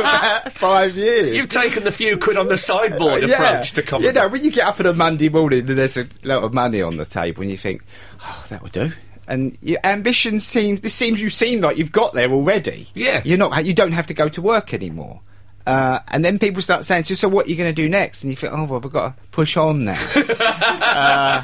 about 0.00 0.52
five 0.54 0.96
years. 0.96 1.36
You've 1.36 1.48
taken 1.48 1.84
the 1.84 1.92
few 1.92 2.16
quid 2.16 2.38
on 2.38 2.48
the 2.48 2.56
sideboard 2.56 3.22
approach 3.22 3.72
to 3.72 3.82
comedy. 3.82 4.06
You 4.06 4.12
know, 4.14 4.28
when 4.28 4.42
you 4.42 4.50
get 4.50 4.66
up 4.66 4.80
on 4.80 4.86
a 4.86 4.94
Monday 4.94 5.28
morning 5.28 5.68
and 5.68 5.78
there's 5.78 5.98
a 5.98 6.06
lot 6.22 6.42
of 6.42 6.54
money 6.54 6.80
on 6.80 6.96
the 6.96 7.04
table 7.04 7.42
and 7.42 7.50
you 7.50 7.58
think, 7.58 7.84
oh, 8.22 8.46
that 8.48 8.62
will 8.62 8.70
do. 8.70 8.92
And 9.26 9.58
your 9.60 9.80
ambition 9.84 10.40
seems, 10.40 10.80
this 10.80 10.94
seems 10.94 11.20
you 11.20 11.28
seem 11.28 11.60
like 11.60 11.76
you've 11.76 11.92
got 11.92 12.14
there 12.14 12.30
already. 12.30 12.88
Yeah. 12.94 13.20
You're 13.24 13.36
not, 13.36 13.66
you 13.66 13.74
don't 13.74 13.92
have 13.92 14.06
to 14.06 14.14
go 14.14 14.30
to 14.30 14.40
work 14.40 14.72
anymore. 14.72 15.20
Uh, 15.68 16.00
and 16.08 16.24
then 16.24 16.38
people 16.38 16.62
start 16.62 16.84
saying 16.86 17.02
to 17.02 17.10
you, 17.12 17.16
so 17.16 17.28
what 17.28 17.46
are 17.46 17.50
you 17.50 17.56
going 17.56 17.68
to 17.68 17.74
do 17.74 17.88
next? 17.90 18.22
And 18.22 18.30
you 18.30 18.36
think, 18.36 18.54
oh, 18.54 18.64
well, 18.64 18.80
we've 18.80 18.90
got 18.90 19.16
to 19.18 19.22
push 19.32 19.56
on 19.56 19.84
now. 19.84 19.98
uh, 20.16 21.42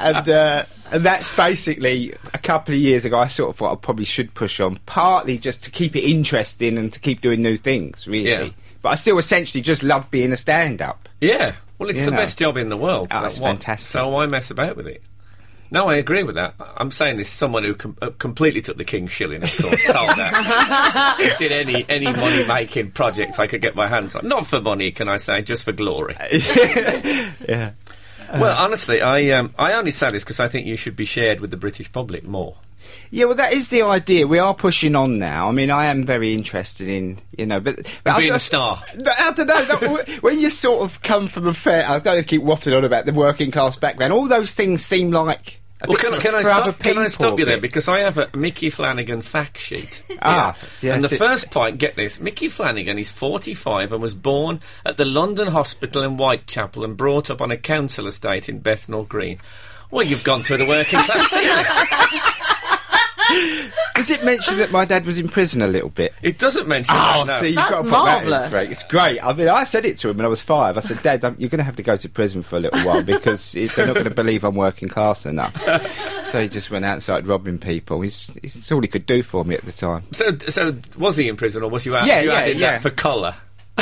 and, 0.00 0.28
uh, 0.28 0.64
and 0.90 1.02
that's 1.04 1.34
basically 1.36 2.14
a 2.32 2.38
couple 2.38 2.74
of 2.74 2.80
years 2.80 3.04
ago. 3.04 3.18
I 3.18 3.28
sort 3.28 3.50
of 3.50 3.56
thought 3.56 3.72
I 3.72 3.76
probably 3.76 4.04
should 4.06 4.34
push 4.34 4.58
on, 4.58 4.80
partly 4.86 5.38
just 5.38 5.62
to 5.64 5.70
keep 5.70 5.94
it 5.94 6.00
interesting 6.00 6.76
and 6.78 6.92
to 6.92 6.98
keep 6.98 7.20
doing 7.20 7.42
new 7.42 7.56
things, 7.56 8.08
really. 8.08 8.28
Yeah. 8.28 8.48
But 8.82 8.88
I 8.90 8.94
still 8.96 9.18
essentially 9.18 9.62
just 9.62 9.82
love 9.82 10.10
being 10.10 10.32
a 10.32 10.36
stand-up. 10.36 11.08
Yeah. 11.20 11.54
Well, 11.78 11.90
it's 11.90 12.00
You 12.00 12.06
the 12.06 12.10
know. 12.10 12.16
best 12.18 12.38
job 12.38 12.56
in 12.56 12.68
the 12.68 12.76
world. 12.76 13.08
Oh, 13.12 13.20
so 13.20 13.26
it's 13.26 13.38
fantastic. 13.38 13.88
So 13.88 14.08
why 14.08 14.26
mess 14.26 14.50
about 14.50 14.76
with 14.76 14.86
it? 14.88 15.02
No, 15.70 15.88
I 15.88 15.96
agree 15.96 16.22
with 16.22 16.36
that. 16.36 16.54
I'm 16.76 16.90
saying 16.90 17.16
this 17.16 17.28
someone 17.28 17.64
who 17.64 17.74
com- 17.74 17.96
uh, 18.00 18.10
completely 18.18 18.60
took 18.60 18.76
the 18.76 18.84
king's 18.84 19.10
shilling, 19.10 19.42
of 19.42 19.56
course, 19.56 19.82
sold 19.84 20.10
that. 20.10 21.36
did 21.38 21.52
any 21.52 21.84
any 21.88 22.12
money 22.12 22.46
making 22.46 22.92
project 22.92 23.38
I 23.38 23.46
could 23.46 23.60
get 23.60 23.74
my 23.74 23.88
hands 23.88 24.14
on. 24.14 24.28
Not 24.28 24.46
for 24.46 24.60
money, 24.60 24.92
can 24.92 25.08
I 25.08 25.16
say, 25.16 25.42
just 25.42 25.64
for 25.64 25.72
glory. 25.72 26.16
Yeah. 27.48 27.72
well, 28.32 28.56
honestly, 28.56 29.00
I 29.02 29.30
um, 29.30 29.54
I 29.58 29.74
only 29.74 29.90
say 29.90 30.10
this 30.10 30.24
because 30.24 30.40
I 30.40 30.48
think 30.48 30.66
you 30.66 30.76
should 30.76 30.96
be 30.96 31.04
shared 31.04 31.40
with 31.40 31.50
the 31.50 31.56
British 31.56 31.92
public 31.92 32.24
more. 32.24 32.56
Yeah, 33.14 33.26
well, 33.26 33.36
that 33.36 33.52
is 33.52 33.68
the 33.68 33.82
idea. 33.82 34.26
We 34.26 34.40
are 34.40 34.52
pushing 34.54 34.96
on 34.96 35.20
now. 35.20 35.48
I 35.48 35.52
mean, 35.52 35.70
I 35.70 35.84
am 35.86 36.04
very 36.04 36.34
interested 36.34 36.88
in, 36.88 37.20
you 37.38 37.46
know, 37.46 37.60
but, 37.60 37.86
but 38.02 38.18
being 38.18 38.32
a 38.32 38.40
star. 38.40 38.82
But 38.96 39.14
I 39.20 39.30
don't 39.30 39.46
know. 39.46 39.64
that- 39.64 40.18
when 40.22 40.40
you 40.40 40.50
sort 40.50 40.82
of 40.82 41.00
come 41.00 41.28
from 41.28 41.46
a 41.46 41.54
fair, 41.54 41.86
I'm 41.88 42.00
going 42.00 42.20
to 42.20 42.26
keep 42.26 42.42
waffling 42.42 42.76
on 42.76 42.84
about 42.84 43.06
the 43.06 43.12
working 43.12 43.52
class 43.52 43.76
background. 43.76 44.12
All 44.12 44.26
those 44.26 44.52
things 44.52 44.84
seem 44.84 45.12
like. 45.12 45.60
Well, 45.86 45.96
can, 45.96 46.14
I- 46.14 46.18
can 46.18 46.34
I 46.34 46.42
stop? 46.42 46.78
Can 46.80 46.98
I 46.98 47.06
stop 47.06 47.38
you 47.38 47.44
there 47.44 47.60
because 47.60 47.86
I 47.86 48.00
have 48.00 48.18
a 48.18 48.28
Micky 48.36 48.68
Flanagan 48.68 49.22
fact 49.22 49.58
sheet. 49.58 50.02
Ah, 50.20 50.56
yes, 50.82 50.94
and 50.96 51.04
the 51.04 51.08
first 51.16 51.52
point, 51.52 51.78
get 51.78 51.94
this: 51.94 52.18
Micky 52.18 52.48
Flanagan 52.48 52.98
is 52.98 53.12
45 53.12 53.92
and 53.92 54.02
was 54.02 54.16
born 54.16 54.60
at 54.84 54.96
the 54.96 55.04
London 55.04 55.48
Hospital 55.48 56.02
in 56.02 56.16
Whitechapel 56.16 56.82
and 56.82 56.96
brought 56.96 57.30
up 57.30 57.40
on 57.40 57.52
a 57.52 57.56
council 57.58 58.08
estate 58.08 58.48
in 58.48 58.58
Bethnal 58.58 59.04
Green. 59.04 59.38
Well, 59.92 60.04
you've 60.04 60.24
gone 60.24 60.42
to 60.44 60.56
the 60.56 60.66
working 60.66 60.98
class. 60.98 62.40
Does 63.94 64.10
it 64.10 64.24
mention 64.24 64.58
that 64.58 64.70
my 64.72 64.84
dad 64.84 65.06
was 65.06 65.18
in 65.18 65.28
prison 65.28 65.62
a 65.62 65.66
little 65.66 65.88
bit? 65.88 66.12
It 66.22 66.38
doesn't 66.38 66.66
mention 66.68 66.94
Oh, 66.96 67.24
that. 67.24 67.26
No. 67.26 67.40
see, 67.40 67.46
you've 67.48 67.56
That's 67.56 67.70
got 67.70 67.76
to 67.78 67.82
put 67.84 67.90
that 68.04 68.22
in, 68.24 68.30
marvellous. 68.30 68.50
Frank. 68.50 68.70
It's 68.70 68.82
great. 68.84 69.20
I 69.24 69.32
mean, 69.32 69.48
I 69.48 69.64
said 69.64 69.84
it 69.86 69.98
to 69.98 70.10
him 70.10 70.16
when 70.16 70.26
I 70.26 70.28
was 70.28 70.42
five. 70.42 70.76
I 70.76 70.80
said, 70.80 71.02
Dad, 71.02 71.24
um, 71.24 71.36
you're 71.38 71.48
going 71.50 71.58
to 71.58 71.64
have 71.64 71.76
to 71.76 71.82
go 71.82 71.96
to 71.96 72.08
prison 72.08 72.42
for 72.42 72.56
a 72.56 72.60
little 72.60 72.80
while 72.80 73.02
because 73.04 73.52
they're 73.52 73.66
not 73.86 73.94
going 73.94 74.04
to 74.04 74.10
believe 74.10 74.44
I'm 74.44 74.54
working 74.56 74.88
class 74.88 75.26
enough. 75.26 75.56
so 76.26 76.42
he 76.42 76.48
just 76.48 76.70
went 76.70 76.84
outside 76.84 77.26
robbing 77.26 77.58
people. 77.58 78.00
He's, 78.00 78.28
it's 78.42 78.70
all 78.72 78.80
he 78.82 78.88
could 78.88 79.06
do 79.06 79.22
for 79.22 79.44
me 79.44 79.54
at 79.54 79.62
the 79.62 79.72
time. 79.72 80.04
So, 80.12 80.36
so 80.48 80.76
was 80.98 81.16
he 81.16 81.28
in 81.28 81.36
prison 81.36 81.62
or 81.62 81.70
was 81.70 81.86
you 81.86 81.96
out? 81.96 82.06
Yeah, 82.06 82.20
you 82.20 82.30
yeah, 82.30 82.34
added 82.38 82.58
yeah. 82.58 82.70
that 82.72 82.82
for 82.82 82.90
colour. 82.90 83.34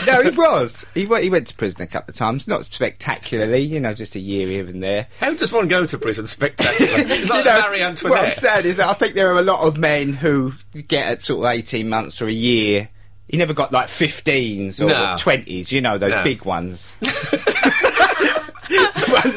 No, 0.07 0.22
he 0.22 0.31
was. 0.31 0.87
He, 0.94 1.07
wa- 1.07 1.18
he 1.20 1.28
went 1.31 1.46
to 1.48 1.55
prison 1.55 1.83
a 1.83 1.87
couple 1.87 2.11
of 2.12 2.16
times. 2.16 2.48
Not 2.48 2.64
spectacularly, 2.64 3.61
you 3.61 3.78
know, 3.81 3.92
just 3.94 4.14
a 4.16 4.20
year 4.20 4.46
here 4.48 4.66
and 4.66 4.83
there. 4.83 5.07
How 5.20 5.35
does 5.35 5.52
one 5.52 5.68
go 5.68 5.85
to 5.87 5.98
prison 5.98 6.26
spectacularly? 6.26 7.02
It's 7.11 7.28
like 7.31 7.44
You 7.44 7.50
know, 7.50 7.90
Marie 7.92 8.11
What 8.11 8.24
I'm 8.24 8.31
saying 8.31 8.66
is 8.66 8.78
that 8.78 8.88
I 8.88 8.94
think 8.94 9.14
there 9.14 9.33
are 9.35 9.38
a 9.38 9.42
lot 9.42 9.61
of 9.66 9.76
men 9.76 10.12
who 10.14 10.55
get 10.88 11.07
at 11.07 11.22
sort 11.22 11.44
of 11.46 11.52
18 11.52 11.88
months 11.88 12.20
or 12.22 12.26
a 12.28 12.33
year. 12.33 12.88
He 13.28 13.37
never 13.37 13.55
got 13.55 13.72
like 13.72 13.88
15s 13.88 14.81
or 14.81 14.87
No. 14.88 14.94
20s, 15.18 15.70
you 15.72 15.81
know, 15.81 15.96
those 15.98 16.11
No. 16.11 16.22
big 16.24 16.44
ones. 16.44 16.96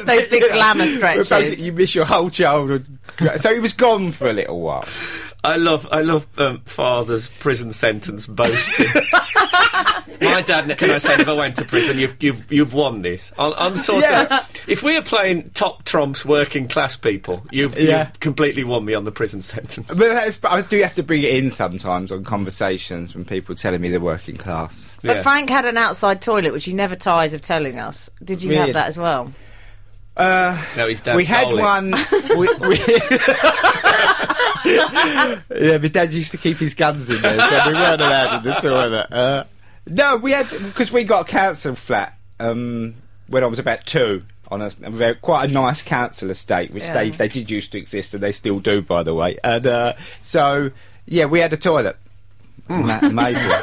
Those 0.06 0.28
big 0.28 0.44
glamour 0.54 0.88
stretches. 0.88 1.60
You 1.60 1.74
miss 1.74 1.94
your 1.94 2.06
whole 2.06 2.30
childhood. 2.30 2.86
So 3.40 3.54
he 3.54 3.60
was 3.60 3.74
gone 3.74 4.12
for 4.12 4.30
a 4.30 4.34
little 4.34 4.60
while. 4.62 4.88
I 5.46 5.58
love, 5.58 5.88
I 5.92 6.02
love 6.02 6.28
um, 6.40 6.62
father's 6.66 7.30
prison 7.30 7.72
sentence 7.72 8.26
boasting. 8.28 8.88
My 10.22 10.42
dad, 10.42 10.76
can 10.78 10.90
I 10.92 10.98
say, 10.98 11.18
never 11.18 11.36
went 11.36 11.58
to 11.58 11.66
prison. 11.66 11.98
You've, 12.00 12.16
you've, 12.22 12.52
you've 12.52 12.74
won 12.74 13.02
this. 13.02 13.32
On, 13.38 13.54
on 13.54 13.76
sort 13.78 14.02
Yeah. 14.04 14.40
of, 14.40 14.64
if 14.68 14.82
we 14.82 14.96
are 14.98 15.02
playing 15.02 15.50
top 15.52 15.84
trumps, 15.84 16.26
working 16.26 16.68
class 16.68 16.96
people, 16.96 17.46
you've, 17.52 17.78
Yeah. 17.78 18.08
you've 18.08 18.20
completely 18.22 18.64
won 18.64 18.86
me 18.86 18.94
on 18.94 19.04
the 19.04 19.12
prison 19.12 19.42
sentence. 19.42 19.88
But, 19.88 19.98
that's, 19.98 20.38
but 20.38 20.52
I 20.52 20.62
do 20.62 20.82
have 20.82 20.96
to 20.96 21.04
bring 21.04 21.22
it 21.24 21.34
in 21.34 21.50
sometimes 21.52 22.12
on 22.12 22.24
conversations 22.24 23.14
when 23.14 23.26
people 23.26 23.54
are 23.54 23.58
telling 23.58 23.82
me 23.82 23.90
they're 23.90 24.00
working 24.00 24.38
class. 24.38 24.96
But 25.04 25.18
Yeah. 25.18 25.22
Frank 25.24 25.50
had 25.50 25.66
an 25.66 25.78
outside 25.78 26.22
toilet, 26.22 26.54
which 26.54 26.66
he 26.66 26.74
never 26.74 26.96
tires 26.96 27.34
of 27.34 27.42
telling 27.42 27.78
us. 27.78 28.10
Did 28.24 28.42
you 28.42 28.50
Really? 28.52 28.62
have 28.62 28.74
that 28.74 28.88
as 28.88 28.98
well? 28.98 29.32
Uh, 30.18 30.58
No, 30.78 30.88
his 30.88 31.02
dad 31.02 31.18
we 31.18 31.26
had 31.26 31.50
it. 31.50 31.56
one. 31.58 31.92
we, 32.38 32.48
we 32.68 32.78
yeah, 34.66 35.78
my 35.78 35.88
dad 35.88 36.14
used 36.14 36.32
to 36.32 36.38
keep 36.38 36.58
his 36.58 36.74
guns 36.74 37.10
in 37.10 37.22
there, 37.22 37.40
so 37.40 37.68
we 37.68 37.74
weren't 37.74 38.02
allowed 38.02 38.38
in 38.46 38.52
the 38.52 38.56
toilet. 38.60 39.08
Uh, 39.12 39.44
no, 39.88 40.18
we 40.18 40.32
had 40.32 40.50
because 40.50 40.92
we 40.92 41.04
got 41.04 41.28
a 41.28 41.32
council 41.32 41.76
flat 41.76 42.18
um, 42.40 42.96
when 43.28 43.44
I 43.44 43.48
was 43.48 43.60
about 43.60 43.86
two 43.86 44.24
on 44.50 44.62
a, 44.62 44.68
a 44.84 44.90
very, 44.92 45.16
quite 45.16 45.50
a 45.50 45.54
nice 45.54 45.82
council 45.82 46.30
estate, 46.30 46.72
which 46.72 46.84
they, 46.84 47.06
Yeah. 47.06 47.16
they 47.18 47.28
did 47.28 47.50
used 47.50 47.72
to 47.72 47.78
exist 47.80 48.14
and 48.14 48.22
they 48.22 48.32
still 48.32 48.60
do, 48.60 48.82
by 48.82 49.02
the 49.04 49.14
way. 49.14 49.38
And 49.44 49.66
uh, 49.66 49.94
so, 50.24 50.72
yeah, 51.08 51.26
we 51.26 51.40
had 51.40 51.52
a 51.54 51.58
toilet. 51.58 51.98
Ma- 52.68 53.00
Amazing. 53.02 53.52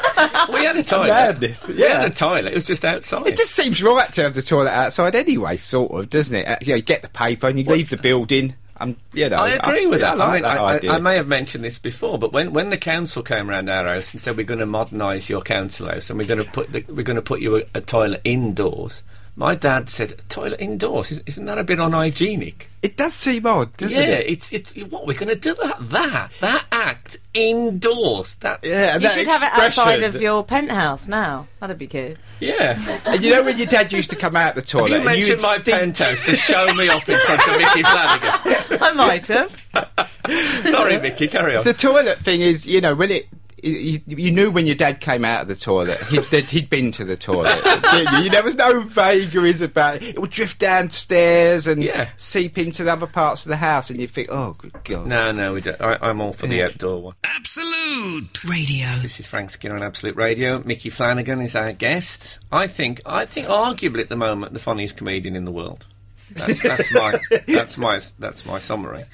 We 0.53 0.65
had 0.65 0.77
a 0.77 0.83
toilet. 0.83 1.09
mad, 1.09 1.41
this, 1.41 1.67
We 1.69 1.75
yeah. 1.75 2.03
had 2.03 2.11
a 2.13 2.15
toilet. 2.15 2.47
It 2.53 2.55
was 2.57 2.67
just 2.67 2.85
outside. 2.85 3.27
It 3.29 3.37
just 3.37 3.53
seems 3.53 3.81
right 3.83 4.13
to 4.15 4.23
have 4.25 4.35
the 4.35 4.43
toilet 4.43 4.71
outside 4.73 5.15
anyway, 5.15 5.57
sort 5.57 5.93
of, 5.93 6.11
doesn't 6.11 6.35
it? 6.35 6.47
Uh, 6.49 6.57
you, 6.61 6.69
know, 6.69 6.77
you 6.77 6.83
get 6.83 7.03
the 7.03 7.09
paper 7.09 7.47
and 7.49 7.59
you 7.59 7.65
leave 7.65 7.91
the 7.91 7.97
building. 7.97 8.55
Um, 8.83 8.97
you 9.13 9.29
know, 9.29 9.37
I 9.37 9.51
agree 9.51 9.87
with 9.87 10.01
yeah, 10.01 10.15
that. 10.17 10.21
I, 10.21 10.25
I 10.25 10.29
like 10.29 10.43
that 10.43 10.59
I, 10.59 10.75
idea. 10.75 10.93
I, 10.93 10.97
I 10.97 10.99
may 10.99 11.17
have 11.17 11.29
mentioned 11.29 11.65
this 11.65 11.79
before, 11.79 12.19
but 12.19 12.33
when, 12.33 12.53
when 12.53 12.71
the 12.71 12.77
council 12.77 13.23
came 13.23 13.49
around 13.49 13.69
our 13.69 13.87
house 13.87 14.13
and 14.13 14.21
said 14.21 14.37
we're 14.37 14.45
going 14.45 14.61
to 14.61 14.67
modernise 14.67 15.31
your 15.31 15.41
council 15.41 15.89
house 15.89 16.11
and 16.11 16.19
we're 16.19 16.27
going 16.27 16.45
to 16.45 16.51
put 16.51 16.73
the, 16.73 16.85
we're 16.89 17.03
going 17.03 17.17
to 17.17 17.23
put 17.23 17.41
you 17.41 17.59
a, 17.59 17.63
a 17.75 17.81
toilet 17.81 18.21
indoors, 18.25 19.03
my 19.37 19.55
dad 19.55 19.89
said, 19.89 20.21
"Toilet 20.29 20.61
indoors? 20.61 21.11
Is, 21.11 21.23
isn't 21.27 21.47
that 21.47 21.59
a 21.59 21.65
bit 21.65 21.79
unhygienic?" 21.79 22.69
It 22.83 22.97
does 22.97 23.15
seem 23.15 23.47
odd, 23.47 23.75
doesn't 23.77 23.97
it? 23.97 24.09
yeah, 24.09 24.15
it? 24.17 24.31
it's 24.31 24.53
it's 24.53 24.75
what 24.87 25.07
we're 25.07 25.19
going 25.19 25.29
to 25.29 25.37
do 25.37 25.55
that 25.63 25.79
that 25.91 26.31
that 26.41 26.67
act 26.71 27.19
indoors. 27.35 28.37
That 28.37 28.61
Yeah, 28.63 28.95
and 28.95 29.03
You 29.03 29.09
that 29.09 29.15
should 29.15 29.27
have 29.27 29.43
it 29.43 29.51
outside 29.53 30.03
of 30.03 30.21
your 30.21 30.45
penthouse 30.45 31.09
now. 31.09 31.47
That'd 31.61 31.79
be 31.79 31.87
good. 31.87 32.19
yeah. 32.41 32.79
And 33.05 33.23
you 33.25 33.31
know 33.33 33.43
when 33.43 33.59
your 33.59 33.67
dad 33.67 33.93
used 33.93 34.11
to 34.11 34.17
come 34.17 34.37
out 34.37 34.55
the 34.55 34.61
Have 34.61 34.69
toilet? 34.69 34.89
you 34.91 34.97
and 34.97 35.05
mentioned 35.05 35.43
my 35.43 35.59
penthouse 35.59 36.23
to 36.25 36.37
show 36.37 36.73
me 36.75 36.89
off 36.89 37.09
in 37.09 37.19
front 37.21 37.47
of 37.49 37.57
Micky 37.59 37.83
Flanagan? 37.83 38.79
I 38.83 38.93
might 38.95 39.27
have. 39.29 39.69
Sorry, 40.63 40.99
Micky, 40.99 41.29
carry 41.29 41.57
on. 41.57 41.65
The 41.65 41.75
toilet 41.75 42.19
thing 42.19 42.41
is, 42.41 42.67
you 42.67 42.81
know, 42.81 42.95
when 42.95 43.11
it. 43.11 43.29
You, 43.63 44.01
you 44.09 44.33
knew 44.33 44.51
when 44.51 44.67
your 44.67 44.75
dad 44.75 45.01
came 45.01 45.25
out 45.25 45.43
of 45.43 45.49
the 45.49 45.55
toilet, 45.55 45.97
he'd, 46.09 46.25
that 46.25 46.45
he'd 46.47 46.69
been 46.69 46.91
to 46.93 47.05
the 47.05 47.17
toilet. 47.17 47.63
didn't 47.63 48.25
you? 48.25 48.31
There 48.31 48.43
was 48.43 48.57
no 48.57 48.81
vagaries 48.83 49.63
about 49.63 49.97
it. 49.97 50.03
It 50.03 50.19
would 50.19 50.31
drift 50.31 50.59
downstairs 50.59 51.69
and 51.69 51.83
Yeah. 51.83 52.09
seep 52.17 52.59
into 52.59 52.83
the 52.85 52.93
other 52.93 53.07
parts 53.07 53.45
of 53.47 53.51
the 53.51 53.57
house, 53.59 53.89
and 53.89 54.01
you'd 54.01 54.11
think, 54.11 54.29
oh, 54.33 54.57
good 54.59 54.73
God. 54.85 55.07
no, 55.07 55.31
no, 55.31 55.53
we 55.55 55.61
don't. 55.61 55.81
I, 55.81 55.97
I'm 56.03 56.21
all 56.21 56.33
for 56.33 56.49
the 56.49 56.63
outdoor 56.65 57.01
one. 57.03 57.15
Absolute. 57.23 58.43
Radio. 58.45 58.87
This 59.01 59.21
is 59.21 59.27
Frank 59.27 59.51
Skinner 59.51 59.77
on 59.77 59.83
Absolute 59.83 60.17
Radio. 60.17 60.61
Micky 60.65 60.91
Flanagan 60.91 61.41
is 61.41 61.55
our 61.55 61.73
guest. 61.73 62.41
I 62.51 62.67
think, 62.67 63.01
I 63.07 63.27
think, 63.27 63.47
arguably 63.47 64.01
at 64.01 64.09
the 64.09 64.17
moment, 64.17 64.55
the 64.55 64.59
funniest 64.59 64.97
comedian 64.97 65.37
in 65.37 65.45
the 65.45 65.53
world. 65.53 65.87
That's, 66.33 66.61
that's 66.63 66.91
my, 66.93 67.21
that's 67.47 67.79
my, 67.79 68.01
that's 68.19 68.45
my 68.45 68.59
summary. 68.59 69.05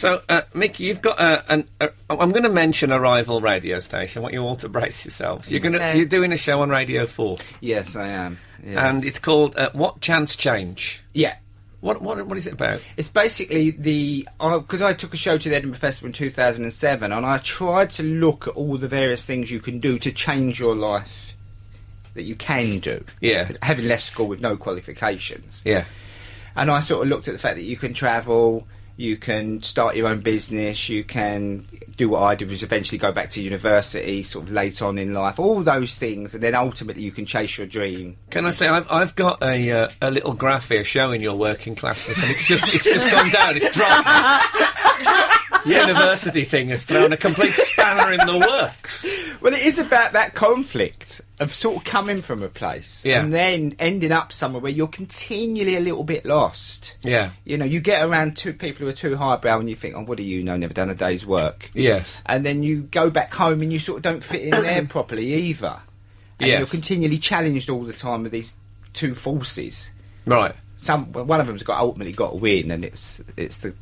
So, 0.00 0.22
uh, 0.30 0.42
Micky, 0.54 0.84
you've 0.84 1.02
got 1.02 1.20
a, 1.20 1.52
an. 1.52 1.68
A, 1.78 1.90
I'm 2.08 2.30
going 2.30 2.44
to 2.44 2.48
mention 2.48 2.90
a 2.90 2.98
rival 2.98 3.42
radio 3.42 3.78
station. 3.80 4.20
I 4.20 4.22
want 4.22 4.32
you 4.34 4.40
all 4.42 4.56
to 4.56 4.68
brace 4.68 5.04
yourselves. 5.04 5.52
You're 5.52 5.60
going 5.60 5.74
to, 5.74 5.78
Okay. 5.78 5.98
you're 5.98 6.06
doing 6.06 6.32
a 6.32 6.38
show 6.38 6.62
on 6.62 6.70
Radio 6.70 7.06
Four, 7.06 7.36
Yes, 7.60 7.94
I 7.96 8.08
am. 8.08 8.38
Yes. 8.64 8.78
and 8.78 9.04
it's 9.04 9.18
called 9.18 9.56
uh, 9.56 9.70
"What 9.74 10.00
Chance 10.00 10.36
Change." 10.36 11.02
yeah. 11.12 11.36
What, 11.80 12.02
what, 12.02 12.26
what 12.26 12.36
is 12.36 12.46
it 12.46 12.52
about? 12.52 12.82
It's 12.98 13.08
basically 13.08 13.70
the 13.70 14.26
because 14.38 14.82
I 14.82 14.92
took 14.92 15.14
a 15.14 15.16
show 15.16 15.38
to 15.38 15.48
the 15.48 15.56
Edinburgh 15.56 15.78
Festival 15.80 16.08
in 16.08 16.12
2007, 16.12 17.10
and 17.12 17.24
I 17.26 17.38
tried 17.38 17.90
to 17.92 18.02
look 18.02 18.46
at 18.48 18.54
all 18.54 18.76
the 18.76 18.86
various 18.88 19.24
things 19.24 19.50
you 19.50 19.60
can 19.60 19.80
do 19.80 19.98
to 19.98 20.12
change 20.12 20.60
your 20.60 20.74
life 20.76 21.34
that 22.14 22.24
you 22.24 22.34
can 22.36 22.80
do. 22.80 23.02
Yeah. 23.22 23.52
having 23.62 23.86
left 23.88 24.02
school 24.02 24.28
with 24.28 24.40
no 24.42 24.56
qualifications, 24.58 25.62
Yeah, 25.64 25.84
and 26.54 26.70
I 26.70 26.80
sort 26.80 27.02
of 27.02 27.08
looked 27.08 27.28
at 27.28 27.32
the 27.32 27.38
fact 27.38 27.56
that 27.56 27.62
you 27.64 27.78
can 27.78 27.94
travel, 27.94 28.66
you 29.00 29.16
can 29.16 29.62
start 29.62 29.96
your 29.96 30.08
own 30.08 30.20
business, 30.20 30.88
you 30.88 31.02
can 31.02 31.66
do 31.96 32.10
what 32.10 32.22
I 32.22 32.34
did, 32.34 32.50
was 32.50 32.62
eventually 32.62 32.98
go 32.98 33.12
back 33.12 33.30
to 33.30 33.42
university, 33.42 34.22
sort 34.22 34.46
of 34.46 34.52
late 34.52 34.82
on 34.82 34.98
in 34.98 35.14
life, 35.14 35.38
all 35.38 35.62
those 35.62 35.96
things, 35.96 36.34
and 36.34 36.42
then 36.42 36.54
ultimately 36.54 37.02
you 37.02 37.10
can 37.10 37.26
chase 37.26 37.58
your 37.58 37.66
dream. 37.66 38.16
Can 38.30 38.46
I 38.46 38.50
say 38.50 38.68
I've 38.68 38.90
I've 38.90 39.14
got 39.14 39.42
a 39.42 39.70
uh, 39.70 39.88
a 40.02 40.10
little 40.10 40.34
graph 40.34 40.68
here 40.68 40.84
showing 40.84 41.20
your 41.20 41.36
working 41.36 41.74
classness, 41.74 42.22
and 42.22 42.30
it's 42.30 42.46
just 42.46 42.72
it's 42.72 42.84
just 42.84 43.10
gone 43.10 43.30
down. 43.30 43.56
It's 43.56 43.70
dropped. 43.70 44.56
the 45.64 45.70
university 45.74 46.44
thing 46.44 46.68
has 46.68 46.84
thrown 46.84 47.12
a 47.12 47.16
complete 47.16 47.54
spanner 47.56 48.12
in 48.12 48.26
the 48.26 48.38
works. 48.38 49.04
Well, 49.40 49.52
it 49.52 49.64
is 49.64 49.78
about 49.78 50.12
that 50.12 50.34
conflict 50.34 51.20
of 51.38 51.54
sort 51.54 51.76
of 51.78 51.84
coming 51.84 52.20
from 52.22 52.42
a 52.42 52.48
place 52.48 53.02
Yeah. 53.04 53.22
and 53.22 53.32
then 53.32 53.74
ending 53.78 54.12
up 54.12 54.32
somewhere 54.32 54.60
where 54.60 54.72
you're 54.72 54.86
continually 54.88 55.76
a 55.76 55.80
little 55.80 56.04
bit 56.04 56.24
lost. 56.26 56.96
Yeah. 57.02 57.30
You 57.44 57.56
know, 57.56 57.64
you 57.64 57.80
get 57.80 58.04
around 58.06 58.36
two 58.36 58.52
people 58.52 58.84
who 58.84 58.88
are 58.88 58.92
too 58.94 59.16
highbrow 59.16 59.58
and 59.58 59.70
you 59.70 59.76
think, 59.76 59.94
oh, 59.96 60.02
what 60.02 60.18
do 60.18 60.22
you 60.24 60.42
know? 60.44 60.56
Never 60.56 60.74
done 60.74 60.90
a 60.90 60.94
day's 60.94 61.24
work. 61.24 61.70
Yes. 61.74 62.22
And 62.26 62.44
then 62.44 62.62
you 62.62 62.82
go 62.82 63.08
back 63.10 63.32
home 63.32 63.62
and 63.62 63.72
you 63.72 63.78
sort 63.78 63.96
of 63.98 64.02
don't 64.02 64.22
fit 64.24 64.42
in 64.42 64.50
there 64.50 64.84
properly 64.88 65.32
either. 65.34 65.80
And 66.38 66.48
Yes. 66.48 66.58
you're 66.58 66.66
continually 66.68 67.18
challenged 67.18 67.70
all 67.70 67.84
the 67.84 67.92
time 67.92 68.22
with 68.22 68.32
these 68.32 68.54
two 68.92 69.14
forces. 69.14 69.90
Right. 70.26 70.54
Some 70.76 71.12
one 71.12 71.40
of 71.40 71.46
them's 71.46 71.62
got 71.62 71.78
ultimately 71.78 72.12
got 72.12 72.30
to 72.30 72.36
win, 72.36 72.70
and 72.70 72.84
it's 72.86 73.22
it's 73.36 73.58
the 73.58 73.74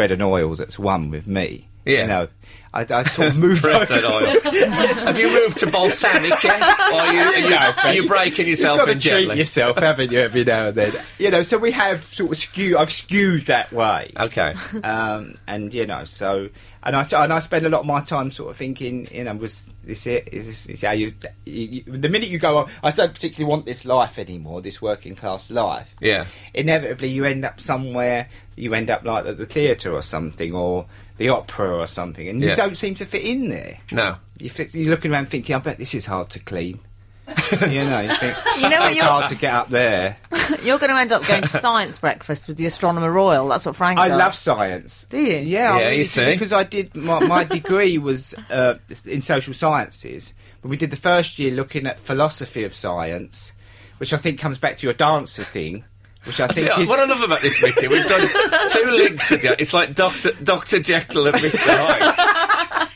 bread 0.00 0.12
and 0.12 0.22
oil 0.22 0.56
that's 0.56 0.78
one 0.78 1.10
with 1.10 1.26
me. 1.26 1.69
Yeah. 1.84 2.06
No. 2.06 2.28
I, 2.72 2.82
I 2.88 3.02
sort 3.02 3.28
of 3.28 3.36
moved 3.38 3.62
Bread 3.62 3.90
over. 3.90 4.06
oil. 4.06 4.40
Have 4.44 5.18
you 5.18 5.28
moved 5.28 5.58
to 5.58 5.66
balsamic 5.66 6.40
yet? 6.44 6.60
Or 6.62 7.00
are 7.00 7.12
you, 7.12 7.20
are 7.20 7.38
you, 7.38 7.50
No, 7.50 7.72
are 7.82 7.94
you 7.94 8.06
breaking 8.06 8.46
yourself 8.48 8.78
You've 8.78 8.86
got 8.86 8.92
in 8.92 9.00
to 9.00 9.08
treat 9.08 9.18
gently? 9.22 9.38
yourself, 9.38 9.78
haven't 9.78 10.12
you, 10.12 10.20
every 10.20 10.44
now 10.44 10.68
and 10.68 10.76
then? 10.76 10.92
You 11.18 11.32
know, 11.32 11.42
so 11.42 11.58
we 11.58 11.72
have 11.72 12.04
sort 12.14 12.30
of 12.30 12.38
skewed. 12.38 12.76
I've 12.76 12.92
skewed 12.92 13.46
that 13.46 13.72
way. 13.72 14.12
Okay. 14.16 14.54
um, 14.84 15.36
and 15.48 15.74
you 15.74 15.84
know, 15.86 16.04
so 16.04 16.48
and 16.84 16.94
I 16.94 17.02
and 17.16 17.32
I 17.32 17.40
spend 17.40 17.66
a 17.66 17.68
lot 17.68 17.80
of 17.80 17.86
my 17.86 18.02
time 18.02 18.30
sort 18.30 18.50
of 18.52 18.56
thinking, 18.56 19.08
you 19.10 19.24
know, 19.24 19.34
was 19.34 19.68
this 19.82 20.06
it? 20.06 20.28
Is 20.32 20.66
this 20.66 20.80
how 20.82 20.92
you, 20.92 21.12
you, 21.44 21.82
you? 21.86 21.98
The 21.98 22.08
minute 22.08 22.28
you 22.28 22.38
go 22.38 22.58
on, 22.58 22.70
I 22.84 22.92
don't 22.92 23.12
particularly 23.12 23.50
want 23.50 23.66
this 23.66 23.84
life 23.84 24.16
anymore, 24.16 24.62
this 24.62 24.80
working 24.80 25.16
class 25.16 25.50
life. 25.50 25.96
Yeah. 26.00 26.26
Inevitably, 26.54 27.08
you 27.08 27.24
end 27.24 27.44
up 27.44 27.60
somewhere. 27.60 28.28
You 28.54 28.74
end 28.74 28.90
up 28.90 29.04
like 29.04 29.26
at 29.26 29.38
the 29.38 29.46
theatre 29.46 29.92
or 29.92 30.02
something, 30.02 30.54
or 30.54 30.86
the 31.20 31.28
opera 31.28 31.76
or 31.78 31.86
something, 31.86 32.26
and 32.28 32.40
Yeah. 32.42 32.50
you 32.50 32.56
don't 32.56 32.76
seem 32.78 32.94
to 32.96 33.04
fit 33.04 33.22
in 33.22 33.50
there. 33.50 33.76
No. 33.92 34.16
You 34.38 34.48
fi- 34.48 34.70
you're 34.72 34.88
looking 34.90 35.12
around 35.12 35.28
thinking, 35.30 35.54
I 35.54 35.58
bet 35.58 35.76
this 35.78 35.94
is 35.94 36.06
hard 36.06 36.30
to 36.30 36.38
clean. 36.40 36.80
you 37.68 37.84
know, 37.84 38.00
you 38.00 38.14
think 38.14 38.36
You 38.56 38.70
know 38.70 38.78
what 38.80 38.90
it's 38.90 38.96
you're- 38.98 39.08
hard 39.08 39.28
to 39.28 39.34
get 39.36 39.52
up 39.52 39.68
there. 39.68 40.16
You're 40.64 40.78
going 40.80 40.90
to 40.92 40.98
end 40.98 41.12
up 41.12 41.24
going 41.26 41.42
to 41.42 41.48
science 41.48 41.98
breakfast 41.98 42.48
with 42.48 42.56
the 42.56 42.66
astronomer 42.66 43.12
royal. 43.12 43.46
That's 43.48 43.64
what 43.66 43.76
Frank 43.76 44.00
I 44.00 44.08
does. 44.08 44.18
love 44.18 44.34
science. 44.34 45.06
Do 45.08 45.18
you? 45.20 45.36
Yeah, 45.38 45.74
I 45.74 45.80
Yeah, 45.82 45.90
you 45.90 46.02
see. 46.04 46.32
because 46.32 46.52
I 46.52 46.64
did 46.64 46.92
my, 46.96 47.20
my 47.24 47.44
degree 47.44 47.98
was 47.98 48.34
uh, 48.50 48.74
in 49.04 49.20
social 49.20 49.54
sciences, 49.54 50.34
but 50.62 50.68
we 50.70 50.76
did 50.76 50.90
the 50.90 50.96
first 50.96 51.38
year 51.38 51.52
looking 51.52 51.86
at 51.86 52.00
philosophy 52.00 52.64
of 52.64 52.74
science, 52.74 53.52
which 53.98 54.12
I 54.12 54.16
think 54.16 54.40
comes 54.40 54.58
back 54.58 54.78
to 54.78 54.86
your 54.88 54.94
dancer 54.94 55.44
thing, 55.44 55.84
which 56.24 56.40
I 56.40 56.48
See, 56.48 56.66
think 56.66 56.78
is 56.78 56.88
what 56.88 56.98
I 57.00 57.04
love 57.06 57.22
about 57.22 57.42
this, 57.42 57.60
Micky, 57.62 57.88
we've 57.88 58.06
done 58.06 58.28
two 58.70 58.90
links 58.90 59.30
with 59.30 59.42
you. 59.44 59.54
It's 59.58 59.72
like 59.72 59.94
Doctor 59.94 60.32
Doctor 60.42 60.78
Jekyll 60.80 61.26
and 61.28 61.40
Mister 61.42 61.58
Hyde. 61.62 62.88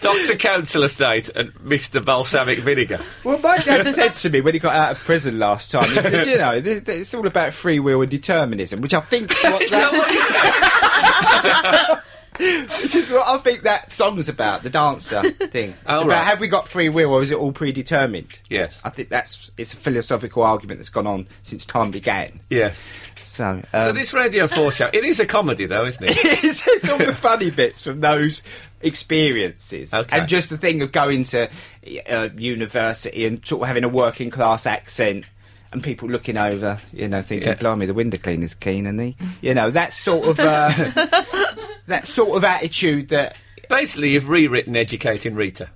Doctor 0.00 0.36
Council 0.36 0.84
Estate 0.84 1.28
and 1.34 1.52
Mister 1.60 2.00
Balsamic 2.00 2.60
Vinegar. 2.60 3.00
Well, 3.24 3.38
my 3.38 3.58
dad 3.58 3.92
said 3.94 4.14
to 4.16 4.30
me 4.30 4.40
when 4.40 4.54
he 4.54 4.60
got 4.60 4.74
out 4.76 4.92
of 4.92 4.98
prison 4.98 5.40
last 5.40 5.72
time, 5.72 5.88
he 5.90 5.96
said, 6.00 6.26
you 6.28 6.38
know, 6.38 6.60
th- 6.60 6.84
th- 6.84 7.00
it's 7.00 7.12
all 7.14 7.26
about 7.26 7.52
free 7.52 7.80
will 7.80 8.00
and 8.02 8.10
determinism, 8.10 8.80
which 8.80 8.94
I 8.94 9.00
think 9.00 9.32
what 9.42 9.60
Is 9.62 9.70
that 9.70 9.90
that, 9.90 9.98
what 11.92 12.02
you 12.02 12.02
which 12.38 12.94
is 12.94 13.10
what 13.10 13.26
I 13.28 13.38
think 13.38 13.62
that 13.62 13.90
song's 13.92 14.28
about, 14.28 14.62
the 14.62 14.70
dancer 14.70 15.22
thing. 15.30 15.70
It's 15.70 15.78
Oh, 15.86 16.00
about 16.02 16.08
right. 16.08 16.24
have 16.26 16.40
we 16.40 16.48
got 16.48 16.68
free 16.68 16.88
will 16.88 17.10
or 17.12 17.22
is 17.22 17.30
it 17.30 17.36
all 17.38 17.52
predetermined? 17.52 18.38
Yes. 18.48 18.80
I 18.84 18.90
think 18.90 19.08
that's 19.08 19.50
it's 19.56 19.74
a 19.74 19.76
philosophical 19.76 20.42
argument 20.42 20.78
that's 20.78 20.88
gone 20.90 21.06
on 21.06 21.26
since 21.42 21.66
time 21.66 21.90
began. 21.90 22.40
Yes. 22.50 22.84
So, 23.24 23.44
um, 23.44 23.80
So 23.80 23.92
this 23.92 24.14
Radio 24.14 24.46
4 24.46 24.72
show, 24.72 24.90
it 24.92 25.04
is 25.04 25.20
a 25.20 25.26
comedy 25.26 25.66
though, 25.66 25.84
isn't 25.84 26.02
it? 26.02 26.16
it's, 26.44 26.66
it's 26.66 26.88
all 26.88 26.98
the 26.98 27.14
funny 27.14 27.50
bits 27.50 27.82
from 27.82 28.00
those 28.00 28.42
experiences, 28.80 29.92
Okay. 29.94 30.18
and 30.20 30.28
just 30.28 30.50
the 30.50 30.58
thing 30.58 30.82
of 30.82 30.92
going 30.92 31.24
to 31.24 31.48
uh, 32.08 32.28
university 32.36 33.26
and 33.26 33.44
sort 33.44 33.62
of 33.62 33.68
having 33.68 33.84
a 33.84 33.88
working 33.88 34.30
class 34.30 34.66
accent. 34.66 35.24
And 35.70 35.82
people 35.82 36.08
looking 36.08 36.38
over, 36.38 36.78
you 36.92 37.08
know, 37.08 37.20
thinking, 37.20 37.48
Yeah. 37.48 37.54
"Blimey, 37.54 37.84
the 37.86 37.92
window 37.94 38.16
cleaner's 38.16 38.54
keen, 38.54 38.86
and 38.86 38.98
he, 39.00 39.16
you 39.42 39.52
know, 39.54 39.70
that 39.70 39.92
sort 39.92 40.26
of 40.28 40.40
uh, 40.40 40.68
that 41.86 42.06
sort 42.06 42.36
of 42.36 42.44
attitude 42.44 43.08
that 43.10 43.36
Basically, 43.68 44.12
you've 44.12 44.30
rewritten 44.30 44.76
Educating 44.76 45.34
Rita. 45.34 45.68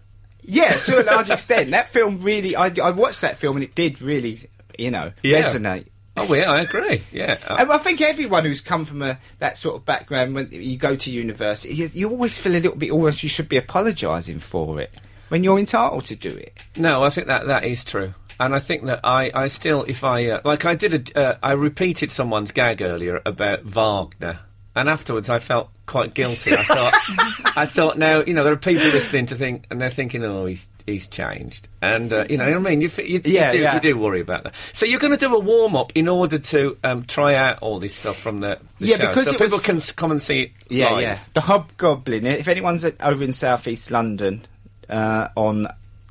Yeah, 0.45 0.73
to 0.73 1.03
a 1.03 1.05
large 1.05 1.29
extent. 1.31 1.73
That 1.73 1.91
film 1.91 2.23
really, 2.23 2.57
I, 2.57 2.73
I 2.83 2.91
watched 2.91 3.21
that 3.21 3.37
film 3.39 3.57
and 3.57 3.65
it 3.65 3.75
did 3.75 4.01
really, 4.01 4.39
you 4.79 4.91
know, 4.91 5.13
Yeah. 5.23 5.43
resonate. 5.43 5.87
Oh, 6.17 6.33
yeah, 6.33 6.51
I 6.51 6.63
agree. 6.63 7.03
Yeah. 7.13 7.37
And 7.47 7.71
I 7.71 7.77
think 7.79 8.01
everyone 8.01 8.45
who's 8.47 8.61
come 8.63 8.87
from 8.87 9.03
a, 9.03 9.19
that 9.41 9.59
sort 9.59 9.77
of 9.77 9.85
background, 9.85 10.35
when 10.35 10.49
you 10.51 10.79
go 10.79 10.97
to 10.97 11.11
university, 11.11 11.75
you, 11.75 11.91
you 11.93 12.11
always 12.11 12.39
feel 12.39 12.53
a 12.53 12.61
little 12.61 12.77
bit 12.77 12.91
almost 12.91 13.23
you 13.23 13.29
should 13.29 13.49
be 13.51 13.57
apologising 13.59 14.39
for 14.39 14.81
it 14.81 14.91
when 15.29 15.45
you're 15.45 15.59
entitled 15.59 16.07
to 16.07 16.17
do 16.17 16.31
it. 16.31 16.57
No, 16.77 17.05
I 17.05 17.11
think 17.11 17.27
that 17.27 17.47
that 17.47 17.65
is 17.65 17.85
true, 17.85 18.15
and 18.45 18.55
I 18.55 18.59
think 18.59 18.85
that 18.87 19.01
I, 19.05 19.31
I 19.35 19.47
still, 19.49 19.85
if 19.85 20.05
I 20.05 20.27
uh, 20.31 20.41
like, 20.45 20.65
I 20.65 20.75
did 20.75 21.17
a, 21.17 21.21
uh, 21.29 21.39
I 21.43 21.53
repeated 21.53 22.11
someone's 22.11 22.53
gag 22.53 22.83
earlier 22.83 23.23
about 23.25 23.63
Wagner, 23.65 24.41
and 24.75 24.89
afterwards 24.89 25.29
I 25.31 25.39
felt 25.39 25.69
quite 25.87 26.15
guilty. 26.15 26.53
I 26.55 26.63
thought, 26.65 26.95
I 27.57 27.67
thought, 27.67 27.99
now 27.99 28.21
you 28.23 28.33
know 28.35 28.45
there 28.45 28.53
are 28.53 28.57
people 28.57 28.85
listening 28.87 29.27
to 29.27 29.35
think, 29.35 29.67
and 29.71 29.81
they're 29.81 29.91
thinking, 29.91 30.25
oh, 30.25 30.47
he's 30.47 30.69
he's 30.87 31.07
changed, 31.07 31.69
and 31.83 32.13
uh, 32.13 32.25
you 32.31 32.37
know 32.39 32.45
what 32.47 32.55
I 32.57 32.59
mean. 32.59 32.81
You, 32.81 32.89
you, 32.99 33.05
you 33.05 33.21
Yeah, 33.25 33.51
do, 33.51 33.59
yeah. 33.59 33.75
you 33.75 33.81
do 33.81 33.97
worry 33.99 34.21
about 34.21 34.45
that. 34.45 34.55
So 34.73 34.87
you're 34.87 34.99
going 35.01 35.13
to 35.13 35.19
do 35.19 35.35
a 35.35 35.39
warm 35.39 35.77
up 35.77 35.93
in 35.95 36.09
order 36.09 36.39
to 36.39 36.77
um, 36.83 37.05
try 37.05 37.35
out 37.35 37.59
all 37.63 37.79
this 37.79 37.95
stuff 37.95 38.17
from 38.19 38.41
the, 38.41 38.59
the 38.79 38.87
Yeah, 38.87 38.97
show, 38.97 39.09
because 39.09 39.25
so 39.27 39.35
it 39.35 39.41
was- 39.41 39.53
people 39.53 39.63
can 39.65 39.77
s- 39.77 39.93
come 39.93 40.11
and 40.11 40.21
see 40.23 40.43
it 40.45 40.53
Yeah, 40.69 40.91
live. 40.93 41.03
yeah. 41.03 41.19
The 41.35 41.43
Hobgoblin. 41.43 42.27
If 42.27 42.49
anyone's 42.49 42.85
at, 42.85 43.01
over 43.01 43.23
in 43.23 43.33
Southeast 43.33 43.91
London 43.91 44.47
uh, 44.89 45.29
on 45.37 45.69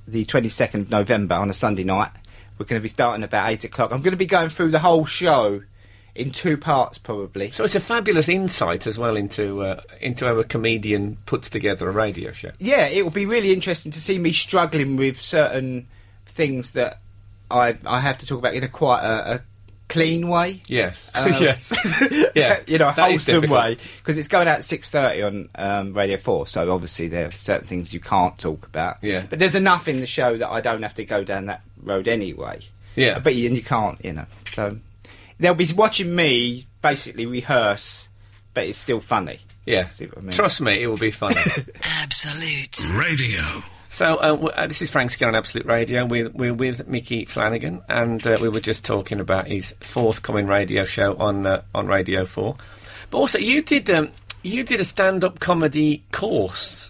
the 0.08 0.26
22nd 0.26 0.76
of 0.82 0.90
November 0.90 1.36
on 1.36 1.50
a 1.50 1.54
Sunday 1.54 1.84
night, 1.84 2.12
we're 2.62 2.66
going 2.66 2.80
to 2.80 2.84
be 2.84 2.90
starting 2.90 3.24
about 3.24 3.50
8 3.50 3.64
o'clock. 3.64 3.92
I'm 3.92 4.04
going 4.04 4.12
to 4.12 4.18
be 4.18 4.28
going 4.28 4.50
through 4.50 4.70
the 4.70 4.80
whole 4.80 5.06
show 5.06 5.64
in 6.14 6.32
two 6.32 6.58
parts, 6.58 7.00
probably. 7.00 7.50
So 7.50 7.64
it's 7.64 7.74
a 7.74 7.80
fabulous 7.80 8.30
insight 8.30 8.86
as 8.86 9.00
well 9.00 9.18
into 9.18 9.64
uh, 9.64 9.82
into 10.00 10.28
how 10.28 10.38
a 10.38 10.44
comedian 10.44 11.18
puts 11.26 11.50
together 11.50 11.90
a 11.90 11.92
radio 11.92 12.32
show. 12.32 12.52
yeah, 12.60 12.86
it 12.86 13.04
will 13.04 13.12
be 13.12 13.26
really 13.26 13.52
interesting 13.52 13.92
to 13.94 14.00
see 14.00 14.20
me 14.20 14.32
struggling 14.32 14.96
with 14.96 15.20
certain 15.20 15.88
things 16.28 16.74
that 16.74 17.02
I 17.50 17.78
I 17.84 18.02
have 18.02 18.20
to 18.20 18.28
talk 18.28 18.38
about 18.38 18.54
in 18.54 18.64
a 18.64 18.68
quite 18.68 19.04
a, 19.04 19.36
a 19.36 19.42
clean 19.92 20.28
way. 20.28 20.62
Yes. 20.68 21.12
Um, 21.22 21.28
yes. 21.40 21.72
Yeah. 22.36 22.60
you 22.66 22.78
know, 22.78 22.90
a 22.90 22.96
that 22.96 23.12
is 23.12 23.28
wholesome 23.28 23.50
way 23.50 23.78
because 23.98 24.18
it's 24.18 24.28
going 24.28 24.48
out 24.48 24.60
at 24.60 24.64
six 24.66 24.90
thirty 24.90 25.22
on 25.22 25.50
um, 25.56 25.94
Radio 25.94 26.18
Four. 26.18 26.48
So 26.48 26.72
obviously 26.72 27.08
there 27.08 27.28
are 27.28 27.32
certain 27.32 27.68
things 27.68 27.94
you 27.94 28.00
can't 28.00 28.38
talk 28.38 28.66
about. 28.66 28.98
Yeah. 29.02 29.26
but 29.30 29.40
there's 29.40 29.56
enough 29.56 29.88
in 29.88 30.00
the 30.00 30.06
show 30.06 30.38
that 30.38 30.50
I 30.50 30.62
don't 30.62 30.82
have 30.84 30.96
to 30.96 31.06
go 31.06 31.24
down 31.24 31.48
that 31.48 31.62
road 31.84 32.08
anyway. 32.08 32.62
Yeah. 32.96 33.20
but 33.20 33.36
you, 33.36 33.48
and 33.48 33.56
you 33.56 33.64
can't, 33.64 34.04
you 34.04 34.14
know. 34.14 34.26
So 34.54 34.78
they'll 35.40 35.54
be 35.54 35.68
watching 35.74 36.16
me 36.16 36.66
basically 36.82 37.26
rehearse, 37.26 38.10
but 38.54 38.68
it's 38.68 38.78
still 38.78 39.00
funny. 39.02 39.40
Yeah. 39.66 39.88
I 40.00 40.20
mean? 40.22 40.32
Trust 40.32 40.62
me, 40.62 40.82
it 40.82 40.88
will 40.88 40.98
be 40.98 41.12
funny. 41.12 41.36
Absolute. 41.84 42.90
Radio. 42.92 43.42
So 43.94 44.16
uh, 44.16 44.28
w- 44.30 44.48
uh, 44.50 44.68
this 44.68 44.82
is 44.82 44.90
Frank 44.90 45.12
Skinner 45.12 45.30
on 45.32 45.36
Absolute 45.36 45.66
Radio. 45.68 46.06
We're, 46.06 46.30
we're 46.30 46.54
with 46.54 46.88
Micky 46.88 47.26
Flanagan, 47.26 47.82
and 47.90 48.26
uh, 48.26 48.38
we 48.40 48.48
were 48.48 48.62
just 48.62 48.86
talking 48.86 49.20
about 49.20 49.48
his 49.48 49.76
forthcoming 49.82 50.48
radio 50.48 50.86
show 50.86 51.18
on 51.18 51.46
uh, 51.46 51.62
on 51.76 51.88
Radio 51.88 52.24
Four. 52.24 52.56
But 53.10 53.18
also, 53.18 53.38
you 53.38 53.62
did 53.62 53.90
um, 53.90 54.12
you 54.44 54.64
did 54.64 54.80
a 54.80 54.86
stand 54.86 55.26
up 55.26 55.42
comedy 55.42 56.06
course 56.14 56.90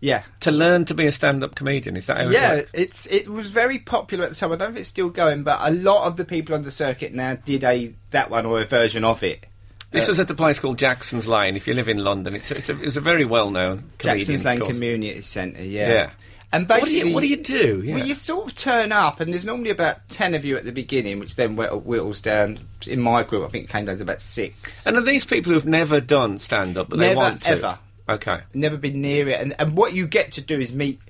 Yeah. 0.00 0.24
to 0.40 0.50
learn 0.52 0.84
to 0.84 0.94
be 0.94 1.06
a 1.06 1.12
stand 1.12 1.42
up 1.42 1.54
comedian. 1.54 1.96
Is 1.96 2.04
that 2.08 2.18
how 2.18 2.24
it 2.28 2.32
Yeah, 2.32 2.54
worked? 2.56 2.70
it's 2.74 3.06
it 3.06 3.28
was 3.28 3.48
very 3.50 3.78
popular 3.78 4.24
at 4.24 4.30
the 4.30 4.36
time. 4.36 4.52
I 4.52 4.56
don't 4.56 4.68
know 4.72 4.74
if 4.74 4.80
it's 4.80 4.90
still 4.90 5.08
going, 5.08 5.44
but 5.44 5.58
a 5.62 5.70
lot 5.70 6.06
of 6.06 6.18
the 6.18 6.26
people 6.26 6.54
on 6.54 6.64
the 6.64 6.70
circuit 6.70 7.14
now 7.14 7.34
did 7.34 7.64
a 7.64 7.94
that 8.10 8.28
one 8.28 8.44
or 8.44 8.60
a 8.60 8.66
version 8.66 9.04
of 9.06 9.22
it. 9.22 9.46
This 9.90 10.06
was 10.08 10.20
at 10.20 10.30
a 10.30 10.34
place 10.34 10.58
called 10.58 10.78
Jackson's 10.78 11.28
Lane. 11.28 11.54
If 11.56 11.66
you 11.66 11.72
live 11.74 11.88
in 11.88 11.98
London, 12.02 12.34
it's 12.34 12.50
a, 12.50 12.56
it's 12.56 12.68
a, 12.70 12.82
it's 12.82 12.96
a 12.96 13.00
very 13.02 13.24
well 13.26 13.50
known 13.50 13.90
Jackson's 13.98 14.42
Lane 14.44 14.58
course. 14.58 14.72
Community 14.72 15.20
Centre, 15.22 15.62
yeah. 15.62 15.88
Yeah. 15.88 16.10
And 16.52 16.68
What 16.68 16.84
do 16.84 16.96
you 16.96 17.14
what 17.14 17.20
do 17.22 17.28
you 17.28 17.38
do? 17.38 17.80
Yeah. 17.82 17.94
Well, 17.96 18.06
you 18.06 18.14
sort 18.14 18.50
of 18.50 18.54
turn 18.56 18.92
up, 18.92 19.20
and 19.20 19.32
there's 19.32 19.44
normally 19.44 19.70
about 19.70 20.06
ten 20.10 20.34
of 20.34 20.44
you 20.44 20.56
at 20.58 20.64
the 20.64 20.72
beginning, 20.72 21.18
which 21.18 21.36
then 21.36 21.56
whittle- 21.56 21.80
whittles 21.80 22.20
down. 22.20 22.60
In 22.86 23.00
my 23.00 23.22
group, 23.22 23.44
I 23.46 23.48
think 23.48 23.64
it 23.64 23.70
came 23.70 23.86
down 23.86 23.96
to 23.96 24.02
about 24.02 24.20
six. 24.20 24.86
And 24.86 24.96
are 24.96 25.00
these 25.02 25.24
people 25.24 25.52
who've 25.52 25.64
never 25.64 26.00
done 26.00 26.38
stand 26.38 26.76
up, 26.76 26.90
but 26.90 26.98
they 26.98 27.14
want 27.14 27.42
to? 27.44 27.50
ever. 27.52 27.78
Okay. 28.08 28.40
Never 28.52 28.76
been 28.76 29.00
near 29.00 29.28
it, 29.30 29.40
and, 29.40 29.54
and 29.58 29.76
what 29.76 29.94
you 29.94 30.06
get 30.06 30.32
to 30.32 30.40
do 30.42 30.60
is 30.60 30.72
meet 30.72 31.00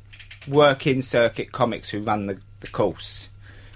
working 0.47 1.03
circuit 1.03 1.51
comics 1.53 1.91
who 1.91 2.03
run 2.03 2.27
the, 2.27 2.39
the 2.61 2.67
course, 2.69 3.29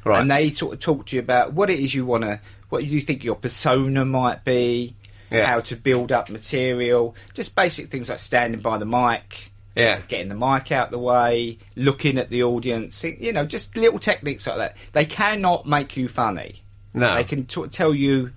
Right. 0.05 0.21
and 0.21 0.31
they 0.31 0.51
sort 0.51 0.75
of 0.75 0.81
talk 0.81 1.07
to 1.07 1.17
you 1.17 1.21
about 1.23 1.53
what 1.53 1.71
it 1.71 1.79
is 1.81 1.95
you 1.95 2.05
want 2.07 2.25
to, 2.25 2.41
what 2.69 2.85
you 2.85 3.01
think 3.01 3.25
your 3.25 3.37
persona 3.37 4.05
might 4.05 4.45
be, 4.45 4.95
Yeah. 5.31 5.47
how 5.47 5.61
to 5.61 5.77
build 5.77 6.13
up 6.13 6.29
material, 6.29 7.15
just 7.35 7.57
basic 7.57 7.89
things 7.89 8.09
like 8.09 8.19
standing 8.21 8.61
by 8.61 8.79
the 8.79 8.87
mic, 8.87 9.53
Yeah. 9.77 10.01
getting 10.09 10.29
the 10.29 10.35
mic 10.35 10.73
out 10.73 10.91
the 10.91 10.99
way, 10.99 11.59
looking 11.77 12.19
at 12.19 12.31
the 12.31 12.43
audience, 12.43 13.03
you 13.05 13.33
know, 13.33 13.45
just 13.45 13.77
little 13.77 13.99
techniques 13.99 14.47
like 14.47 14.57
that. 14.57 14.77
They 14.93 15.05
cannot 15.05 15.67
make 15.67 15.97
you 15.97 16.09
funny. 16.09 16.63
No. 16.95 17.15
They 17.15 17.25
can 17.25 17.45
t- 17.45 17.67
tell 17.69 17.95
you 17.95 18.33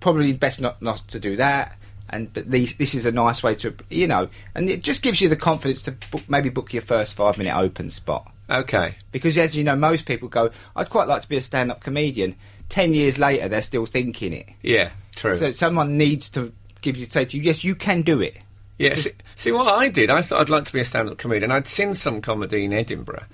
probably 0.00 0.32
best 0.32 0.60
not 0.60 0.80
not 0.80 1.06
to 1.08 1.20
do 1.20 1.36
that. 1.36 1.76
And 2.08 2.32
but 2.32 2.50
these, 2.50 2.76
this 2.76 2.94
is 2.94 3.06
a 3.06 3.12
nice 3.12 3.42
way 3.42 3.54
to, 3.56 3.74
you 3.88 4.06
know, 4.06 4.28
and 4.54 4.68
it 4.68 4.82
just 4.82 5.02
gives 5.02 5.20
you 5.20 5.28
the 5.28 5.36
confidence 5.36 5.82
to 5.84 5.92
book, 6.10 6.22
maybe 6.28 6.50
book 6.50 6.72
your 6.72 6.82
first 6.82 7.16
five 7.16 7.38
minute 7.38 7.56
open 7.56 7.90
spot. 7.90 8.30
Okay. 8.50 8.96
Because 9.10 9.38
as 9.38 9.56
you 9.56 9.64
know, 9.64 9.76
most 9.76 10.04
people 10.04 10.28
go, 10.28 10.50
I'd 10.76 10.90
quite 10.90 11.08
like 11.08 11.22
to 11.22 11.28
be 11.28 11.38
a 11.38 11.40
stand 11.40 11.70
up 11.70 11.80
comedian. 11.80 12.36
Ten 12.68 12.92
years 12.92 13.18
later, 13.18 13.48
they're 13.48 13.62
still 13.62 13.86
thinking 13.86 14.32
it. 14.32 14.48
Yeah. 14.62 14.90
True. 15.16 15.38
So 15.38 15.52
someone 15.52 15.96
needs 15.96 16.28
to 16.30 16.52
give 16.82 16.96
you 16.96 17.06
say 17.08 17.24
to 17.24 17.36
you, 17.36 17.42
yes, 17.42 17.64
you 17.64 17.74
can 17.74 18.02
do 18.02 18.20
it. 18.20 18.36
Yeah. 18.78 18.94
See, 18.94 19.12
see 19.34 19.52
what 19.52 19.72
I 19.72 19.88
did? 19.88 20.10
I 20.10 20.22
thought 20.22 20.40
I'd 20.40 20.48
like 20.48 20.64
to 20.64 20.72
be 20.72 20.80
a 20.80 20.84
stand-up 20.84 21.18
comedian. 21.18 21.52
I'd 21.52 21.66
seen 21.68 21.94
some 21.94 22.20
comedy 22.20 22.64
in 22.64 22.72
Edinburgh, 22.72 23.24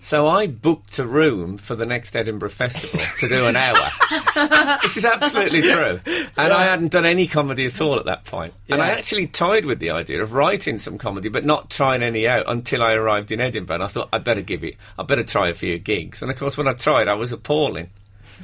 So 0.00 0.26
I 0.28 0.46
booked 0.46 0.98
a 0.98 1.06
room 1.06 1.56
for 1.56 1.74
the 1.74 1.86
next 1.86 2.14
Edinburgh 2.14 2.50
Festival 2.50 3.00
to 3.20 3.28
do 3.28 3.46
an 3.46 3.56
hour. 3.56 3.88
this 4.82 4.96
is 4.96 5.04
absolutely 5.04 5.62
true. 5.62 6.00
And 6.36 6.52
I 6.52 6.64
hadn't 6.64 6.92
done 6.92 7.06
any 7.06 7.26
comedy 7.26 7.66
at 7.66 7.80
all 7.80 7.98
at 7.98 8.04
that 8.04 8.24
point. 8.24 8.54
And 8.68 8.82
I 8.82 8.90
actually 8.90 9.26
toyed 9.26 9.64
with 9.64 9.78
the 9.78 9.90
idea 9.90 10.22
of 10.22 10.32
writing 10.32 10.78
some 10.78 10.98
comedy, 10.98 11.28
but 11.28 11.44
not 11.44 11.70
trying 11.70 12.02
any 12.02 12.26
out 12.28 12.44
until 12.48 12.82
I 12.82 12.92
arrived 12.92 13.32
in 13.32 13.40
Edinburgh. 13.40 13.76
And 13.76 13.84
I 13.84 13.88
thought, 13.88 14.08
I'd 14.12 14.24
better 14.24 14.42
give 14.42 14.62
it, 14.64 14.76
I'd 14.98 15.06
better 15.06 15.24
try 15.24 15.48
a 15.48 15.54
few 15.54 15.78
gigs. 15.78 16.22
And 16.22 16.30
of 16.30 16.38
course, 16.38 16.56
when 16.56 16.68
I 16.68 16.72
tried, 16.74 17.08
I 17.08 17.14
was 17.14 17.32
appalling. 17.32 17.90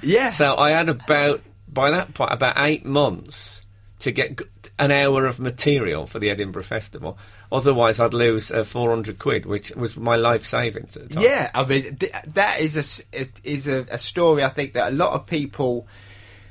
Yeah. 0.02 0.30
So 0.30 0.56
I 0.56 0.70
had 0.70 0.88
about, 0.88 1.42
by 1.68 1.90
that 1.90 2.14
point, 2.14 2.32
about 2.32 2.60
eight 2.60 2.84
months 2.84 3.66
to 4.00 4.10
get 4.10 4.40
an 4.80 4.90
hour 4.90 5.26
of 5.26 5.38
material 5.38 6.06
for 6.06 6.18
the 6.18 6.30
Edinburgh 6.30 6.64
Festival. 6.64 7.16
Otherwise, 7.52 8.00
I'd 8.00 8.14
lose 8.14 8.50
uh, 8.50 8.64
400 8.64 9.18
quid, 9.18 9.46
which 9.46 9.70
was 9.76 9.96
my 9.96 10.16
life 10.16 10.44
savings 10.44 10.96
at 10.96 11.08
the 11.10 11.14
time. 11.14 11.22
Yeah, 11.24 11.50
I 11.54 11.64
mean 11.64 11.96
th- 11.96 12.12
that 12.34 12.60
is 12.60 13.04
a 13.12 13.26
is 13.44 13.68
a, 13.68 13.86
a 13.90 13.98
story. 13.98 14.42
I 14.42 14.48
think 14.48 14.72
that 14.72 14.88
a 14.88 14.94
lot 14.94 15.12
of 15.12 15.26
people, 15.26 15.86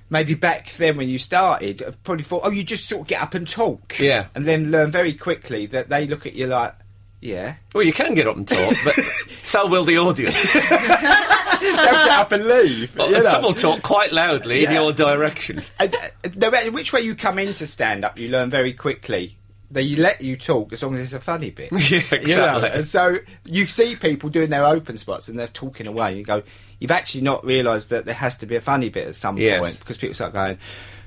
maybe 0.09 0.35
back 0.35 0.71
then 0.77 0.95
when 0.95 1.09
you 1.09 1.17
started, 1.17 1.83
probably 2.03 2.23
thought, 2.23 2.41
oh, 2.45 2.51
you 2.51 2.63
just 2.63 2.87
sort 2.87 3.01
of 3.01 3.07
get 3.07 3.21
up 3.21 3.33
and 3.33 3.47
talk, 3.47 3.97
Yeah. 3.99 4.27
and 4.35 4.45
then 4.47 4.71
learn 4.71 4.91
very 4.91 5.13
quickly 5.13 5.65
that 5.67 5.89
they 5.89 6.05
look 6.07 6.25
at 6.25 6.35
you 6.35 6.47
like, 6.47 6.75
yeah, 7.21 7.55
Well, 7.73 7.83
you 7.83 7.91
can 7.93 8.15
get 8.15 8.27
up 8.27 8.37
and 8.37 8.47
talk, 8.47 8.75
but 8.85 8.95
so 9.43 9.67
will 9.67 9.83
the 9.83 9.97
audience. 9.97 10.55
they'll 11.59 11.75
get 11.75 12.09
up 12.09 12.31
and 12.31 12.45
leave. 12.47 12.95
you 12.95 13.11
know. 13.11 13.21
Some 13.23 13.43
will 13.43 13.53
talk 13.53 13.81
quite 13.83 14.11
loudly 14.11 14.65
in 14.65 14.71
your 14.71 14.93
direction. 14.93 15.61
Uh, 15.79 15.87
no 16.35 16.49
which 16.71 16.91
way 16.93 17.01
you 17.01 17.15
come 17.15 17.39
into 17.39 17.65
stand 17.67 18.03
up, 18.03 18.17
you 18.19 18.29
learn 18.29 18.49
very 18.49 18.73
quickly. 18.73 19.37
They 19.71 19.95
let 19.95 20.21
you 20.21 20.35
talk 20.35 20.73
as 20.73 20.81
long 20.81 20.95
as 20.95 21.01
it's 21.01 21.13
a 21.13 21.19
funny 21.19 21.51
bit. 21.51 21.71
Yeah, 21.91 21.99
You 22.11 22.35
know, 22.35 22.57
exactly. 22.57 22.69
And 22.71 22.87
so 22.87 23.17
you 23.45 23.67
see 23.67 23.95
people 23.95 24.29
doing 24.29 24.49
their 24.49 24.65
open 24.65 24.97
spots 24.97 25.27
and 25.27 25.37
they're 25.37 25.47
talking 25.47 25.85
away. 25.87 26.17
You 26.17 26.23
go, 26.23 26.43
you've 26.79 26.91
actually 26.91 27.21
not 27.21 27.45
realised 27.45 27.89
that 27.91 28.05
there 28.05 28.15
has 28.15 28.37
to 28.39 28.45
be 28.45 28.55
a 28.55 28.61
funny 28.61 28.89
bit 28.89 29.07
at 29.07 29.15
some 29.15 29.37
Yes. 29.37 29.61
point 29.61 29.79
because 29.79 29.97
people 29.97 30.15
start 30.15 30.33
going, 30.33 30.57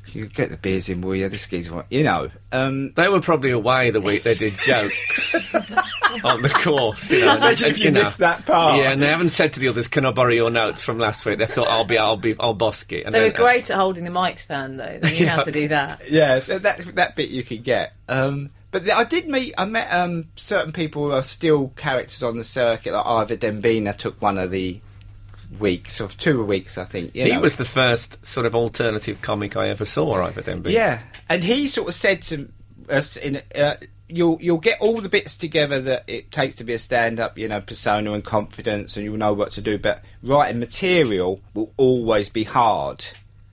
you 0.06 0.26
get 0.26 0.50
the 0.50 0.56
beers 0.56 0.88
in, 0.88 1.00
will 1.00 1.14
you? 1.14 1.28
This 1.28 1.46
gee's 1.46 1.70
what 1.70 1.86
you 1.90 2.04
know. 2.04 2.30
Um, 2.50 2.92
They 2.92 3.08
were 3.08 3.20
probably 3.20 3.50
away 3.50 3.90
the 3.90 4.00
week 4.00 4.22
they 4.24 4.34
did 4.34 4.54
jokes 4.58 5.34
on 6.24 6.42
the 6.42 6.48
course. 6.48 7.10
You 7.10 7.20
know, 7.20 7.36
Imagine 7.36 7.68
and, 7.68 7.76
if 7.76 7.82
you 7.82 7.90
missed 7.92 8.18
that 8.18 8.44
part. 8.44 8.78
Yeah, 8.78 8.92
and 8.92 9.00
they 9.02 9.06
haven't 9.06 9.30
said 9.30 9.52
to 9.54 9.60
the 9.60 9.68
others, 9.68 9.88
"Can 9.88 10.04
I 10.04 10.10
borrow 10.10 10.32
your 10.32 10.50
notes 10.50 10.84
from 10.84 10.98
last 10.98 11.24
week?" 11.24 11.38
They 11.38 11.46
thought, 11.46 11.68
"I'll 11.68 11.84
be, 11.84 11.98
I'll 11.98 12.16
be, 12.16 12.34
I'll 12.38 12.54
bosk 12.56 12.92
it." 12.92 13.04
And 13.06 13.14
They 13.14 13.20
were 13.20 13.26
then, 13.30 13.34
uh, 13.40 13.44
great 13.44 13.70
at 13.70 13.76
holding 13.76 14.04
the 14.04 14.10
mic 14.10 14.38
stand, 14.38 14.78
though. 14.78 14.98
They 15.00 15.18
knew 15.18 15.26
how 15.28 15.42
to 15.42 15.52
do 15.52 15.68
that. 15.68 16.02
yeah, 16.10 16.38
that 16.40 16.94
that 16.94 17.16
bit 17.16 17.30
you 17.30 17.42
could 17.42 17.62
get. 17.64 17.94
Um, 18.08 18.50
but 18.70 18.90
I 18.90 19.04
did 19.04 19.28
meet, 19.28 19.52
I 19.58 19.66
met 19.66 19.92
um, 19.92 20.28
certain 20.34 20.72
people 20.72 21.04
who 21.04 21.12
are 21.12 21.22
still 21.22 21.68
characters 21.76 22.22
on 22.22 22.38
the 22.38 22.44
circuit. 22.44 22.94
Like 22.94 23.04
Ivor 23.04 23.36
Dembina 23.36 23.92
took 23.92 24.20
one 24.20 24.38
of 24.38 24.50
the 24.50 24.80
weeks, 25.58 26.00
or 26.00 26.08
two 26.08 26.44
weeks, 26.44 26.78
I 26.78 26.84
think. 26.84 27.14
you 27.14 27.24
he 27.24 27.32
know. 27.32 27.40
was 27.40 27.56
the 27.56 27.64
first 27.64 28.24
sort 28.24 28.46
of 28.46 28.54
alternative 28.54 29.20
comic 29.20 29.56
I 29.56 29.68
ever 29.68 29.84
saw. 29.84 30.22
Ivor 30.22 30.42
Dembina. 30.42 30.70
Yeah, 30.70 31.00
and 31.28 31.44
he 31.44 31.68
sort 31.68 31.88
of 31.88 31.94
said 31.94 32.22
to 32.24 32.50
us, 32.88 33.16
"In 33.16 33.42
uh, 33.54 33.74
you'll 34.08 34.38
you'll 34.40 34.58
get 34.58 34.80
all 34.80 35.00
the 35.00 35.08
bits 35.08 35.36
together 35.36 35.80
that 35.80 36.04
it 36.06 36.30
takes 36.30 36.56
to 36.56 36.64
be 36.64 36.72
a 36.72 36.78
stand-up, 36.78 37.38
you 37.38 37.48
know, 37.48 37.60
persona 37.60 38.12
and 38.12 38.24
confidence, 38.24 38.96
and 38.96 39.04
you'll 39.04 39.16
know 39.16 39.32
what 39.32 39.52
to 39.52 39.60
do. 39.60 39.78
But 39.78 40.02
writing 40.22 40.58
material 40.58 41.40
will 41.54 41.72
always 41.76 42.28
be 42.28 42.44
hard." 42.44 43.04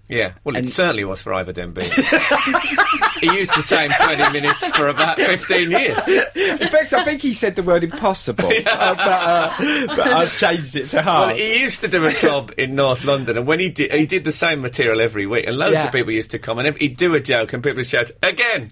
Yeah. 0.10 0.34
Well, 0.44 0.56
it 0.56 0.68
certainly 0.70 1.04
was 1.06 1.22
for 1.22 1.34
Ivor 1.36 1.54
Dembina. 1.54 1.88
he 3.22 3.28
used 3.38 3.56
the 3.56 3.62
same 3.62 3.92
twenty 4.02 4.28
minutes 4.32 4.72
for 4.76 4.88
about 4.88 5.18
fifteen 5.18 5.70
years. 5.70 6.00
In 6.08 6.68
fact, 6.68 6.92
I 6.94 7.04
think 7.04 7.22
he 7.22 7.36
said 7.36 7.56
the 7.56 7.62
word 7.62 7.84
impossible, 7.84 8.48
uh, 8.66 8.96
but, 8.96 9.00
uh, 9.00 9.56
but 9.88 10.00
I've 10.00 10.36
changed 10.40 10.76
it 10.76 10.88
to 10.88 10.96
Well, 10.98 11.06
hard. 11.06 11.36
he 11.36 11.62
used 11.62 11.82
to 11.82 11.88
do 11.88 12.04
a 12.06 12.12
job 12.12 12.52
in 12.58 12.74
North 12.74 13.06
London, 13.06 13.38
and 13.38 13.46
when 13.46 13.60
he 13.60 13.70
did, 13.70 13.92
he 13.94 14.08
did 14.08 14.24
the 14.24 14.32
same 14.32 14.62
material 14.62 15.00
every 15.00 15.28
week, 15.28 15.46
and 15.46 15.58
loads 15.60 15.74
Yeah. 15.74 15.86
of 15.86 15.92
people 15.94 16.12
used 16.12 16.32
to 16.32 16.40
come, 16.40 16.58
and 16.58 16.76
he'd 16.78 16.98
do 16.98 17.14
a 17.14 17.20
joke, 17.20 17.54
and 17.54 17.62
people 17.64 17.78
would 17.78 17.86
shout 17.88 18.10
again. 18.24 18.68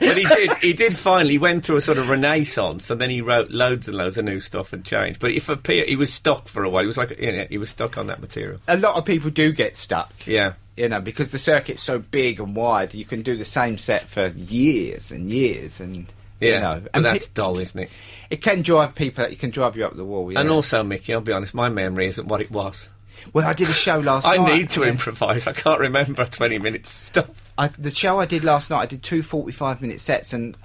But 0.00 0.16
he 0.16 0.24
did, 0.24 0.52
he 0.58 0.72
did 0.72 0.96
finally 0.96 1.32
he 1.34 1.38
went 1.38 1.64
through 1.64 1.76
a 1.76 1.80
sort 1.80 1.98
of 1.98 2.08
renaissance, 2.08 2.90
and 2.90 3.00
then 3.00 3.10
he 3.10 3.20
wrote 3.20 3.50
loads 3.50 3.86
and 3.86 3.96
loads 3.96 4.16
of 4.18 4.24
new 4.24 4.40
stuff 4.40 4.72
and 4.72 4.84
changed. 4.84 5.20
But 5.20 5.30
if 5.32 5.48
a 5.48 5.56
peer, 5.56 5.84
he 5.86 5.94
was 5.96 6.12
stuck 6.12 6.48
for 6.48 6.64
a 6.64 6.68
while. 6.70 6.82
He 6.82 6.86
was 6.86 6.96
like, 6.98 7.18
you 7.20 7.32
know, 7.32 7.46
he 7.48 7.58
was 7.58 7.70
stuck 7.70 7.96
on 7.98 8.06
that 8.08 8.20
material. 8.20 8.58
a 8.66 8.76
lot 8.78 8.96
of 8.96 9.04
people 9.04 9.30
do 9.30 9.52
get 9.52 9.76
stuck. 9.76 10.12
Yeah. 10.26 10.54
You 10.76 10.88
know, 10.88 11.00
because 11.00 11.30
the 11.30 11.38
circuit's 11.38 11.82
so 11.82 11.98
big 11.98 12.40
and 12.40 12.56
wide, 12.56 12.94
you 12.94 13.04
can 13.04 13.20
do 13.22 13.36
the 13.36 13.44
same 13.44 13.76
set 13.76 14.08
for 14.08 14.28
years 14.28 15.12
and 15.12 15.30
years, 15.30 15.78
and 15.80 16.06
Yeah, 16.40 16.54
you 16.54 16.60
know, 16.60 16.80
but 16.80 16.90
and 16.94 17.04
that's 17.04 17.28
dull, 17.28 17.58
isn't 17.58 17.78
it? 17.78 17.90
it 18.30 18.40
can 18.40 18.62
drive 18.62 18.94
people. 18.94 19.24
It 19.24 19.38
can 19.38 19.50
drive 19.50 19.76
you 19.76 19.84
up 19.84 19.96
the 19.96 20.04
wall. 20.04 20.32
Yeah. 20.32 20.40
And 20.40 20.48
also, 20.48 20.82
Micky, 20.82 21.12
I'll 21.12 21.20
be 21.20 21.32
honest, 21.32 21.52
my 21.52 21.68
memory 21.68 22.06
isn't 22.06 22.26
what 22.26 22.40
it 22.40 22.50
was. 22.50 22.88
well, 23.34 23.46
I 23.46 23.52
did 23.52 23.68
a 23.68 23.72
show 23.72 23.98
last 23.98 24.26
I 24.26 24.38
night. 24.38 24.54
need 24.54 24.70
to 24.70 24.84
improvise. 24.84 25.46
I 25.46 25.52
can't 25.52 25.80
remember 25.80 26.24
twenty 26.24 26.58
minutes 26.58 26.88
stuff. 26.88 27.49
I, 27.60 27.68
the 27.78 27.90
show 27.90 28.18
I 28.18 28.24
did 28.24 28.42
last 28.42 28.70
night, 28.70 28.80
I 28.80 28.86
did 28.86 29.02
two 29.02 29.22
45 29.22 29.82
minute 29.82 30.00
sets, 30.00 30.32
and 30.32 30.56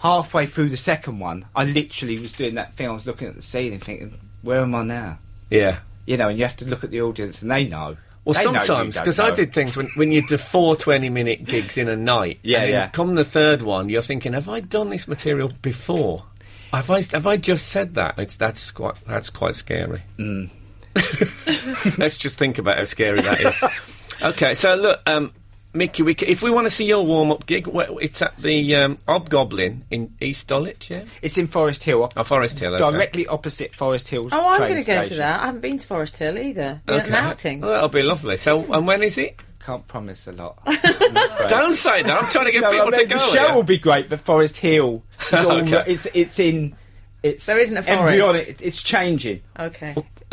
halfway 0.00 0.44
through 0.44 0.68
the 0.68 0.76
second 0.76 1.18
one, 1.18 1.46
I 1.56 1.64
literally 1.64 2.18
was 2.18 2.34
doing 2.34 2.56
that 2.56 2.74
thing. 2.74 2.88
I 2.90 2.92
was 2.92 3.06
looking 3.06 3.28
at 3.28 3.36
the 3.36 3.42
ceiling, 3.42 3.80
thinking, 3.80 4.18
"Where 4.42 4.60
am 4.60 4.74
I 4.74 4.82
now?" 4.82 5.18
Yeah. 5.48 5.78
You 6.04 6.18
know, 6.18 6.28
and 6.28 6.38
you 6.38 6.44
have 6.44 6.56
to 6.56 6.66
look 6.66 6.84
at 6.84 6.90
the 6.90 7.00
audience, 7.00 7.40
and 7.40 7.50
they 7.50 7.66
know. 7.66 7.96
Well, 8.26 8.34
They 8.34 8.42
sometimes 8.42 8.98
because 8.98 9.18
I 9.18 9.30
did 9.30 9.54
things 9.54 9.78
when 9.78 9.86
when 9.94 10.12
you 10.12 10.26
do 10.26 10.36
four 10.36 10.76
20 10.76 11.08
minute 11.08 11.44
gigs 11.44 11.78
in 11.78 11.88
a 11.88 11.96
night. 11.96 12.38
Yeah, 12.42 12.60
and 12.60 12.70
yeah. 12.70 12.88
Come 12.88 13.14
the 13.14 13.24
third 13.24 13.62
one, 13.62 13.88
you're 13.88 14.02
thinking, 14.02 14.34
have 14.34 14.48
I 14.50 14.60
done 14.60 14.90
this 14.90 15.08
material 15.08 15.52
before? 15.62 16.24
Have 16.72 16.90
I 16.90 17.00
have 17.12 17.26
I 17.26 17.38
just 17.38 17.68
said 17.68 17.94
that? 17.94 18.18
It's 18.18 18.36
that's 18.36 18.70
quite 18.72 18.96
that's 19.06 19.30
quite 19.30 19.54
scary. 19.56 20.02
Mm. 20.18 20.50
Let's 21.98 22.18
just 22.18 22.38
think 22.38 22.58
about 22.58 22.76
how 22.76 22.84
scary 22.84 23.22
that 23.22 23.40
is. 23.40 23.64
okay, 24.22 24.52
so 24.52 24.74
look, 24.74 25.00
um, 25.06 25.32
Micky, 25.74 26.02
we 26.02 26.14
c- 26.14 26.26
if 26.26 26.42
we 26.42 26.50
want 26.50 26.66
to 26.66 26.70
see 26.70 26.84
your 26.84 27.04
warm 27.06 27.30
up 27.32 27.46
gig, 27.46 27.66
wh- 27.66 27.88
it's 28.02 28.20
at 28.20 28.36
the 28.36 28.76
um, 28.76 28.98
Hobgoblin 29.08 29.84
in 29.90 30.14
East 30.20 30.48
Dulwich, 30.48 30.90
yeah, 30.90 31.04
It's 31.22 31.38
in 31.38 31.46
Forest 31.46 31.84
Hill, 31.84 32.12
oh, 32.14 32.24
Forest 32.24 32.58
Hill, 32.60 32.74
okay. 32.74 32.90
directly 32.90 33.26
opposite 33.26 33.74
Forest 33.74 34.08
Hill. 34.08 34.28
Oh, 34.32 34.48
I'm 34.48 34.58
going 34.58 34.76
to 34.76 34.84
go 34.84 35.02
to 35.02 35.14
that. 35.14 35.40
I 35.40 35.46
haven't 35.46 35.62
been 35.62 35.78
to 35.78 35.86
Forest 35.86 36.18
Hill 36.18 36.36
either. 36.38 36.82
Been 36.84 37.00
at 37.00 37.08
an 37.08 37.14
outing. 37.14 37.60
Well, 37.62 37.70
that'll 37.70 37.88
be 37.88 38.02
lovely. 38.02 38.36
So, 38.36 38.70
and 38.72 38.86
when 38.86 39.02
is 39.02 39.16
it? 39.16 39.40
Can't 39.64 39.86
promise 39.88 40.26
a 40.26 40.32
lot. 40.32 40.58
I'm 40.66 40.76
afraid. 41.16 41.48
Don't 41.48 41.74
say 41.74 42.02
that. 42.02 42.22
I'm 42.22 42.28
trying 42.28 42.46
to 42.46 42.52
get 42.52 42.62
No, 42.62 42.70
people 42.72 42.88
I 42.88 42.90
to 43.02 43.06
go. 43.06 43.16
The 43.16 43.26
show 43.28 43.34
yeah. 43.46 43.54
will 43.54 43.62
be 43.62 43.78
great, 43.78 44.08
but 44.10 44.20
Forest 44.20 44.58
Hill, 44.58 45.02
is 45.20 45.32
all- 45.32 45.52
Okay. 45.62 45.84
it's 45.86 46.06
it's 46.12 46.38
in. 46.38 46.76
It's 47.22 47.46
There 47.46 47.58
isn't 47.62 47.78
a 47.78 47.82
forest. 47.82 48.00
embryonic. 48.02 48.56
It's 48.60 48.82
changing. 48.82 49.40
Okay. 49.58 49.94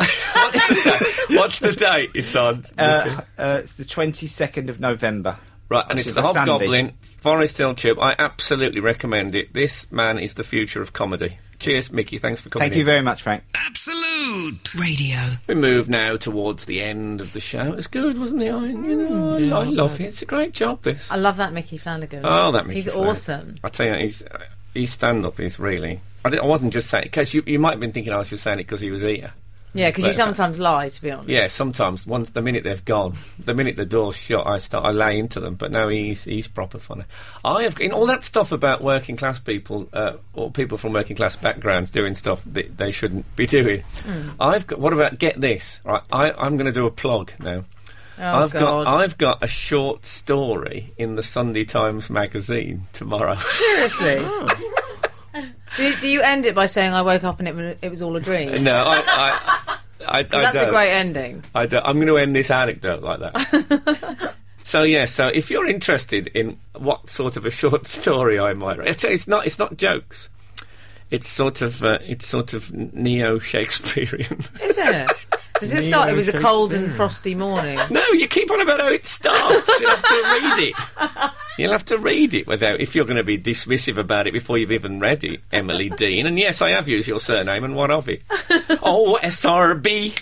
What's 1.36 1.58
the 1.60 1.72
date? 1.72 1.78
What's 1.78 1.80
the 1.80 1.86
date? 1.86 2.10
It's 2.14 2.36
on. 2.36 2.64
Uh, 2.78 3.20
uh, 3.38 3.60
it's 3.62 3.74
the 3.74 3.84
twenty 3.84 4.26
second 4.26 4.70
of 4.70 4.80
November. 4.80 5.36
right, 5.68 5.84
and 5.88 5.98
it's 5.98 6.14
the. 6.14 6.22
Hobgoblin 6.22 6.92
Forest 7.20 7.58
Hill 7.58 7.74
Tube. 7.74 7.98
I 8.00 8.14
absolutely 8.18 8.80
recommend 8.80 9.34
it. 9.34 9.52
This 9.52 9.90
man 9.92 10.18
is 10.18 10.34
the 10.34 10.44
future 10.44 10.82
of 10.82 10.92
comedy. 10.92 11.38
Cheers, 11.58 11.92
Micky. 11.92 12.16
Thanks 12.16 12.40
for 12.40 12.48
coming. 12.48 12.62
Thank 12.70 12.74
you 12.74 12.80
in. 12.80 12.86
very 12.86 13.02
much, 13.02 13.22
Frank. 13.22 13.42
Absolute. 13.54 14.74
Radio. 14.74 15.18
We 15.46 15.54
move 15.54 15.90
now 15.90 16.16
towards 16.16 16.64
the 16.64 16.80
end 16.80 17.20
of 17.20 17.34
the 17.34 17.40
show. 17.40 17.64
It 17.72 17.76
was 17.76 17.86
good, 17.86 18.18
wasn't 18.18 18.40
it? 18.42 18.50
I, 18.50 18.64
you 18.66 18.96
know, 18.96 19.56
I, 19.56 19.60
I 19.60 19.64
love 19.64 20.00
it. 20.00 20.04
It's 20.04 20.22
a 20.22 20.26
great 20.26 20.54
job. 20.54 20.82
This. 20.82 21.10
I 21.10 21.16
love 21.16 21.36
that 21.36 21.52
Micky 21.52 21.76
Flanagan. 21.76 22.22
Oh, 22.24 22.52
that 22.52 22.66
Micky 22.66 22.76
He's 22.80 22.88
Flanagan. 22.88 23.10
awesome. 23.10 23.54
I 23.62 23.68
tell 23.68 23.86
you, 23.86 23.94
he's 23.94 24.22
uh, 24.22 24.38
his 24.72 24.90
stand 24.92 25.26
up 25.26 25.38
is 25.38 25.58
really. 25.58 26.00
I, 26.24 26.34
I 26.36 26.44
wasn't 26.46 26.72
just 26.72 26.88
saying 26.88 27.04
because 27.04 27.34
you, 27.34 27.42
you 27.46 27.58
might 27.58 27.72
have 27.72 27.80
been 27.80 27.92
thinking 27.92 28.12
I 28.14 28.18
was 28.18 28.30
just 28.30 28.42
saying 28.42 28.58
it 28.58 28.64
because 28.64 28.80
he 28.80 28.90
was 28.90 29.02
here. 29.02 29.32
Yeah, 29.72 29.88
because 29.90 30.04
you 30.04 30.12
sometimes 30.12 30.58
lie, 30.58 30.88
to 30.88 31.02
be 31.02 31.10
honest. 31.10 31.28
Yeah, 31.28 31.46
sometimes 31.46 32.06
once 32.06 32.30
the 32.30 32.42
minute 32.42 32.64
they've 32.64 32.84
gone, 32.84 33.14
the 33.38 33.54
minute 33.54 33.76
the 33.76 33.86
door's 33.86 34.16
shut, 34.16 34.46
I 34.46 34.58
start 34.58 34.84
I 34.84 34.90
lay 34.90 35.18
into 35.18 35.38
them. 35.40 35.54
But 35.54 35.70
no, 35.70 35.88
he's 35.88 36.24
he's 36.24 36.48
proper 36.48 36.78
funny. 36.78 37.04
I 37.44 37.62
have 37.62 37.78
in 37.80 37.92
all 37.92 38.06
that 38.06 38.24
stuff 38.24 38.52
about 38.52 38.82
working 38.82 39.16
class 39.16 39.38
people 39.38 39.88
uh, 39.92 40.14
or 40.34 40.50
people 40.50 40.76
from 40.78 40.92
working 40.92 41.16
class 41.16 41.36
backgrounds 41.36 41.90
doing 41.90 42.14
stuff 42.14 42.42
that 42.46 42.78
they 42.78 42.90
shouldn't 42.90 43.24
be 43.36 43.46
doing. 43.46 43.82
Hmm. 44.04 44.30
I've 44.40 44.66
got. 44.66 44.80
What 44.80 44.92
about 44.92 45.18
get 45.18 45.40
this? 45.40 45.80
Right, 45.84 46.02
I, 46.10 46.32
I'm 46.32 46.56
going 46.56 46.66
to 46.66 46.72
do 46.72 46.86
a 46.86 46.90
plug 46.90 47.32
now. 47.38 47.64
Oh, 48.18 48.42
I've 48.42 48.52
God. 48.52 48.60
got 48.60 48.86
I've 48.86 49.18
got 49.18 49.42
a 49.42 49.46
short 49.46 50.04
story 50.04 50.92
in 50.98 51.14
the 51.14 51.22
Sunday 51.22 51.64
Times 51.64 52.10
magazine 52.10 52.82
tomorrow. 52.92 53.36
Seriously. 53.36 54.18
do, 55.76 55.96
do 56.00 56.08
you 56.08 56.22
end 56.22 56.46
it 56.46 56.54
by 56.54 56.66
saying, 56.66 56.92
I 56.92 57.02
woke 57.02 57.24
up 57.24 57.40
and 57.40 57.48
it, 57.48 57.78
it 57.82 57.88
was 57.88 58.02
all 58.02 58.16
a 58.16 58.20
dream? 58.20 58.64
no, 58.64 58.84
I. 58.86 59.02
I 59.06 59.78
I, 60.06 60.20
I 60.20 60.22
That's 60.22 60.54
don't. 60.54 60.68
a 60.68 60.70
great 60.70 60.90
ending. 60.90 61.44
I 61.54 61.62
I'm 61.62 61.96
going 61.96 62.06
to 62.06 62.16
end 62.16 62.34
this 62.34 62.50
anecdote 62.50 63.02
like 63.02 63.20
that. 63.20 64.34
so 64.64 64.82
yeah, 64.82 65.04
so 65.04 65.28
if 65.28 65.50
you're 65.50 65.66
interested 65.66 66.28
in 66.28 66.58
what 66.76 67.10
sort 67.10 67.36
of 67.36 67.44
a 67.44 67.50
short 67.50 67.86
story 67.86 68.38
I 68.38 68.54
might 68.54 68.78
write, 68.78 68.88
it's, 68.88 69.04
it's 69.04 69.28
not 69.28 69.46
it's 69.46 69.58
not 69.58 69.76
jokes. 69.76 70.28
It's 71.10 71.28
sort 71.28 71.60
of 71.60 71.82
uh, 71.82 71.98
it's 72.02 72.26
sort 72.26 72.54
of 72.54 72.72
neo 72.72 73.38
Shakespearean. 73.38 74.38
Is 74.62 74.78
it? 74.78 75.26
Does 75.58 75.74
it 75.74 75.82
start? 75.82 76.08
It 76.08 76.14
was 76.14 76.28
a 76.28 76.38
cold 76.38 76.72
and 76.72 76.92
frosty 76.92 77.34
morning. 77.34 77.78
no, 77.90 78.02
you 78.12 78.28
keep 78.28 78.50
on 78.50 78.60
about 78.60 78.80
how 78.80 78.88
it 78.88 79.04
starts. 79.04 79.80
you 79.80 79.88
have 79.88 80.02
to 80.02 80.14
read 80.14 80.68
it. 80.68 80.74
You'll 81.60 81.72
have 81.72 81.84
to 81.86 81.98
read 81.98 82.34
it 82.34 82.46
without, 82.46 82.80
if 82.80 82.94
you're 82.94 83.04
going 83.04 83.16
to 83.18 83.22
be 83.24 83.38
dismissive 83.38 83.96
about 83.98 84.26
it 84.26 84.32
before 84.32 84.58
you've 84.58 84.72
even 84.72 84.98
read 85.00 85.22
it, 85.24 85.40
Emily 85.52 85.90
Dean. 85.90 86.26
And 86.26 86.38
yes, 86.38 86.62
I 86.62 86.70
have 86.70 86.88
used 86.88 87.06
your 87.06 87.20
surname, 87.20 87.64
and 87.64 87.76
what 87.76 87.90
of 87.90 88.08
it? 88.08 88.22
oh, 88.82 89.18
SRB, 89.22 90.12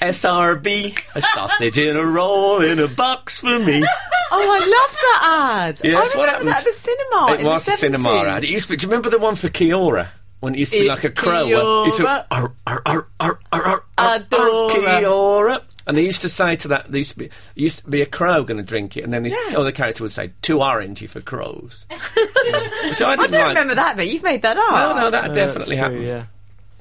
SRB, 0.00 1.04
a 1.14 1.20
sausage 1.22 1.78
in 1.78 1.96
a 1.96 2.04
roll 2.04 2.60
in 2.62 2.78
a 2.78 2.88
box 2.88 3.40
for 3.40 3.58
me. 3.58 3.84
Oh, 4.32 4.50
I 4.52 4.58
love 4.58 4.96
that 4.96 5.68
ad. 5.68 5.80
Yes, 5.84 6.14
I 6.14 6.18
what 6.18 6.26
remember 6.26 6.26
that 6.26 6.28
happened? 6.30 6.48
at 6.50 6.64
the 6.64 6.72
cinema. 6.72 7.32
It 7.32 7.44
was 7.44 7.66
the 7.66 7.72
a 7.72 7.76
cinema 7.76 8.08
70s. 8.08 8.24
ad. 8.36 8.44
It 8.44 8.50
used 8.50 8.66
to 8.68 8.72
be, 8.72 8.76
do 8.76 8.86
you 8.86 8.90
remember 8.90 9.10
the 9.10 9.18
one 9.18 9.34
for 9.36 9.48
Kia-Ora? 9.48 10.12
When 10.40 10.54
it 10.54 10.58
used 10.60 10.72
to 10.72 10.78
be 10.78 10.86
It's 10.86 10.88
like 10.88 11.04
a 11.04 11.10
crow. 11.10 11.44
uh, 11.44 11.82
it 11.82 11.86
used 11.88 11.98
to- 11.98 12.02
Kia-Ora. 12.04 12.26
"Arr, 12.30 12.52
arr, 12.66 12.82
arr, 12.86 13.08
arr, 13.20 13.38
arr, 13.52 13.62
arr, 13.62 13.84
arr, 13.98 14.18
Adora. 14.20 14.70
Kia-Ora. 14.70 15.62
And 15.86 15.96
they 15.96 16.04
used 16.04 16.20
to 16.22 16.28
say 16.28 16.56
to 16.56 16.68
that, 16.68 16.90
there 16.90 16.98
used 16.98 17.12
to 17.12 17.18
be, 17.18 17.30
used 17.54 17.78
to 17.84 17.90
be 17.90 18.02
a 18.02 18.06
crow 18.06 18.44
going 18.44 18.58
to 18.58 18.62
drink 18.62 18.96
it, 18.96 19.02
and 19.04 19.12
then 19.12 19.22
this 19.22 19.36
Yeah. 19.50 19.58
other 19.58 19.72
character 19.72 20.04
would 20.04 20.12
say, 20.12 20.30
too 20.42 20.58
orangey 20.58 21.08
for 21.08 21.20
crows. 21.20 21.86
Which 21.90 23.02
I 23.02 23.12
I 23.12 23.16
didn't 23.16 23.30
don't 23.30 23.32
like. 23.32 23.48
remember 23.48 23.74
that 23.76 23.96
bit. 23.96 24.08
You've 24.08 24.22
made 24.22 24.42
that 24.42 24.56
up. 24.58 24.70
No, 24.70 24.94
no, 25.04 25.10
that 25.10 25.30
Uh, 25.30 25.32
definitely 25.32 25.76
true, 25.76 25.82
happened. 25.84 26.04
Yeah. 26.06 26.24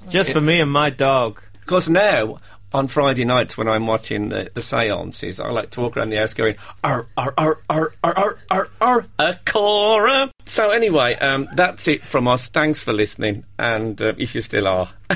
Just 0.09 0.31
for 0.31 0.41
me 0.41 0.59
and 0.59 0.71
my 0.71 0.89
dog. 0.89 1.41
Because 1.61 1.87
now, 1.89 2.37
on 2.73 2.87
Friday 2.87 3.25
nights 3.25 3.57
when 3.57 3.67
I'm 3.67 3.87
watching 3.87 4.29
the, 4.29 4.51
the 4.53 4.61
seances, 4.61 5.39
I 5.39 5.49
like 5.49 5.69
to 5.71 5.81
walk 5.81 5.97
around 5.97 6.09
the 6.09 6.17
house 6.17 6.33
going, 6.33 6.55
ar, 6.83 7.07
ar, 7.17 7.33
ar, 7.37 7.61
ar, 7.69 7.93
ar, 8.03 8.13
ar, 8.15 8.37
ar, 8.51 8.67
ar, 8.81 9.05
a 9.17 9.35
Cora. 9.45 10.31
So 10.45 10.71
anyway, 10.71 11.15
um, 11.15 11.47
that's 11.55 11.87
it 11.87 12.05
from 12.05 12.27
us. 12.27 12.49
Thanks 12.49 12.83
for 12.83 12.91
listening, 12.93 13.45
and 13.57 13.99
uh, 14.01 14.13
if 14.17 14.35
you 14.35 14.41
still 14.41 14.67
are. 14.67 14.89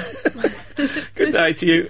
Good 1.15 1.31
day 1.33 1.53
to 1.53 1.65
you. 1.65 1.89